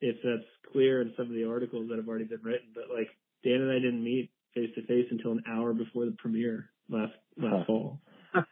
if 0.00 0.16
that's 0.24 0.48
clear 0.72 1.02
in 1.02 1.12
some 1.16 1.26
of 1.26 1.32
the 1.32 1.44
articles 1.44 1.88
that 1.90 1.96
have 1.96 2.08
already 2.08 2.24
been 2.24 2.42
written, 2.42 2.68
but 2.74 2.84
like 2.92 3.08
Dan 3.44 3.60
and 3.60 3.70
I 3.70 3.78
didn't 3.78 4.02
meet 4.02 4.30
face 4.54 4.70
to 4.74 4.82
face 4.86 5.06
until 5.10 5.32
an 5.32 5.44
hour 5.48 5.72
before 5.72 6.06
the 6.06 6.16
premiere 6.18 6.70
last 6.88 7.12
last 7.36 7.54
huh. 7.58 7.64
fall. 7.66 8.00
um, 8.34 8.44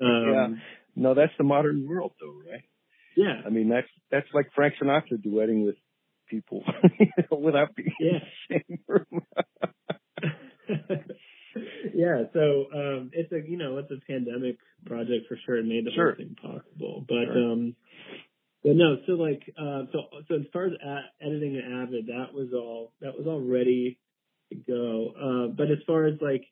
yeah. 0.00 0.46
No, 0.94 1.14
that's 1.14 1.32
the 1.38 1.44
modern 1.44 1.88
world, 1.88 2.12
though, 2.20 2.38
right? 2.50 2.62
Yeah. 3.16 3.42
I 3.44 3.50
mean, 3.50 3.68
that's 3.68 3.88
that's 4.10 4.26
like 4.34 4.46
Frank 4.54 4.74
Sinatra 4.80 5.24
duetting 5.24 5.64
with 5.64 5.76
people 6.32 6.64
without 7.30 7.76
being 7.76 7.92
yeah. 8.00 8.10
in 8.10 8.22
the 8.48 8.62
same 8.68 8.78
room. 8.88 9.22
yeah, 11.94 12.22
so 12.32 12.66
um 12.74 13.10
it's 13.12 13.30
a 13.32 13.40
you 13.48 13.58
know, 13.58 13.78
it's 13.78 13.90
a 13.90 14.00
pandemic 14.10 14.56
project 14.86 15.26
for 15.28 15.38
sure. 15.44 15.58
It 15.58 15.66
made 15.66 15.84
the 15.84 15.92
sure. 15.94 16.14
whole 16.14 16.16
thing 16.16 16.36
possible. 16.40 17.04
But 17.06 17.26
sure. 17.32 17.52
um 17.52 17.76
but 18.64 18.76
no, 18.76 18.96
so 19.06 19.12
like 19.12 19.42
uh 19.58 19.82
so 19.92 19.98
so 20.28 20.34
as 20.36 20.46
far 20.52 20.66
as 20.66 20.72
a- 20.72 21.24
editing 21.24 21.58
Avid, 21.58 22.06
that 22.06 22.32
was 22.32 22.48
all 22.54 22.92
that 23.00 23.16
was 23.16 23.26
all 23.26 23.40
ready 23.40 23.98
to 24.50 24.56
go. 24.56 25.12
Uh 25.14 25.52
but 25.54 25.70
as 25.70 25.78
far 25.86 26.06
as 26.06 26.14
like 26.20 26.44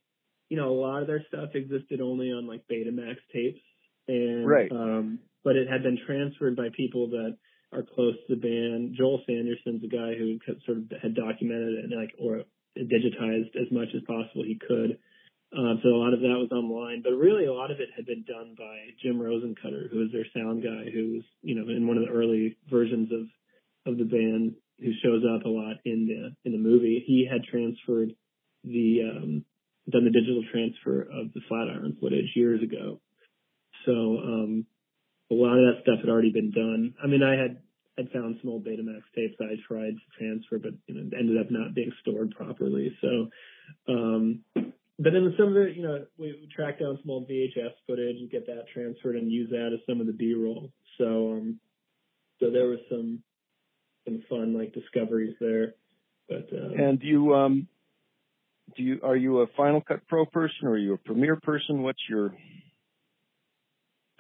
you 0.50 0.56
know, 0.56 0.70
a 0.70 0.80
lot 0.80 1.00
of 1.00 1.06
their 1.06 1.24
stuff 1.28 1.50
existed 1.54 2.00
only 2.00 2.32
on 2.32 2.46
like 2.46 2.62
Betamax 2.70 3.16
tapes. 3.32 3.60
And 4.08 4.46
right. 4.46 4.70
um 4.70 5.20
but 5.42 5.56
it 5.56 5.68
had 5.68 5.82
been 5.82 5.98
transferred 6.06 6.56
by 6.56 6.68
people 6.76 7.10
that 7.10 7.36
are 7.72 7.82
close 7.82 8.14
to 8.26 8.34
the 8.34 8.40
band. 8.40 8.94
Joel 8.96 9.22
Sanderson's 9.26 9.84
a 9.84 9.88
guy 9.88 10.14
who 10.18 10.38
sort 10.66 10.78
of 10.78 10.84
had 11.02 11.14
documented 11.14 11.78
it 11.78 11.84
and 11.84 11.94
like 11.94 12.14
or 12.18 12.42
digitized 12.76 13.54
as 13.56 13.70
much 13.70 13.88
as 13.94 14.02
possible 14.02 14.44
he 14.44 14.58
could. 14.58 14.98
Um, 15.56 15.80
so 15.82 15.88
a 15.88 15.98
lot 15.98 16.14
of 16.14 16.20
that 16.20 16.38
was 16.38 16.50
online, 16.52 17.02
but 17.02 17.10
really 17.10 17.46
a 17.46 17.52
lot 17.52 17.72
of 17.72 17.80
it 17.80 17.88
had 17.96 18.06
been 18.06 18.22
done 18.22 18.54
by 18.56 18.94
Jim 19.02 19.18
Rosencutter, 19.18 19.90
who 19.90 19.98
was 19.98 20.12
their 20.12 20.26
sound 20.34 20.62
guy, 20.62 20.90
who 20.90 21.14
was, 21.14 21.24
you 21.42 21.56
know, 21.56 21.68
in 21.68 21.88
one 21.88 21.96
of 21.96 22.04
the 22.04 22.12
early 22.12 22.56
versions 22.70 23.10
of, 23.10 23.92
of 23.92 23.98
the 23.98 24.04
band, 24.04 24.54
who 24.78 24.92
shows 25.02 25.22
up 25.26 25.44
a 25.44 25.48
lot 25.48 25.76
in 25.84 26.06
the, 26.06 26.48
in 26.48 26.52
the 26.52 26.62
movie. 26.62 27.02
He 27.04 27.26
had 27.30 27.42
transferred 27.42 28.14
the, 28.62 29.10
um, 29.10 29.44
done 29.90 30.04
the 30.04 30.14
digital 30.14 30.44
transfer 30.52 31.02
of 31.02 31.32
the 31.34 31.40
Flatiron 31.48 31.96
footage 32.00 32.30
years 32.36 32.62
ago. 32.62 33.00
So, 33.86 33.92
um, 33.92 34.66
a 35.30 35.34
lot 35.34 35.58
of 35.58 35.74
that 35.74 35.82
stuff 35.82 36.00
had 36.00 36.10
already 36.10 36.32
been 36.32 36.50
done. 36.50 36.94
I 37.02 37.06
mean, 37.06 37.22
I 37.22 37.40
had 37.40 37.58
I'd 37.98 38.10
found 38.10 38.38
some 38.40 38.50
old 38.50 38.64
Betamax 38.64 39.02
tapes 39.14 39.36
I 39.40 39.56
tried 39.66 39.94
to 39.94 40.18
transfer, 40.18 40.58
but 40.58 40.72
you 40.86 40.94
know, 40.94 41.10
ended 41.18 41.38
up 41.38 41.50
not 41.50 41.74
being 41.74 41.92
stored 42.00 42.30
properly. 42.30 42.96
So, 43.00 43.28
um, 43.88 44.44
but 44.54 45.12
then 45.12 45.34
some 45.38 45.48
of 45.48 45.56
it, 45.56 45.76
you 45.76 45.82
know, 45.82 46.06
we, 46.18 46.28
we 46.32 46.48
tracked 46.54 46.80
down 46.80 46.98
some 47.02 47.10
old 47.10 47.28
VHS 47.28 47.72
footage 47.86 48.16
and 48.16 48.30
get 48.30 48.46
that 48.46 48.64
transferred 48.72 49.16
and 49.16 49.30
use 49.30 49.50
that 49.50 49.70
as 49.72 49.80
some 49.88 50.00
of 50.00 50.06
the 50.06 50.12
B-roll. 50.12 50.70
So, 50.98 51.32
um, 51.32 51.60
so 52.38 52.50
there 52.50 52.66
was 52.66 52.78
some 52.88 53.22
some 54.04 54.22
fun 54.28 54.56
like 54.56 54.72
discoveries 54.72 55.36
there. 55.40 55.74
But 56.28 56.48
um, 56.52 56.72
and 56.78 57.00
do 57.00 57.06
you 57.06 57.34
um 57.34 57.68
do 58.76 58.82
you 58.82 59.00
are 59.02 59.16
you 59.16 59.40
a 59.40 59.46
Final 59.56 59.80
Cut 59.80 60.06
Pro 60.08 60.24
person 60.26 60.66
or 60.66 60.70
are 60.70 60.78
you 60.78 60.94
a 60.94 60.98
Premiere 60.98 61.36
person? 61.36 61.82
What's 61.82 62.02
your 62.08 62.34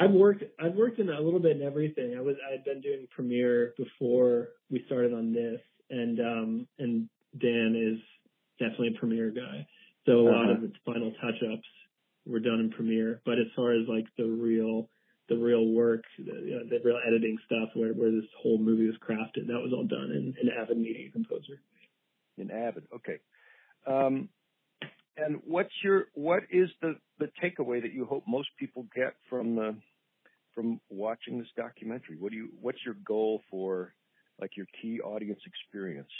I've 0.00 0.12
worked 0.12 0.42
I've 0.58 0.74
worked 0.74 0.98
in 0.98 1.10
a 1.10 1.20
little 1.20 1.40
bit 1.40 1.56
in 1.56 1.62
everything. 1.62 2.16
I 2.16 2.22
was 2.22 2.36
I 2.48 2.52
had 2.52 2.64
been 2.64 2.80
doing 2.80 3.06
Premiere 3.14 3.74
before 3.76 4.48
we 4.70 4.82
started 4.86 5.12
on 5.12 5.32
this, 5.32 5.60
and 5.90 6.18
um 6.20 6.68
and 6.78 7.08
Dan 7.38 7.76
is 7.76 8.00
definitely 8.58 8.94
a 8.96 8.98
Premiere 8.98 9.30
guy. 9.30 9.66
So 10.06 10.12
a 10.12 10.30
uh-huh. 10.30 10.38
lot 10.38 10.50
of 10.50 10.64
its 10.64 10.76
final 10.86 11.12
touch 11.20 11.42
ups 11.52 11.68
were 12.26 12.40
done 12.40 12.60
in 12.60 12.70
Premiere. 12.70 13.20
But 13.26 13.34
as 13.34 13.46
far 13.54 13.72
as 13.72 13.86
like 13.88 14.06
the 14.16 14.24
real 14.24 14.88
the 15.28 15.36
real 15.36 15.68
work, 15.68 16.02
the, 16.18 16.24
you 16.24 16.56
know, 16.56 16.64
the 16.68 16.80
real 16.82 16.98
editing 17.06 17.36
stuff, 17.44 17.68
where 17.74 17.92
where 17.92 18.10
this 18.10 18.24
whole 18.42 18.58
movie 18.58 18.86
was 18.86 18.96
crafted, 19.06 19.46
that 19.48 19.60
was 19.60 19.72
all 19.74 19.84
done 19.84 20.10
in, 20.10 20.34
in 20.40 20.48
Avid 20.50 20.78
Media 20.78 21.10
Composer. 21.12 21.60
In 22.38 22.50
Avid, 22.50 22.84
okay. 22.94 23.18
Um, 23.86 24.30
and 25.16 25.40
what's 25.46 25.72
your 25.84 26.06
what 26.14 26.44
is 26.50 26.70
the 26.80 26.96
the 27.18 27.30
takeaway 27.42 27.82
that 27.82 27.92
you 27.92 28.06
hope 28.06 28.24
most 28.26 28.48
people 28.58 28.86
get 28.94 29.14
from 29.28 29.56
the 29.56 29.76
from 30.54 30.80
watching 30.88 31.38
this 31.38 31.48
documentary? 31.56 32.16
What 32.18 32.32
do 32.32 32.36
you 32.38 32.48
what's 32.60 32.84
your 32.84 32.96
goal 33.06 33.42
for 33.50 33.94
like 34.40 34.56
your 34.56 34.66
key 34.80 35.00
audience 35.00 35.40
experience? 35.46 36.10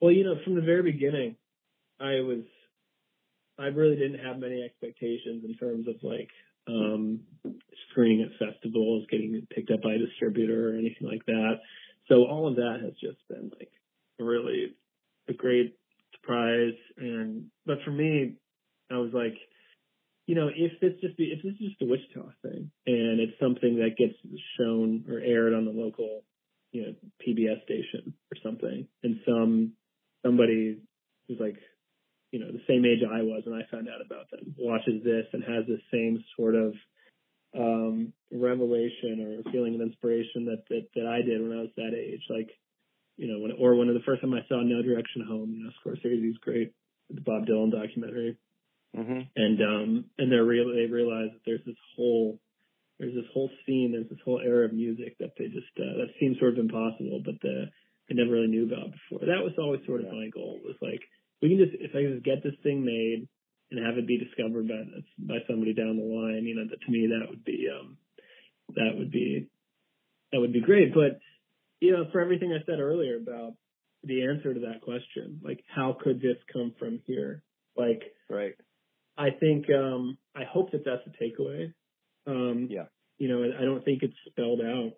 Well, 0.00 0.12
you 0.12 0.24
know, 0.24 0.36
from 0.44 0.54
the 0.54 0.60
very 0.60 0.82
beginning, 0.82 1.36
I 1.98 2.20
was 2.20 2.44
I 3.58 3.66
really 3.66 3.96
didn't 3.96 4.24
have 4.24 4.38
many 4.38 4.62
expectations 4.62 5.44
in 5.44 5.56
terms 5.56 5.88
of 5.88 5.96
like 6.02 6.30
um 6.68 7.20
screening 7.90 8.22
at 8.22 8.48
festivals, 8.52 9.06
getting 9.10 9.46
picked 9.54 9.70
up 9.70 9.82
by 9.82 9.94
a 9.94 9.98
distributor 9.98 10.70
or 10.70 10.78
anything 10.78 11.08
like 11.08 11.24
that. 11.26 11.60
So 12.08 12.24
all 12.24 12.48
of 12.48 12.56
that 12.56 12.80
has 12.82 12.92
just 13.00 13.18
been 13.28 13.50
like 13.58 13.70
really 14.18 14.74
a 15.28 15.32
great 15.32 15.76
surprise 16.14 16.74
and 16.96 17.46
but 17.66 17.78
for 17.84 17.90
me 17.90 18.34
I 18.90 18.98
was 18.98 19.12
like 19.12 19.36
you 20.26 20.34
know, 20.34 20.48
if 20.54 20.72
this 20.80 20.92
just 21.00 21.14
if 21.18 21.42
this 21.42 21.52
is 21.54 21.70
just 21.70 21.82
a 21.82 21.86
Wichita 21.86 22.32
thing 22.42 22.70
and 22.86 23.20
it's 23.20 23.38
something 23.40 23.76
that 23.76 23.96
gets 23.96 24.14
shown 24.58 25.04
or 25.08 25.18
aired 25.20 25.54
on 25.54 25.64
the 25.64 25.70
local, 25.70 26.24
you 26.72 26.82
know, 26.82 26.94
PBS 27.22 27.62
station 27.62 28.12
or 28.32 28.36
something, 28.42 28.88
and 29.04 29.20
some 29.24 29.72
somebody 30.24 30.78
who's 31.28 31.38
like, 31.38 31.56
you 32.32 32.40
know, 32.40 32.50
the 32.50 32.66
same 32.66 32.84
age 32.84 33.06
I 33.06 33.22
was 33.22 33.42
when 33.46 33.54
I 33.54 33.70
found 33.70 33.88
out 33.88 34.04
about 34.04 34.30
them 34.30 34.54
watches 34.58 35.04
this 35.04 35.26
and 35.32 35.44
has 35.44 35.64
the 35.66 35.78
same 35.92 36.22
sort 36.36 36.56
of 36.56 36.74
um 37.56 38.12
revelation 38.32 39.22
or 39.22 39.50
feeling 39.52 39.76
of 39.76 39.80
inspiration 39.80 40.46
that 40.46 40.64
that 40.68 40.88
that 40.96 41.06
I 41.06 41.22
did 41.22 41.40
when 41.40 41.56
I 41.56 41.62
was 41.62 41.70
that 41.76 41.94
age, 41.94 42.22
like, 42.28 42.50
you 43.16 43.28
know, 43.28 43.38
when 43.38 43.52
or 43.52 43.76
when 43.76 43.88
of 43.88 43.94
the 43.94 44.04
first 44.04 44.22
time 44.22 44.34
I 44.34 44.42
saw 44.48 44.60
No 44.60 44.82
Direction 44.82 45.24
Home, 45.28 45.54
you 45.54 45.62
know, 45.62 45.70
Scorsese's 45.86 46.38
great 46.38 46.72
the 47.10 47.20
Bob 47.20 47.46
Dylan 47.46 47.70
documentary 47.70 48.36
Mm-hmm. 48.96 49.20
And 49.36 49.60
um 49.62 50.04
and 50.18 50.32
they're 50.32 50.44
real 50.44 50.72
they 50.74 50.90
realize 50.90 51.30
that 51.32 51.42
there's 51.44 51.64
this 51.66 51.76
whole 51.96 52.40
there's 52.98 53.14
this 53.14 53.28
whole 53.32 53.50
scene, 53.64 53.92
there's 53.92 54.08
this 54.08 54.24
whole 54.24 54.40
era 54.40 54.64
of 54.64 54.72
music 54.72 55.16
that 55.20 55.32
they 55.38 55.46
just 55.46 55.68
uh, 55.76 56.00
that 56.00 56.16
seems 56.18 56.38
sort 56.38 56.54
of 56.54 56.58
impossible, 56.58 57.20
but 57.24 57.34
the, 57.42 57.66
they 58.08 58.14
never 58.14 58.32
really 58.32 58.48
knew 58.48 58.64
about 58.64 58.92
before. 58.92 59.26
That 59.26 59.44
was 59.44 59.52
always 59.58 59.84
sort 59.86 60.00
of 60.00 60.12
my 60.12 60.28
goal. 60.32 60.60
Was 60.64 60.76
like 60.80 61.00
we 61.42 61.50
can 61.50 61.58
just 61.58 61.76
if 61.76 61.90
I 61.92 62.02
can 62.02 62.14
just 62.14 62.24
get 62.24 62.42
this 62.42 62.56
thing 62.62 62.84
made 62.84 63.28
and 63.70 63.84
have 63.84 63.98
it 63.98 64.06
be 64.06 64.18
discovered 64.18 64.68
by 64.68 64.80
by 65.18 65.38
somebody 65.48 65.74
down 65.74 65.98
the 65.98 66.08
line, 66.08 66.44
you 66.44 66.54
know, 66.54 66.64
that 66.70 66.80
to 66.80 66.90
me 66.90 67.08
that 67.12 67.28
would 67.28 67.44
be 67.44 67.68
um 67.68 67.98
that 68.74 68.96
would 68.96 69.10
be 69.10 69.48
that 70.32 70.40
would 70.40 70.52
be 70.52 70.60
great. 70.60 70.94
But 70.94 71.20
you 71.80 71.92
know, 71.92 72.06
for 72.12 72.20
everything 72.20 72.52
I 72.52 72.64
said 72.64 72.80
earlier 72.80 73.16
about 73.16 73.54
the 74.04 74.24
answer 74.24 74.54
to 74.54 74.60
that 74.60 74.80
question, 74.82 75.40
like 75.42 75.60
how 75.68 75.96
could 76.00 76.20
this 76.20 76.38
come 76.52 76.72
from 76.78 77.00
here? 77.04 77.42
Like 77.76 78.02
right. 78.30 78.54
I 79.16 79.30
think 79.30 79.66
um, 79.70 80.18
I 80.34 80.44
hope 80.44 80.72
that 80.72 80.84
that's 80.84 81.02
a 81.06 81.22
takeaway. 81.22 81.72
Um, 82.26 82.68
yeah. 82.70 82.84
You 83.18 83.28
know, 83.28 83.44
I 83.58 83.64
don't 83.64 83.84
think 83.84 84.02
it's 84.02 84.16
spelled 84.28 84.60
out 84.60 84.92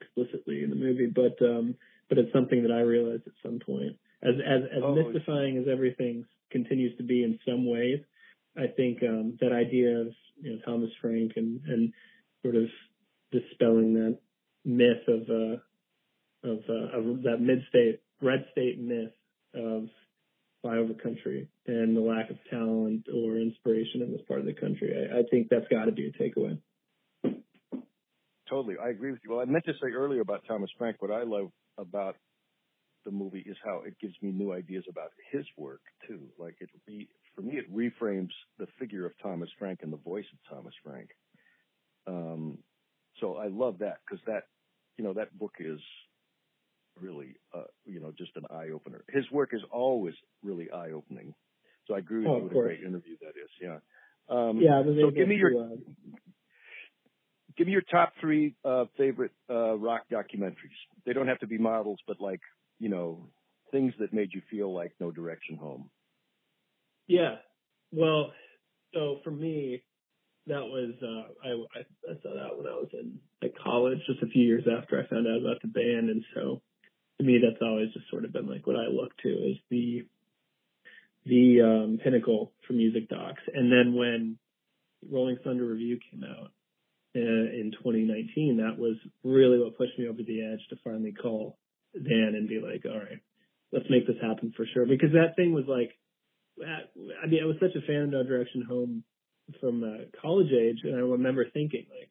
explicitly 0.00 0.62
in 0.62 0.70
the 0.70 0.76
movie, 0.76 1.06
but 1.06 1.42
um, 1.44 1.74
but 2.08 2.18
it's 2.18 2.32
something 2.32 2.62
that 2.62 2.72
I 2.72 2.80
realized 2.80 3.22
at 3.26 3.32
some 3.42 3.60
point. 3.64 3.96
As 4.22 4.34
as 4.34 4.62
as 4.76 4.82
oh, 4.84 4.94
mystifying 4.94 5.56
as 5.56 5.64
everything 5.70 6.26
continues 6.50 6.96
to 6.98 7.02
be 7.02 7.22
in 7.22 7.38
some 7.46 7.68
ways, 7.68 8.00
I 8.56 8.66
think 8.66 9.02
um, 9.02 9.38
that 9.40 9.52
idea 9.52 10.00
of 10.00 10.08
you 10.42 10.52
know 10.52 10.58
Thomas 10.64 10.90
Frank 11.00 11.32
and 11.36 11.60
and 11.66 11.92
sort 12.42 12.56
of 12.56 12.68
dispelling 13.32 13.94
that 13.94 14.18
myth 14.64 15.08
of 15.08 15.22
uh, 15.30 16.50
of, 16.50 16.58
uh, 16.68 16.98
of 16.98 17.22
that 17.22 17.38
mid 17.40 17.62
state 17.68 18.00
red 18.20 18.44
state 18.52 18.78
myth 18.78 19.12
of 19.54 19.88
flyover 20.64 21.00
country 21.00 21.48
and 21.66 21.96
the 21.96 22.00
lack 22.00 22.30
of 22.30 22.36
talent 22.50 23.06
or 23.08 23.36
inspiration 23.36 24.02
in 24.02 24.12
this 24.12 24.20
part 24.26 24.40
of 24.40 24.46
the 24.46 24.52
country. 24.52 24.92
I, 24.94 25.20
I 25.20 25.22
think 25.30 25.48
that's 25.48 25.68
got 25.68 25.86
to 25.86 25.92
be 25.92 26.06
a 26.06 26.22
takeaway. 26.22 26.58
Totally, 28.48 28.74
I 28.82 28.88
agree 28.88 29.12
with 29.12 29.20
you. 29.24 29.30
Well, 29.30 29.40
I 29.40 29.44
meant 29.44 29.64
to 29.66 29.72
say 29.74 29.90
earlier 29.92 30.20
about 30.20 30.44
Thomas 30.46 30.70
Frank. 30.76 30.96
What 31.00 31.12
I 31.12 31.22
love 31.22 31.50
about 31.78 32.16
the 33.04 33.10
movie 33.10 33.44
is 33.46 33.56
how 33.64 33.82
it 33.86 33.94
gives 34.00 34.14
me 34.20 34.32
new 34.32 34.52
ideas 34.52 34.84
about 34.88 35.12
his 35.30 35.44
work 35.56 35.80
too. 36.06 36.20
Like 36.38 36.56
it, 36.60 36.68
re, 36.86 37.08
for 37.34 37.42
me, 37.42 37.58
it 37.58 37.72
reframes 37.74 38.30
the 38.58 38.66
figure 38.78 39.06
of 39.06 39.12
Thomas 39.22 39.48
Frank 39.58 39.80
and 39.82 39.92
the 39.92 39.98
voice 39.98 40.26
of 40.32 40.56
Thomas 40.56 40.74
Frank. 40.84 41.10
Um, 42.06 42.58
so 43.20 43.36
I 43.36 43.48
love 43.48 43.78
that 43.78 43.98
because 44.04 44.22
that, 44.26 44.44
you 44.98 45.04
know, 45.04 45.12
that 45.14 45.38
book 45.38 45.54
is 45.60 45.80
really, 46.98 47.34
uh, 47.54 47.64
you 47.84 48.00
know, 48.00 48.12
just 48.16 48.32
an 48.36 48.44
eye 48.50 48.70
opener. 48.74 49.04
His 49.08 49.30
work 49.30 49.50
is 49.52 49.60
always 49.70 50.14
really 50.42 50.70
eye 50.70 50.90
opening. 50.92 51.34
So 51.86 51.94
I 51.94 51.98
agree 51.98 52.20
with 52.20 52.28
oh, 52.28 52.36
you. 52.36 52.42
What 52.44 52.52
a 52.52 52.54
great 52.54 52.80
interview 52.80 53.16
that 53.20 53.34
is. 53.42 53.50
Yeah. 53.60 53.78
Um, 54.28 54.60
yeah. 54.60 54.82
So 54.82 55.10
give 55.10 55.28
me 55.28 55.36
your 55.36 55.50
to, 55.50 55.58
uh... 55.58 56.16
give 57.56 57.66
me 57.66 57.72
your 57.72 57.82
top 57.82 58.12
three 58.20 58.54
uh, 58.64 58.84
favorite 58.96 59.32
uh, 59.48 59.76
rock 59.76 60.02
documentaries. 60.10 60.78
They 61.04 61.12
don't 61.12 61.26
have 61.28 61.40
to 61.40 61.46
be 61.46 61.58
models, 61.58 61.98
but 62.06 62.20
like 62.20 62.40
you 62.78 62.88
know 62.88 63.28
things 63.72 63.92
that 63.98 64.12
made 64.12 64.30
you 64.32 64.42
feel 64.50 64.72
like 64.74 64.92
No 65.00 65.10
Direction 65.10 65.56
Home. 65.56 65.90
Yeah. 67.06 67.36
Well, 67.92 68.32
so 68.94 69.18
for 69.24 69.32
me, 69.32 69.82
that 70.46 70.62
was 70.62 70.94
uh, 71.02 71.48
I, 71.48 71.50
I 72.10 72.14
saw 72.22 72.34
that 72.34 72.56
when 72.56 72.66
I 72.66 72.76
was 72.76 72.88
in 72.92 73.18
like 73.42 73.54
college, 73.62 73.98
just 74.06 74.22
a 74.22 74.26
few 74.26 74.46
years 74.46 74.64
after 74.80 75.00
I 75.00 75.08
found 75.08 75.26
out 75.26 75.40
about 75.40 75.60
the 75.62 75.68
band, 75.68 76.10
and 76.10 76.24
so 76.34 76.62
to 77.20 77.26
me, 77.26 77.38
that's 77.42 77.62
always 77.62 77.92
just 77.92 78.08
sort 78.10 78.24
of 78.24 78.32
been 78.32 78.48
like 78.48 78.66
what 78.66 78.76
I 78.76 78.88
look 78.88 79.16
to 79.22 79.28
is 79.28 79.56
the 79.70 80.06
the 81.26 81.60
um, 81.60 81.98
pinnacle 82.02 82.50
for 82.66 82.72
music 82.72 83.08
docs. 83.08 83.42
And 83.52 83.70
then 83.70 83.94
when 83.94 84.38
Rolling 85.08 85.36
Thunder 85.44 85.66
Revue 85.66 85.98
came 86.10 86.24
out 86.24 86.50
uh, 87.14 87.20
in 87.20 87.72
2019, 87.76 88.56
that 88.56 88.78
was 88.78 88.96
really 89.22 89.58
what 89.58 89.76
pushed 89.76 89.98
me 89.98 90.08
over 90.08 90.22
the 90.22 90.42
edge 90.42 90.60
to 90.70 90.76
finally 90.82 91.12
call 91.12 91.58
Dan 91.94 92.32
and 92.34 92.48
be 92.48 92.58
like, 92.58 92.84
all 92.86 92.98
right, 92.98 93.20
let's 93.70 93.90
make 93.90 94.06
this 94.06 94.16
happen 94.22 94.54
for 94.56 94.66
sure. 94.72 94.86
Because 94.86 95.12
that 95.12 95.36
thing 95.36 95.52
was 95.52 95.66
like, 95.68 95.90
I 96.60 97.26
mean, 97.26 97.40
I 97.42 97.46
was 97.46 97.56
such 97.60 97.76
a 97.76 97.86
fan 97.86 98.02
of 98.02 98.10
No 98.10 98.22
Direction 98.22 98.64
Home 98.66 99.04
from 99.60 99.82
uh, 99.84 100.20
college 100.22 100.52
age, 100.52 100.78
and 100.84 100.94
I 100.94 101.00
remember 101.00 101.44
thinking 101.52 101.86
like, 101.90 102.08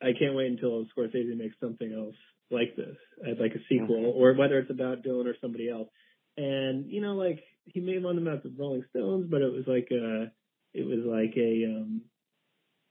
I 0.00 0.16
can't 0.16 0.36
wait 0.36 0.50
until 0.50 0.84
Scorsese 0.96 1.36
makes 1.36 1.56
something 1.60 1.92
else 1.92 2.16
like 2.50 2.76
this, 2.76 2.96
as 3.26 3.36
like 3.40 3.52
a 3.52 3.64
sequel, 3.68 3.96
mm-hmm. 3.96 4.18
or 4.18 4.34
whether 4.34 4.58
it's 4.58 4.70
about 4.70 5.02
Dylan 5.02 5.26
or 5.26 5.34
somebody 5.40 5.68
else. 5.68 5.88
And 6.36 6.90
you 6.90 7.00
know, 7.00 7.14
like 7.14 7.42
he 7.64 7.80
made 7.80 8.02
one 8.02 8.18
about 8.18 8.42
the 8.42 8.54
Rolling 8.56 8.84
Stones, 8.90 9.26
but 9.30 9.42
it 9.42 9.52
was 9.52 9.64
like 9.66 9.88
a, 9.90 10.30
it 10.74 10.86
was 10.86 11.04
like 11.04 11.34
a, 11.36 11.64
um, 11.66 12.02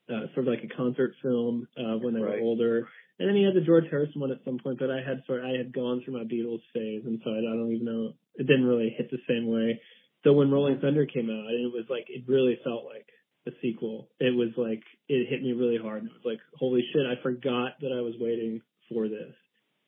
uh, 0.10 0.34
sort 0.34 0.48
of 0.48 0.54
like 0.54 0.64
a 0.64 0.76
concert 0.76 1.14
film 1.22 1.68
uh, 1.78 1.98
when 1.98 2.14
they 2.14 2.22
right. 2.22 2.42
were 2.42 2.46
older. 2.46 2.88
And 3.18 3.30
then 3.30 3.36
he 3.36 3.44
had 3.44 3.56
the 3.56 3.66
George 3.66 3.86
Harrison 3.90 4.20
one 4.20 4.32
at 4.32 4.44
some 4.44 4.60
point, 4.60 4.78
but 4.78 4.92
I 4.92 4.98
had 4.98 5.24
sort 5.26 5.44
I 5.44 5.58
had 5.58 5.74
gone 5.74 6.02
through 6.04 6.18
my 6.18 6.26
Beatles 6.26 6.62
phase, 6.74 7.04
and 7.06 7.22
so 7.24 7.32
I, 7.32 7.38
I 7.40 7.56
don't 7.56 7.72
even 7.72 7.86
know 7.86 8.14
it 8.36 8.48
didn't 8.48 8.66
really 8.66 8.94
hit 8.96 9.10
the 9.10 9.24
same 9.28 9.48
way. 9.48 9.80
So 10.24 10.34
when 10.34 10.52
Rolling 10.52 10.80
Thunder 10.80 11.06
came 11.06 11.30
out, 11.30 11.54
it 11.54 11.72
was 11.72 11.86
like 11.90 12.06
it 12.10 12.26
really 12.28 12.60
felt 12.64 12.84
like 12.86 13.08
a 13.48 13.52
sequel. 13.62 14.10
It 14.20 14.36
was 14.36 14.50
like 14.58 14.84
it 15.08 15.30
hit 15.30 15.42
me 15.42 15.54
really 15.54 15.78
hard. 15.78 16.02
And 16.02 16.12
it 16.12 16.14
was 16.14 16.26
like, 16.26 16.40
holy 16.58 16.84
shit, 16.92 17.06
I 17.06 17.22
forgot 17.22 17.80
that 17.82 17.94
I 17.96 18.02
was 18.02 18.16
waiting 18.20 18.62
for 18.90 19.08
this. 19.08 19.34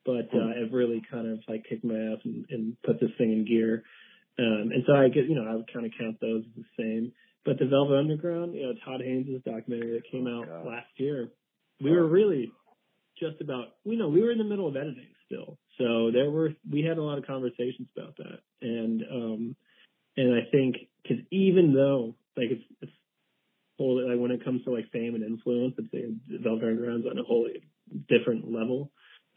But 0.08 0.32
uh, 0.32 0.56
it 0.56 0.72
really 0.72 1.02
kind 1.10 1.30
of 1.30 1.40
like 1.46 1.66
kicked 1.68 1.84
my 1.84 1.92
ass 1.92 2.24
and, 2.24 2.46
and 2.48 2.76
put 2.82 2.98
this 2.98 3.10
thing 3.18 3.30
in 3.30 3.44
gear. 3.44 3.82
Um, 4.38 4.70
and 4.72 4.82
so 4.86 4.94
I 4.94 5.08
get, 5.08 5.28
you 5.28 5.34
know, 5.34 5.46
I 5.46 5.54
would 5.54 5.70
kind 5.70 5.84
of 5.84 5.92
count 6.00 6.16
those 6.18 6.44
as 6.48 6.64
the 6.64 6.82
same. 6.82 7.12
But 7.44 7.58
the 7.58 7.66
Velvet 7.66 7.98
Underground, 7.98 8.54
you 8.54 8.62
know, 8.62 8.72
Todd 8.86 9.02
Haynes' 9.04 9.42
documentary 9.44 10.00
that 10.00 10.10
came 10.10 10.26
oh, 10.26 10.40
out 10.40 10.48
God. 10.48 10.66
last 10.66 10.88
year, 10.96 11.28
we 11.82 11.90
were 11.90 12.06
really 12.06 12.50
just 13.20 13.42
about, 13.42 13.66
you 13.84 13.98
know, 13.98 14.08
we 14.08 14.22
were 14.22 14.32
in 14.32 14.38
the 14.38 14.44
middle 14.44 14.66
of 14.66 14.76
editing 14.76 15.12
still. 15.26 15.58
So 15.76 16.10
there 16.10 16.30
were, 16.30 16.54
we 16.70 16.82
had 16.82 16.96
a 16.96 17.02
lot 17.02 17.18
of 17.18 17.26
conversations 17.26 17.88
about 17.94 18.16
that. 18.16 18.38
And, 18.62 19.02
um, 19.12 19.56
and 20.16 20.34
I 20.34 20.48
think, 20.50 20.76
cause 21.06 21.18
even 21.30 21.74
though, 21.74 22.14
like, 22.34 22.48
it's, 22.50 22.64
it's 22.80 22.92
wholly, 23.76 24.08
like, 24.08 24.18
when 24.18 24.30
it 24.30 24.42
comes 24.42 24.64
to 24.64 24.70
like 24.70 24.90
fame 24.90 25.14
and 25.16 25.22
influence, 25.22 25.74
say 25.92 26.04
Velvet 26.30 26.64
Underground's 26.64 27.06
on 27.06 27.18
a 27.18 27.22
wholly 27.22 27.60
different 28.08 28.50
level 28.50 28.90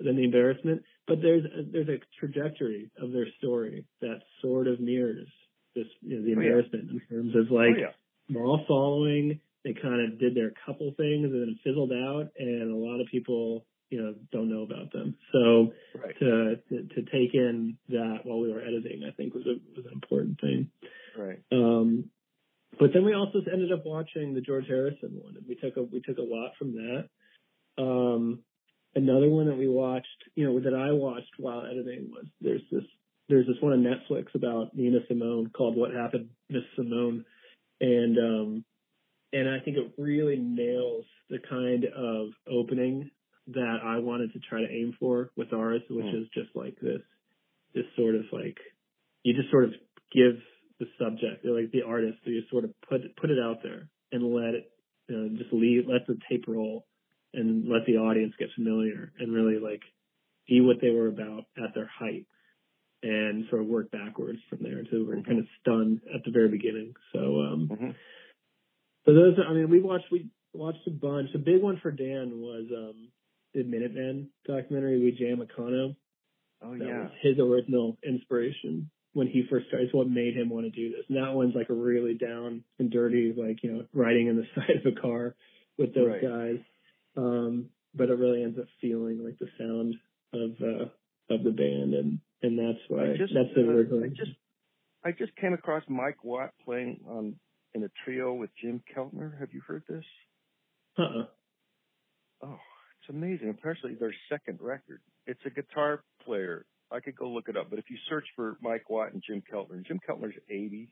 than 0.04 0.16
the 0.16 0.24
embarrassment. 0.24 0.84
But 1.08 1.22
there's 1.22 1.45
a, 1.45 1.64
there's 1.72 1.89
a 1.89 1.99
trajectory 2.20 2.91
of 3.02 3.12
their 3.12 3.28
story 3.38 3.86
that 4.02 4.22
sort 4.41 4.68
of 4.68 4.80
mirrors 4.80 5.28
this, 5.76 5.88
you 6.02 6.18
know, 6.18 6.26
the 6.26 6.34
embarrassment 6.34 6.89
oh, 6.89 6.93
yeah. 6.93 7.18
in 7.18 7.32
terms 7.32 7.36
of 7.36 7.52
like, 7.52 7.76
oh, 7.78 7.91
yeah. 8.30 8.39
all 8.39 8.64
following, 8.68 9.39
they 9.64 9.74
kind 9.74 10.12
of 10.12 10.20
did 10.20 10.36
their 10.36 10.52
couple 10.66 10.93
things 10.97 11.26
and 11.26 11.34
then 11.34 11.60
fizzled 11.64 11.91
out 11.91 12.30
and 12.38 12.72
a 12.72 12.76
lot 12.76 12.99
of 12.99 13.08
people 13.08 13.66
you 13.91 14.02
know 14.02 14.16
don't 14.32 14.49
know 14.49 14.64
about 14.64 14.91
them. 14.91 15.16
So 15.32 15.74
right. 16.02 16.18
to, 16.20 16.56
to, 16.70 16.84
to 16.95 17.02
take 17.12 17.36
in 17.36 17.78
that 17.89 18.20
while 18.24 18.39
we 18.39 18.52
were 18.52 18.62
editing, 18.62 19.04
I 19.08 19.12
think 19.12 19.34
was 19.36 19.45
a 19.45 19.60
was 19.76 19.86
an 19.86 19.91
important 19.93 20.39
thing. 20.39 20.72
Right. 21.16 21.39
Um, 21.52 22.06
but 22.80 22.91
then 22.93 23.04
we 23.04 23.14
also 23.14 23.39
ended 23.52 23.72
up 23.72 23.86
watching 23.86 24.34
the 24.34 24.41
George 24.41 24.66
Harrison 24.68 25.20
one, 25.22 25.36
and 25.36 25.45
we 25.47 25.56
took 25.56 25.76
a 25.76 25.84
we 25.84 25.99
took 26.02 26.18
a 26.18 26.22
lot 26.22 26.54
from 26.58 26.74
that. 26.74 27.10
Um, 27.78 28.39
another 28.96 29.30
one 29.30 29.48
that 29.48 29.58
we 29.58 29.68
watched, 29.68 30.08
you 30.36 30.46
know, 30.46 30.60
that 30.60 30.74
I 30.74 30.92
watched 30.92 31.32
while 31.38 31.66
editing 31.66 32.12
was 32.12 32.26
there's 32.39 32.62
this 32.72 32.84
there's 33.30 33.48
this 33.48 33.62
one 33.62 33.74
on 33.74 33.84
Netflix 33.84 34.36
about 34.36 34.76
Nina 34.76 35.00
Simone 35.08 35.52
called 35.56 35.78
What 35.78 35.94
Happened 35.94 36.30
Miss 36.50 36.64
Simone, 36.76 37.26
and 37.80 38.18
um, 38.18 38.66
and 39.34 39.50
I 39.50 39.60
think 39.64 39.78
it 39.78 39.94
really 39.98 40.38
nails 40.38 41.06
the 41.30 41.39
kind 41.50 41.86
of 41.86 42.30
opening 42.50 43.10
that 43.48 43.78
I 43.84 44.00
wanted 44.00 44.34
to 44.34 44.39
try 44.39 44.62
to 44.62 44.70
aim 44.70 44.96
for 45.00 45.32
with 45.36 45.54
ours, 45.54 45.82
which 45.89 46.06
mm. 46.06 46.22
is 46.22 46.28
just 46.34 46.50
like 46.56 46.76
this, 46.82 47.02
this 47.74 47.86
sort 47.98 48.16
of 48.16 48.24
like, 48.32 48.58
you 49.24 49.34
just 49.34 49.50
sort 49.50 49.66
of 49.66 49.72
give 50.14 50.36
the 50.80 50.86
subject, 51.00 51.46
or 51.46 51.60
like 51.60 51.72
the 51.72 51.84
artist, 51.84 52.18
so 52.24 52.32
you 52.32 52.44
sort 52.52 52.66
of 52.66 52.72
put 52.88 53.02
put 53.16 53.30
it 53.30 53.39
out 53.39 53.60
there 53.64 53.88
and 54.12 54.34
let 54.34 54.56
it, 54.56 54.72
you 55.08 55.18
know, 55.18 55.38
just 55.38 55.54
leave, 55.54 55.86
let 55.88 56.06
the 56.08 56.18
tape 56.30 56.46
roll, 56.48 56.86
and 57.34 57.68
let 57.68 57.86
the 57.86 57.98
audience 57.98 58.34
get 58.38 58.50
familiar 58.56 59.12
and 59.20 59.34
really 59.34 59.60
like 59.60 59.82
see 60.48 60.62
what 60.62 60.78
they 60.82 60.90
were 60.90 61.08
about 61.08 61.46
at 61.58 61.74
their 61.76 61.90
height, 62.00 62.26
and 63.04 63.46
sort 63.50 63.62
of 63.62 63.68
work 63.68 63.92
backwards 63.92 64.40
from 64.50 64.60
there 64.62 64.84
to 64.84 65.06
we're 65.06 65.16
mm-hmm. 65.16 65.26
kind 65.26 65.40
of 65.40 65.46
stunned 65.60 66.02
at 66.14 66.24
the 66.24 66.32
very 66.32 66.50
beginning. 66.50 66.94
So, 67.14 67.20
um, 67.20 67.70
mm-hmm. 67.72 67.92
so 69.06 69.14
those, 69.14 69.36
I 69.48 69.54
mean, 69.54 69.70
we 69.70 69.82
watched 69.82 70.06
we 70.12 70.30
watched 70.54 70.88
a 70.88 70.92
bunch. 70.92 71.30
The 71.34 71.40
big 71.40 71.62
one 71.62 71.80
for 71.82 71.92
Dan 71.92 72.40
was 72.40 72.66
um 72.76 73.10
the 73.54 73.64
Minutemen 73.64 74.30
documentary 74.46 75.00
We 75.00 75.12
Jam 75.12 75.46
Econo. 75.46 75.96
Oh 76.64 76.78
that 76.78 76.86
yeah. 76.86 77.08
His 77.22 77.40
original 77.40 77.98
inspiration 78.08 78.90
when 79.14 79.28
he 79.28 79.44
first 79.50 79.68
started. 79.68 79.86
It's 79.86 79.94
what 79.94 80.10
made 80.10 80.36
him 80.36 80.50
want 80.50 80.66
to 80.66 80.72
do 80.72 80.90
this. 80.90 81.06
And 81.10 81.18
that 81.18 81.34
one's 81.34 81.56
like 81.56 81.70
a 81.70 81.74
really 81.74 82.14
down 82.14 82.64
and 82.80 82.92
dirty, 82.92 83.34
like, 83.36 83.64
you 83.64 83.72
know, 83.72 83.86
riding 83.94 84.28
in 84.28 84.38
the 84.38 84.46
side 84.56 84.78
of 84.84 84.94
a 84.98 85.00
car 85.00 85.36
with 85.78 85.94
those 85.94 86.08
right. 86.08 86.22
guys. 86.22 86.60
Um, 87.18 87.70
but 87.93 88.09
it 88.09 88.18
really 88.18 88.43
ends 88.43 88.57
up 88.57 88.66
feeling 88.80 89.24
like 89.24 89.38
the 89.39 89.49
sound 89.57 89.95
of 90.34 90.51
uh 90.62 90.86
of 91.34 91.43
the 91.43 91.51
band 91.51 91.93
and 91.93 92.20
and 92.41 92.57
that's 92.57 92.80
why 92.88 93.16
just, 93.18 93.34
that's 93.34 93.53
the 93.53 93.62
uh, 93.62 94.05
I 94.05 94.07
just 94.07 94.32
I 95.03 95.12
just 95.12 95.36
came 95.36 95.53
across 95.53 95.84
Mike 95.88 96.24
Watt 96.24 96.51
playing 96.64 97.01
on 97.07 97.36
in 97.74 97.84
a 97.84 97.89
trio 98.03 98.34
with 98.34 98.49
Jim 98.62 98.82
Keltner. 98.95 99.39
Have 99.39 99.49
you 99.53 99.62
heard 99.66 99.84
this? 99.89 100.03
Uh 100.97 101.01
uh-uh. 101.03 101.26
Oh, 102.43 102.59
it's 103.01 103.09
amazing, 103.09 103.49
Apparently, 103.49 103.95
their 103.95 104.14
second 104.30 104.59
record. 104.62 105.01
It's 105.28 105.39
a 105.45 105.49
guitar 105.49 106.03
player. 106.26 106.66
I 106.91 106.99
could 106.99 107.16
go 107.16 107.30
look 107.30 107.47
it 107.47 107.55
up, 107.55 107.70
but 107.70 107.80
if 107.80 107.86
you 107.89 107.97
search 108.09 108.26
for 108.36 108.57
Mike 108.62 108.89
Watt 108.89 109.14
and 109.14 109.24
Jim 109.26 109.41
Keltner, 109.51 109.74
and 109.74 109.86
Jim 109.86 109.99
Keltner's 110.07 110.36
80, 110.49 110.89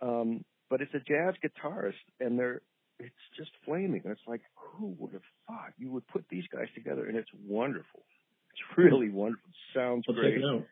um, 0.00 0.44
but 0.70 0.80
it's 0.80 0.94
a 0.94 1.00
jazz 1.00 1.34
guitarist, 1.42 1.94
and 2.20 2.38
they're 2.38 2.62
it's 2.98 3.14
just 3.36 3.50
flaming. 3.64 4.02
And 4.04 4.12
it's 4.12 4.26
like, 4.26 4.42
who 4.54 4.94
would 4.98 5.12
have 5.12 5.22
thought 5.46 5.72
you 5.78 5.90
would 5.92 6.06
put 6.08 6.24
these 6.30 6.44
guys 6.52 6.66
together? 6.74 7.06
And 7.06 7.16
it's 7.16 7.30
wonderful. 7.46 8.02
It's 8.52 8.78
really 8.78 9.10
wonderful. 9.10 9.50
Sounds 9.74 10.04
I'll 10.08 10.14
great. 10.14 10.38
It 10.38 10.66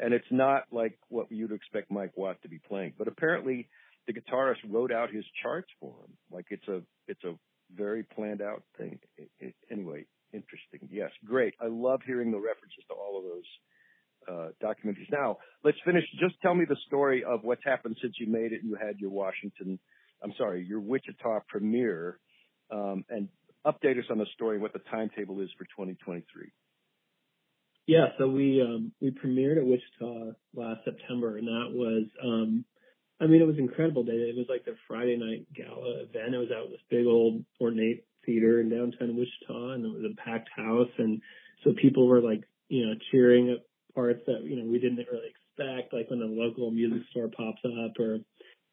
and 0.00 0.14
it's 0.14 0.30
not 0.30 0.64
like 0.72 0.98
what 1.08 1.30
you'd 1.30 1.52
expect 1.52 1.90
Mike 1.90 2.12
Watt 2.16 2.40
to 2.42 2.48
be 2.48 2.58
playing. 2.58 2.94
But 2.98 3.08
apparently, 3.08 3.68
the 4.06 4.12
guitarist 4.12 4.56
wrote 4.68 4.92
out 4.92 5.10
his 5.10 5.24
charts 5.42 5.68
for 5.80 5.90
him. 5.90 6.16
Like 6.30 6.46
it's 6.50 6.66
a 6.68 6.82
it's 7.06 7.22
a 7.24 7.34
very 7.74 8.02
planned 8.02 8.42
out 8.42 8.62
thing. 8.76 8.98
It, 9.16 9.30
it, 9.38 9.54
anyway, 9.70 10.04
interesting. 10.32 10.88
Yes, 10.90 11.10
great. 11.24 11.54
I 11.60 11.66
love 11.68 12.00
hearing 12.06 12.30
the 12.30 12.38
references 12.38 12.84
to 12.88 12.94
all 12.94 13.18
of 13.18 13.24
those 13.24 13.44
uh, 14.28 14.48
documentaries. 14.62 15.10
Now, 15.10 15.38
let's 15.64 15.78
finish. 15.84 16.04
Just 16.18 16.34
tell 16.42 16.54
me 16.54 16.64
the 16.68 16.76
story 16.86 17.24
of 17.24 17.44
what's 17.44 17.64
happened 17.64 17.96
since 18.02 18.14
you 18.18 18.26
made 18.26 18.52
it 18.52 18.62
and 18.62 18.70
you 18.70 18.76
had 18.80 18.98
your 18.98 19.10
Washington, 19.10 19.78
I'm 20.22 20.32
sorry, 20.38 20.64
your 20.64 20.80
Wichita 20.80 21.40
premiere, 21.48 22.18
um, 22.70 23.04
and 23.08 23.28
update 23.66 23.98
us 23.98 24.04
on 24.10 24.18
the 24.18 24.26
story, 24.34 24.56
and 24.56 24.62
what 24.62 24.72
the 24.72 24.80
timetable 24.90 25.40
is 25.40 25.48
for 25.58 25.64
2023. 25.64 26.50
Yeah, 27.86 28.06
so 28.18 28.28
we 28.28 28.62
um, 28.62 28.92
we 29.00 29.10
premiered 29.10 29.58
at 29.58 29.66
Wichita 29.66 30.32
last 30.54 30.84
September, 30.84 31.36
and 31.36 31.48
that 31.48 31.68
was 31.72 32.06
um, 32.22 32.64
I 33.22 33.26
mean, 33.26 33.40
it 33.40 33.46
was 33.46 33.58
incredible 33.58 34.02
day. 34.02 34.12
It 34.12 34.36
was 34.36 34.46
like 34.48 34.64
the 34.64 34.74
Friday 34.88 35.16
night 35.16 35.46
gala 35.54 36.02
event. 36.02 36.34
It 36.34 36.38
was 36.38 36.50
out 36.50 36.70
this 36.70 36.80
big 36.90 37.06
old 37.06 37.44
ornate 37.60 38.04
theater 38.26 38.60
in 38.60 38.68
downtown 38.68 39.16
Wichita, 39.16 39.72
and 39.74 39.84
it 39.84 39.92
was 39.92 40.04
a 40.10 40.20
packed 40.20 40.50
house, 40.54 40.90
and 40.98 41.22
so 41.62 41.72
people 41.80 42.08
were 42.08 42.20
like, 42.20 42.42
you 42.68 42.84
know, 42.84 42.94
cheering 43.10 43.50
at 43.50 43.64
parts 43.94 44.22
that 44.26 44.42
you 44.42 44.56
know 44.56 44.64
we 44.64 44.80
didn't 44.80 45.06
really 45.10 45.30
expect, 45.30 45.92
like 45.92 46.10
when 46.10 46.20
a 46.20 46.26
local 46.26 46.72
music 46.72 47.02
store 47.10 47.28
pops 47.28 47.62
up 47.64 47.98
or 48.00 48.18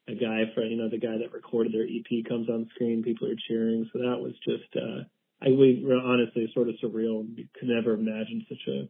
a 0.10 0.16
guy 0.16 0.49
for 0.53 0.64
you 0.64 0.78
know 0.78 0.89
the 0.89 0.99
guy 0.99 1.18
that 1.22 1.34
recorded 1.34 1.74
their 1.74 1.84
EP 1.84 2.26
comes 2.28 2.49
on 2.49 2.70
screen, 2.76 3.03
people 3.03 3.28
are 3.28 3.39
cheering. 3.47 3.89
So 3.93 3.99
that 3.99 4.20
was 4.20 4.34
just, 4.43 4.70
uh, 4.76 5.05
I 5.41 5.49
we 5.49 5.84
were 5.86 5.97
honestly 5.97 6.49
sort 6.53 6.70
of 6.70 6.76
surreal. 6.84 7.26
We 7.36 7.47
could 7.57 7.70
never 7.70 7.93
imagine 7.93 8.45
such 8.49 8.66
a 8.68 8.89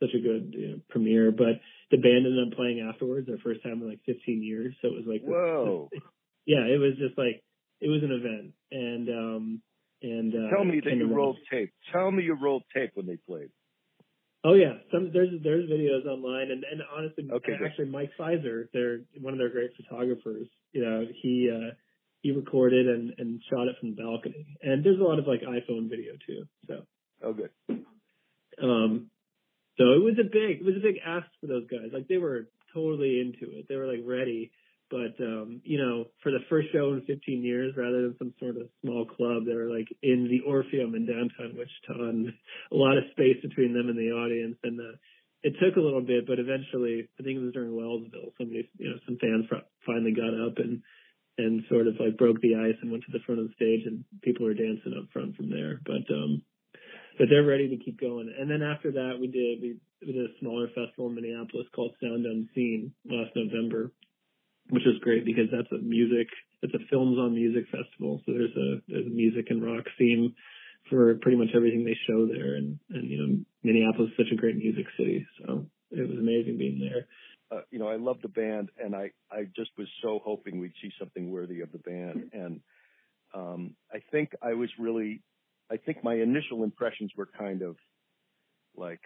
such 0.00 0.14
a 0.14 0.20
good 0.20 0.54
you 0.56 0.68
know, 0.68 0.76
premiere. 0.88 1.32
But 1.32 1.60
the 1.90 1.98
band 1.98 2.26
ended 2.26 2.46
up 2.46 2.56
playing 2.56 2.80
afterwards, 2.80 3.26
their 3.26 3.38
first 3.38 3.62
time 3.62 3.82
in 3.82 3.88
like 3.88 4.00
15 4.06 4.42
years. 4.42 4.74
So 4.80 4.88
it 4.88 4.94
was 4.94 5.04
like, 5.06 5.22
whoa, 5.22 5.88
this, 5.92 6.02
yeah, 6.46 6.64
it 6.64 6.78
was 6.78 6.94
just 6.98 7.18
like 7.18 7.42
it 7.80 7.88
was 7.88 8.02
an 8.02 8.12
event. 8.12 8.54
And 8.70 9.08
um 9.08 9.62
and 10.02 10.34
uh, 10.34 10.50
tell 10.54 10.64
me 10.64 10.80
that 10.84 10.96
you 10.96 11.12
rolled 11.12 11.38
tape. 11.50 11.72
Tell 11.92 12.10
me 12.10 12.22
you 12.22 12.34
rolled 12.34 12.64
tape 12.74 12.92
when 12.94 13.06
they 13.06 13.16
played. 13.16 13.50
Oh 14.42 14.54
yeah, 14.54 14.74
some 14.90 15.10
there's 15.12 15.28
there's 15.42 15.68
videos 15.68 16.06
online, 16.06 16.50
and 16.50 16.64
and 16.64 16.80
honestly, 16.96 17.28
okay, 17.30 17.52
actually, 17.64 17.86
Mike 17.86 18.10
Pfizer, 18.18 18.68
they're 18.72 19.00
one 19.20 19.34
of 19.34 19.38
their 19.38 19.50
great 19.50 19.70
photographers. 19.76 20.48
You 20.72 20.84
know, 20.84 21.06
he 21.22 21.50
uh 21.52 21.74
he 22.22 22.30
recorded 22.30 22.88
and 22.88 23.12
and 23.18 23.40
shot 23.50 23.68
it 23.68 23.76
from 23.78 23.94
the 23.94 24.02
balcony, 24.02 24.56
and 24.62 24.82
there's 24.82 24.98
a 24.98 25.02
lot 25.02 25.18
of 25.18 25.26
like 25.26 25.42
iPhone 25.42 25.90
video 25.90 26.12
too. 26.26 26.44
So 26.66 26.86
oh 27.22 27.32
good. 27.34 27.50
Um, 28.62 29.10
so 29.78 29.92
it 29.92 30.02
was 30.02 30.16
a 30.20 30.24
big, 30.24 30.60
it 30.60 30.64
was 30.64 30.76
a 30.76 30.82
big 30.82 31.00
ask 31.04 31.26
for 31.40 31.46
those 31.46 31.66
guys. 31.66 31.90
Like 31.92 32.08
they 32.08 32.18
were 32.18 32.48
totally 32.74 33.20
into 33.20 33.56
it. 33.56 33.66
They 33.68 33.76
were 33.76 33.86
like 33.86 34.04
ready. 34.04 34.52
Show 36.72 36.92
in 36.92 37.02
15 37.06 37.44
years 37.44 37.74
rather 37.76 38.02
than 38.02 38.16
some 38.18 38.34
sort 38.38 38.56
of 38.56 38.68
small 38.82 39.06
club. 39.06 39.44
They 39.46 39.54
were 39.54 39.70
like 39.70 39.88
in 40.02 40.28
the 40.28 40.40
Orpheum 40.48 40.94
in 40.94 41.06
downtown 41.06 41.56
Wichita 41.56 42.08
and 42.08 42.28
a 42.72 42.76
lot 42.76 42.98
of 42.98 43.04
space 43.12 43.38
between 43.42 43.74
them 43.74 43.88
and 43.88 43.98
the 43.98 44.12
audience. 44.12 44.56
And 44.62 44.80
uh, 44.80 44.96
it 45.42 45.54
took 45.60 45.76
a 45.76 45.84
little 45.84 46.02
bit, 46.02 46.26
but 46.26 46.38
eventually, 46.38 47.08
I 47.18 47.22
think 47.22 47.38
it 47.38 47.44
was 47.44 47.54
during 47.54 47.72
Wellsville, 47.72 48.32
somebody, 48.36 48.68
you 48.78 48.90
know, 48.90 48.98
some 49.06 49.18
fans 49.20 49.46
finally 49.86 50.12
got 50.12 50.34
up 50.34 50.58
and 50.58 50.82
and 51.38 51.64
sort 51.70 51.86
of 51.86 51.94
like 51.98 52.18
broke 52.18 52.40
the 52.42 52.56
ice 52.56 52.76
and 52.82 52.90
went 52.90 53.04
to 53.04 53.12
the 53.12 53.24
front 53.24 53.40
of 53.40 53.48
the 53.48 53.54
stage 53.54 53.86
and 53.86 54.04
people 54.20 54.44
were 54.44 54.52
dancing 54.52 54.92
up 54.98 55.08
front 55.12 55.36
from 55.36 55.48
there. 55.48 55.80
But 55.84 56.04
um 56.12 56.42
but 57.16 57.28
they're 57.28 57.44
ready 57.44 57.68
to 57.68 57.82
keep 57.82 58.00
going. 58.00 58.32
And 58.38 58.50
then 58.50 58.62
after 58.62 58.92
that 58.92 59.16
we 59.18 59.28
did 59.28 59.62
we, 59.62 59.76
we 60.04 60.12
did 60.12 60.28
a 60.28 60.38
smaller 60.40 60.68
festival 60.68 61.08
in 61.08 61.14
Minneapolis 61.14 61.66
called 61.74 61.94
Sound 62.02 62.26
Unseen 62.26 62.92
last 63.08 63.30
November, 63.34 63.92
which 64.70 64.86
is 64.86 64.98
great 65.00 65.24
because 65.24 65.48
that's 65.52 65.70
a 65.72 65.82
music 65.82 66.28
it's 66.62 66.74
a 66.74 66.86
films 66.90 67.18
on 67.18 67.34
music 67.34 67.64
festival. 67.70 68.22
So 68.26 68.32
there's 68.32 68.56
a 68.56 68.82
there's 68.88 69.06
a 69.06 69.10
music 69.10 69.46
and 69.50 69.62
rock 69.62 69.84
theme 69.98 70.34
for 70.88 71.14
pretty 71.16 71.36
much 71.36 71.48
everything 71.54 71.84
they 71.84 71.96
show 72.06 72.26
there 72.26 72.56
and 72.56 72.78
and 72.90 73.10
you 73.10 73.18
know 73.18 73.38
Minneapolis 73.62 74.10
is 74.10 74.16
such 74.16 74.32
a 74.32 74.36
great 74.36 74.56
music 74.56 74.86
city. 74.96 75.26
So 75.38 75.66
it 75.90 76.08
was 76.08 76.18
amazing 76.18 76.58
being 76.58 76.78
there 76.78 77.06
uh, 77.52 77.62
you 77.70 77.78
know, 77.78 77.88
I 77.88 77.96
love 77.96 78.18
the 78.22 78.28
band, 78.28 78.70
and 78.82 78.94
I 78.94 79.10
I 79.30 79.44
just 79.56 79.70
was 79.76 79.88
so 80.02 80.20
hoping 80.24 80.60
we'd 80.60 80.72
see 80.80 80.92
something 80.98 81.30
worthy 81.30 81.60
of 81.62 81.72
the 81.72 81.78
band, 81.78 82.30
and 82.32 82.60
um, 83.34 83.74
I 83.92 83.98
think 84.10 84.30
I 84.42 84.54
was 84.54 84.70
really, 84.78 85.22
I 85.70 85.76
think 85.76 86.04
my 86.04 86.14
initial 86.14 86.64
impressions 86.64 87.10
were 87.16 87.28
kind 87.38 87.62
of 87.62 87.76
like, 88.76 89.00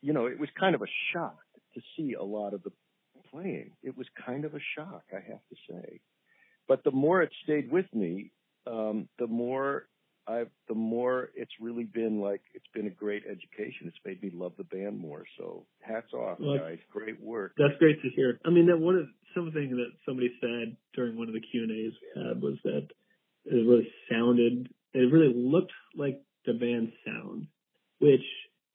you 0.00 0.12
know, 0.12 0.26
it 0.26 0.38
was 0.38 0.48
kind 0.58 0.74
of 0.74 0.82
a 0.82 0.86
shock 1.12 1.38
to 1.74 1.80
see 1.96 2.14
a 2.14 2.22
lot 2.22 2.54
of 2.54 2.62
the 2.62 2.72
playing. 3.32 3.72
It 3.82 3.96
was 3.96 4.06
kind 4.26 4.44
of 4.44 4.54
a 4.54 4.60
shock, 4.76 5.04
I 5.12 5.20
have 5.30 5.40
to 5.48 5.56
say. 5.70 6.00
But 6.68 6.84
the 6.84 6.90
more 6.90 7.22
it 7.22 7.30
stayed 7.44 7.70
with 7.70 7.86
me, 7.92 8.30
um, 8.66 9.08
the 9.18 9.26
more 9.26 9.86
I've 10.26 10.50
the 10.68 10.74
more 10.74 11.30
it's 11.34 11.50
really 11.60 11.84
been 11.84 12.20
like 12.20 12.42
it's 12.54 12.66
been 12.72 12.86
a 12.86 12.90
great 12.90 13.24
education. 13.26 13.86
It's 13.88 13.96
made 14.04 14.22
me 14.22 14.30
love 14.32 14.52
the 14.56 14.64
band 14.64 14.98
more. 14.98 15.24
So 15.36 15.66
hats 15.80 16.12
off, 16.12 16.38
well, 16.40 16.58
guys. 16.58 16.78
Great 16.92 17.20
work. 17.20 17.54
That's 17.58 17.76
great 17.78 18.00
to 18.02 18.08
hear. 18.10 18.38
I 18.44 18.50
mean, 18.50 18.66
that 18.66 18.78
one 18.78 18.96
of 18.96 19.06
something 19.34 19.70
that 19.70 19.90
somebody 20.06 20.30
said 20.40 20.76
during 20.94 21.16
one 21.16 21.28
of 21.28 21.34
the 21.34 21.40
Q 21.40 21.64
and 21.64 21.72
A's 21.72 21.92
we 22.00 22.22
had 22.22 22.40
was 22.40 22.54
that 22.64 22.86
it 23.46 23.66
really 23.66 23.88
sounded, 24.10 24.68
it 24.94 25.12
really 25.12 25.32
looked 25.34 25.72
like 25.96 26.22
the 26.46 26.52
band 26.52 26.92
sound, 27.04 27.48
which 27.98 28.24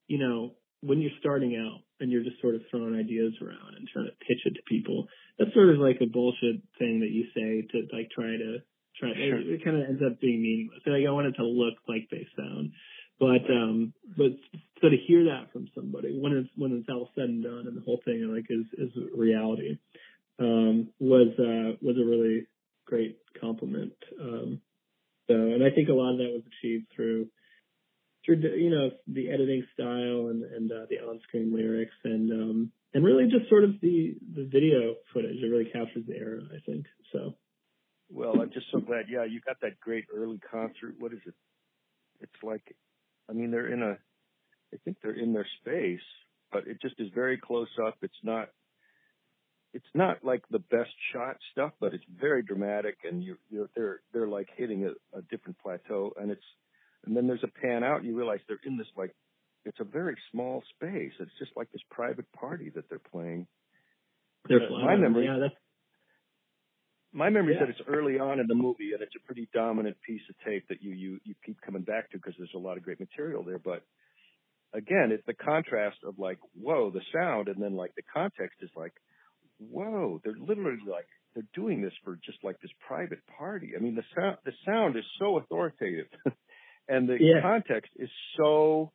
you 0.06 0.18
know 0.18 0.52
when 0.80 1.00
you're 1.00 1.18
starting 1.20 1.56
out 1.56 1.80
and 2.00 2.10
you're 2.10 2.22
just 2.22 2.40
sort 2.40 2.54
of 2.54 2.62
throwing 2.70 2.94
ideas 2.94 3.34
around 3.42 3.74
and 3.76 3.88
trying 3.88 4.06
to 4.06 4.24
pitch 4.26 4.42
it 4.44 4.54
to 4.54 4.62
people, 4.68 5.08
that's 5.38 5.52
sort 5.54 5.70
of 5.70 5.78
like 5.78 5.98
a 6.00 6.06
bullshit 6.06 6.62
thing 6.78 7.00
that 7.00 7.10
you 7.10 7.26
say 7.34 7.66
to 7.72 7.86
like 7.94 8.10
try 8.10 8.36
to 8.36 8.58
try. 8.98 9.12
Sure. 9.14 9.40
It, 9.40 9.46
it 9.48 9.64
kind 9.64 9.76
of 9.76 9.88
ends 9.88 10.02
up 10.04 10.20
being 10.20 10.42
meaningless. 10.42 10.80
Like 10.86 11.06
I 11.06 11.10
want 11.10 11.26
it 11.26 11.36
to 11.36 11.44
look 11.44 11.74
like 11.88 12.08
they 12.10 12.26
sound, 12.36 12.72
but 13.18 13.42
um, 13.50 13.92
but 14.16 14.38
so 14.80 14.88
to 14.88 14.96
hear 15.06 15.24
that 15.24 15.52
from 15.52 15.68
somebody 15.74 16.18
when 16.18 16.32
it's 16.32 16.50
when 16.56 16.72
it's 16.72 16.88
all 16.88 17.10
said 17.14 17.24
and 17.24 17.42
done 17.42 17.66
and 17.66 17.76
the 17.76 17.82
whole 17.82 18.00
thing 18.04 18.22
like 18.32 18.46
is 18.48 18.66
is 18.78 18.92
reality, 19.16 19.78
um, 20.38 20.88
was 21.00 21.34
uh 21.38 21.76
was 21.82 21.96
a 21.96 22.06
really 22.06 22.46
great 22.86 23.18
compliment. 23.40 23.94
Um, 24.20 24.60
so 25.26 25.34
and 25.34 25.62
I 25.64 25.70
think 25.74 25.88
a 25.88 25.92
lot 25.92 26.12
of 26.12 26.18
that 26.18 26.32
was 26.32 26.42
achieved 26.46 26.86
through 26.94 27.28
you 28.34 28.70
know 28.70 28.90
the 29.06 29.30
editing 29.30 29.64
style 29.74 30.28
and 30.28 30.42
and 30.42 30.70
uh, 30.70 30.86
the 30.90 30.96
on-screen 30.96 31.54
lyrics 31.54 31.94
and 32.04 32.30
um 32.32 32.72
and 32.94 33.04
really 33.04 33.24
just 33.24 33.48
sort 33.48 33.64
of 33.64 33.80
the 33.80 34.14
the 34.34 34.44
video 34.44 34.94
footage. 35.12 35.36
It 35.42 35.46
really 35.46 35.70
captures 35.70 36.04
the 36.06 36.16
era, 36.16 36.40
I 36.54 36.60
think. 36.64 36.86
So. 37.12 37.34
Well, 38.10 38.40
I'm 38.40 38.50
just 38.50 38.64
so 38.72 38.80
glad. 38.80 39.04
Yeah, 39.10 39.24
you 39.24 39.40
got 39.44 39.60
that 39.60 39.78
great 39.80 40.06
early 40.10 40.40
concert. 40.50 40.94
What 40.98 41.12
is 41.12 41.18
it? 41.26 41.34
It's 42.20 42.42
like, 42.42 42.74
I 43.28 43.34
mean, 43.34 43.50
they're 43.50 43.70
in 43.70 43.82
a, 43.82 43.98
I 44.72 44.76
think 44.82 44.96
they're 45.02 45.12
in 45.12 45.34
their 45.34 45.46
space, 45.60 46.00
but 46.50 46.66
it 46.66 46.80
just 46.80 46.94
is 46.98 47.08
very 47.14 47.36
close 47.36 47.68
up. 47.86 47.96
It's 48.00 48.22
not, 48.22 48.48
it's 49.74 49.92
not 49.94 50.24
like 50.24 50.42
the 50.50 50.58
best 50.58 50.88
shot 51.12 51.36
stuff, 51.52 51.72
but 51.80 51.92
it's 51.92 52.04
very 52.18 52.42
dramatic, 52.42 52.96
and 53.04 53.22
you, 53.22 53.36
you 53.50 53.68
they're 53.76 54.00
they're 54.14 54.26
like 54.26 54.48
hitting 54.56 54.86
a, 54.86 55.18
a 55.18 55.20
different 55.30 55.58
plateau, 55.58 56.14
and 56.18 56.30
it's, 56.30 56.40
and 57.06 57.16
then 57.16 57.26
there's 57.26 57.44
a 57.44 57.60
pan 57.60 57.84
out, 57.84 57.98
and 57.98 58.06
you 58.06 58.16
realize 58.16 58.40
they're 58.48 58.58
in 58.64 58.76
this 58.76 58.86
like, 58.96 59.14
it's 59.64 59.80
a 59.80 59.84
very 59.84 60.16
small 60.32 60.62
space. 60.74 61.12
It's 61.20 61.30
just 61.38 61.52
like 61.56 61.70
this 61.72 61.82
private 61.90 62.30
party 62.32 62.70
that 62.74 62.88
they're 62.88 63.00
playing. 63.12 63.46
They're 64.48 64.62
uh, 64.62 64.84
my 64.84 64.96
memory. 64.96 65.26
Yeah, 65.26 65.38
that's 65.40 65.54
my 67.12 67.30
memory 67.30 67.54
yeah. 67.54 67.60
that 67.60 67.70
it's 67.70 67.88
early 67.88 68.18
on 68.18 68.40
in 68.40 68.46
the 68.46 68.54
movie, 68.54 68.92
and 68.92 69.02
it's 69.02 69.14
a 69.16 69.26
pretty 69.26 69.48
dominant 69.52 69.96
piece 70.06 70.22
of 70.28 70.36
tape 70.44 70.64
that 70.68 70.82
you 70.82 70.92
you 70.92 71.18
you 71.24 71.34
keep 71.44 71.60
coming 71.60 71.82
back 71.82 72.10
to 72.10 72.18
because 72.18 72.34
there's 72.38 72.52
a 72.54 72.58
lot 72.58 72.76
of 72.76 72.82
great 72.82 73.00
material 73.00 73.42
there. 73.42 73.58
But 73.58 73.82
again, 74.72 75.10
it's 75.12 75.24
the 75.26 75.34
contrast 75.34 75.98
of 76.04 76.18
like, 76.18 76.38
whoa, 76.54 76.90
the 76.90 77.00
sound, 77.12 77.48
and 77.48 77.62
then 77.62 77.76
like 77.76 77.94
the 77.94 78.02
context 78.14 78.58
is 78.62 78.70
like, 78.76 78.92
whoa, 79.58 80.20
they're 80.24 80.36
literally 80.38 80.78
like 80.86 81.06
they're 81.34 81.44
doing 81.54 81.82
this 81.82 81.92
for 82.04 82.18
just 82.24 82.38
like 82.42 82.60
this 82.60 82.70
private 82.86 83.20
party. 83.38 83.72
I 83.76 83.80
mean, 83.80 83.94
the 83.94 84.04
sound 84.14 84.36
the 84.44 84.52
sound 84.66 84.96
is 84.96 85.04
so 85.18 85.38
authoritative, 85.38 86.06
and 86.88 87.08
the 87.08 87.16
yeah. 87.20 87.42
context 87.42 87.90
is 87.96 88.10
so 88.36 88.92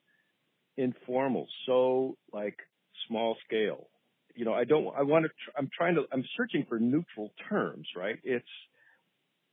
informal, 0.78 1.48
so 1.66 2.18
like 2.32 2.58
small 3.08 3.38
scale 3.46 3.90
you 4.36 4.46
know, 4.46 4.54
I 4.54 4.64
don't, 4.64 4.88
I 4.98 5.04
want 5.04 5.26
to, 5.26 5.32
I'm 5.58 5.70
trying 5.76 5.96
to, 5.96 6.04
I'm 6.12 6.24
searching 6.36 6.66
for 6.68 6.80
neutral 6.80 7.32
terms, 7.50 7.88
right? 7.96 8.18
It's, 8.24 8.46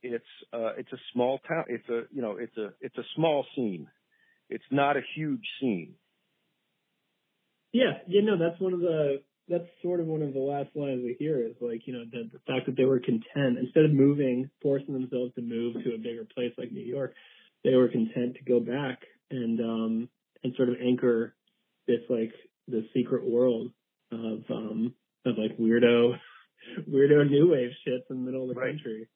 it's, 0.01 0.25
uh, 0.53 0.73
it's 0.77 0.91
a 0.91 0.97
small 1.13 1.39
town. 1.47 1.65
It's 1.67 1.87
a, 1.89 2.03
you 2.11 2.21
know, 2.21 2.37
it's 2.37 2.57
a, 2.57 2.69
it's 2.81 2.97
a 2.97 3.03
small 3.15 3.45
scene. 3.55 3.87
It's 4.49 4.63
not 4.71 4.97
a 4.97 5.01
huge 5.15 5.43
scene. 5.59 5.93
Yeah. 7.71 7.99
You 8.07 8.23
know, 8.23 8.37
that's 8.37 8.59
one 8.59 8.73
of 8.73 8.79
the, 8.79 9.21
that's 9.47 9.65
sort 9.81 9.99
of 9.99 10.07
one 10.07 10.21
of 10.21 10.33
the 10.33 10.39
last 10.39 10.69
lines 10.75 11.01
we 11.03 11.15
hear 11.19 11.45
is 11.45 11.55
like, 11.61 11.81
you 11.85 11.93
know, 11.93 12.03
the, 12.11 12.29
the 12.31 12.39
fact 12.51 12.65
that 12.65 12.75
they 12.75 12.85
were 12.85 12.99
content 12.99 13.59
instead 13.59 13.85
of 13.85 13.91
moving, 13.91 14.49
forcing 14.61 14.93
themselves 14.93 15.33
to 15.35 15.41
move 15.41 15.75
to 15.83 15.93
a 15.93 15.97
bigger 15.97 16.25
place 16.33 16.51
like 16.57 16.71
New 16.71 16.83
York, 16.83 17.13
they 17.63 17.75
were 17.75 17.87
content 17.87 18.35
to 18.35 18.43
go 18.43 18.59
back 18.59 18.99
and, 19.29 19.59
um, 19.59 20.09
and 20.43 20.55
sort 20.55 20.69
of 20.69 20.75
anchor 20.81 21.35
this 21.87 22.01
like 22.09 22.33
the 22.67 22.87
secret 22.93 23.27
world 23.27 23.71
of 24.11 24.43
um 24.49 24.93
of 25.25 25.37
like 25.37 25.57
weirdo 25.57 26.13
weirdo 26.89 27.29
new 27.29 27.51
wave 27.51 27.71
shit 27.85 28.05
in 28.09 28.17
the 28.17 28.31
middle 28.31 28.49
of 28.49 28.55
the 28.55 28.59
right. 28.59 28.71
country. 28.71 29.07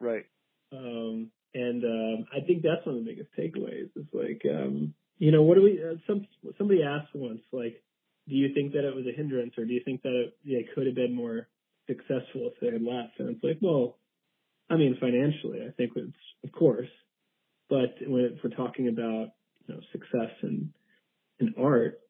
Right. 0.00 0.26
Um 0.72 1.30
and 1.54 1.84
um 1.84 2.26
I 2.32 2.44
think 2.46 2.62
that's 2.62 2.84
one 2.84 2.98
of 2.98 3.04
the 3.04 3.10
biggest 3.10 3.30
takeaways 3.38 3.90
is 3.96 4.06
like 4.12 4.42
um 4.50 4.94
you 5.18 5.32
know 5.32 5.42
what 5.42 5.56
do 5.56 5.62
we 5.62 5.80
uh, 5.82 5.96
some 6.06 6.26
somebody 6.58 6.82
asked 6.82 7.14
once 7.14 7.42
like 7.52 7.82
do 8.28 8.34
you 8.34 8.52
think 8.54 8.72
that 8.72 8.86
it 8.86 8.94
was 8.94 9.06
a 9.06 9.16
hindrance 9.16 9.54
or 9.56 9.64
do 9.64 9.72
you 9.72 9.82
think 9.84 10.02
that 10.02 10.14
it 10.14 10.36
yeah, 10.42 10.58
could 10.74 10.86
have 10.86 10.96
been 10.96 11.14
more 11.14 11.48
successful 11.86 12.50
if 12.50 12.54
they 12.60 12.72
had 12.72 12.82
left 12.82 13.18
and 13.18 13.30
it's 13.30 13.44
like 13.44 13.58
well 13.60 13.98
I 14.68 14.76
mean 14.76 14.96
financially 15.00 15.60
I 15.66 15.70
think 15.72 15.92
it's 15.96 16.12
of 16.44 16.52
course 16.52 16.88
but 17.68 17.94
when 18.06 18.38
we're 18.42 18.50
talking 18.50 18.88
about 18.88 19.28
you 19.66 19.74
know 19.74 19.80
success 19.92 20.32
and 20.42 20.70
in 21.40 21.54
art 21.58 22.00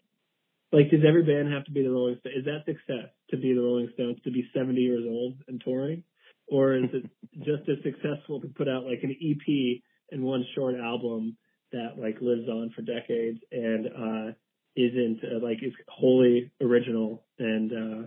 like, 0.72 0.90
does 0.90 1.00
every 1.07 1.22
band 1.22 1.52
have 1.52 1.64
to 1.64 1.70
be 1.70 1.82
the 1.82 1.90
Rolling 1.90 2.16
Stones? 2.20 2.36
Is 2.38 2.44
that 2.46 2.64
success 2.66 3.09
to 3.30 3.36
be 3.36 3.54
the 3.54 3.61
Rolling 3.61 3.88
Stones 3.94 4.18
to 4.24 4.30
be 4.30 4.48
70 4.54 4.80
years 4.80 5.04
old 5.09 5.34
and 5.46 5.61
touring, 5.64 6.02
or 6.48 6.74
is 6.74 6.90
it 6.92 7.09
just 7.38 7.68
as 7.68 7.78
successful 7.84 8.40
to 8.40 8.48
put 8.48 8.68
out 8.68 8.84
like 8.84 9.00
an 9.02 9.16
EP 9.22 9.80
and 10.11 10.22
one 10.22 10.44
short 10.54 10.74
album 10.74 11.36
that 11.72 11.98
like 11.98 12.20
lives 12.20 12.48
on 12.48 12.72
for 12.74 12.82
decades 12.82 13.40
and 13.50 13.86
uh 13.86 14.32
isn't 14.76 15.20
uh, 15.24 15.44
like 15.44 15.59
is 15.62 15.72
wholly 15.88 16.52
original 16.61 17.24
and 17.38 17.72
uh 17.72 18.07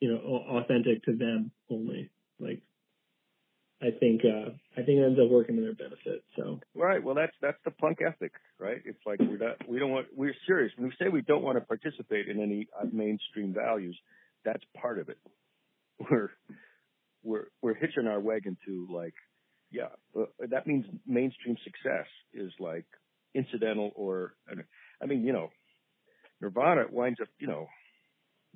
you 0.00 0.10
know 0.10 0.18
authentic 0.18 1.02
to 1.04 1.16
them 1.16 1.50
only? 1.70 2.10
Like, 2.38 2.62
I 3.82 3.90
think 3.98 4.22
uh 4.24 4.50
I 4.76 4.82
think 4.82 4.98
it 4.98 5.04
ends 5.04 5.18
up 5.22 5.30
working 5.30 5.56
to 5.56 5.62
their 5.62 5.74
benefit. 5.74 6.24
So 6.36 6.60
right, 6.74 7.02
well 7.02 7.14
that's 7.14 7.34
that's 7.42 7.58
the 7.64 7.70
punk 7.70 7.98
ethic, 8.06 8.32
right? 8.58 8.78
It's 8.84 9.00
like 9.04 9.18
we're 9.20 9.36
not 9.36 9.68
we 9.68 9.78
don't 9.78 9.90
want 9.90 10.06
we're 10.16 10.34
serious 10.46 10.72
when 10.76 10.88
we 10.88 10.94
say 10.98 11.08
we 11.08 11.22
don't 11.22 11.42
want 11.42 11.58
to 11.58 11.64
participate 11.64 12.28
in 12.28 12.40
any 12.40 12.68
uh, 12.80 12.86
mainstream 12.92 13.52
values. 13.52 13.98
That's 14.44 14.62
part 14.80 14.98
of 14.98 15.08
it. 15.08 15.18
We're 16.10 16.30
we're 17.22 17.46
we're 17.62 17.74
hitching 17.74 18.06
our 18.06 18.20
wagon 18.20 18.56
to 18.66 18.86
like 18.92 19.14
yeah 19.70 19.88
that 20.50 20.66
means 20.66 20.84
mainstream 21.06 21.56
success 21.64 22.06
is 22.32 22.52
like 22.60 22.86
incidental 23.34 23.90
or 23.96 24.34
I 25.02 25.06
mean 25.06 25.24
you 25.24 25.32
know 25.32 25.50
Nirvana 26.40 26.84
winds 26.90 27.20
up 27.20 27.28
you 27.38 27.46
know 27.46 27.66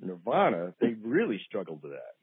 Nirvana 0.01 0.73
they 0.79 0.95
really 1.01 1.39
struggled 1.47 1.81
with 1.81 1.91
that 1.91 2.18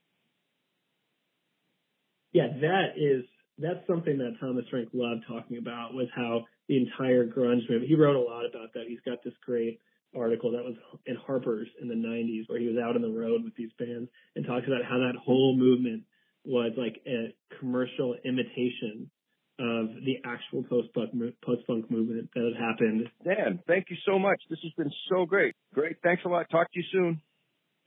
yeah, 2.37 2.49
that 2.61 3.01
is 3.01 3.25
that's 3.59 3.81
something 3.87 4.19
that 4.19 4.37
Thomas 4.39 4.67
Frank 4.71 4.91
loved 4.93 5.25
talking 5.27 5.57
about 5.57 5.95
was 5.95 6.09
how 6.15 6.45
the 6.69 6.77
entire 6.77 7.25
grunge 7.25 7.65
movement. 7.71 7.89
He 7.89 7.95
wrote 7.95 8.17
a 8.17 8.21
lot 8.21 8.45
about 8.45 8.75
that. 8.75 8.85
He's 8.87 9.01
got 9.07 9.25
this 9.25 9.33
great 9.45 9.81
article 10.15 10.53
that 10.53 10.63
was 10.63 10.75
in 11.07 11.17
Harper's 11.17 11.69
in 11.81 11.89
the 11.89 11.95
90s 11.95 12.49
where 12.49 12.59
he 12.61 12.67
was 12.67 12.77
out 12.77 12.95
on 12.95 13.01
the 13.01 13.09
road 13.09 13.43
with 13.43 13.55
these 13.57 13.71
bands 13.79 14.11
and 14.35 14.45
talks 14.45 14.67
about 14.67 14.85
how 14.85 14.99
that 14.99 15.17
whole 15.17 15.57
movement 15.57 16.03
was 16.45 16.73
like 16.77 17.01
a 17.07 17.35
commercial 17.59 18.15
imitation 18.25 19.11
of 19.59 19.89
the 20.05 20.17
actual 20.27 20.63
post-punk, 20.65 21.11
post-punk 21.43 21.91
movement 21.91 22.29
that 22.35 22.53
had 22.53 22.63
happened. 22.63 23.09
Dan, 23.25 23.61
thank 23.67 23.87
you 23.89 23.97
so 24.05 24.19
much. 24.19 24.43
This 24.51 24.59
has 24.63 24.73
been 24.77 24.93
so 25.09 25.25
great. 25.25 25.55
Great. 25.73 25.97
Thanks 26.03 26.23
a 26.27 26.29
lot. 26.29 26.51
Talk 26.51 26.71
to 26.73 26.79
you 26.79 26.85
soon. 26.93 27.21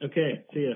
Okay. 0.03 0.43
See 0.53 0.65
ya. 0.67 0.73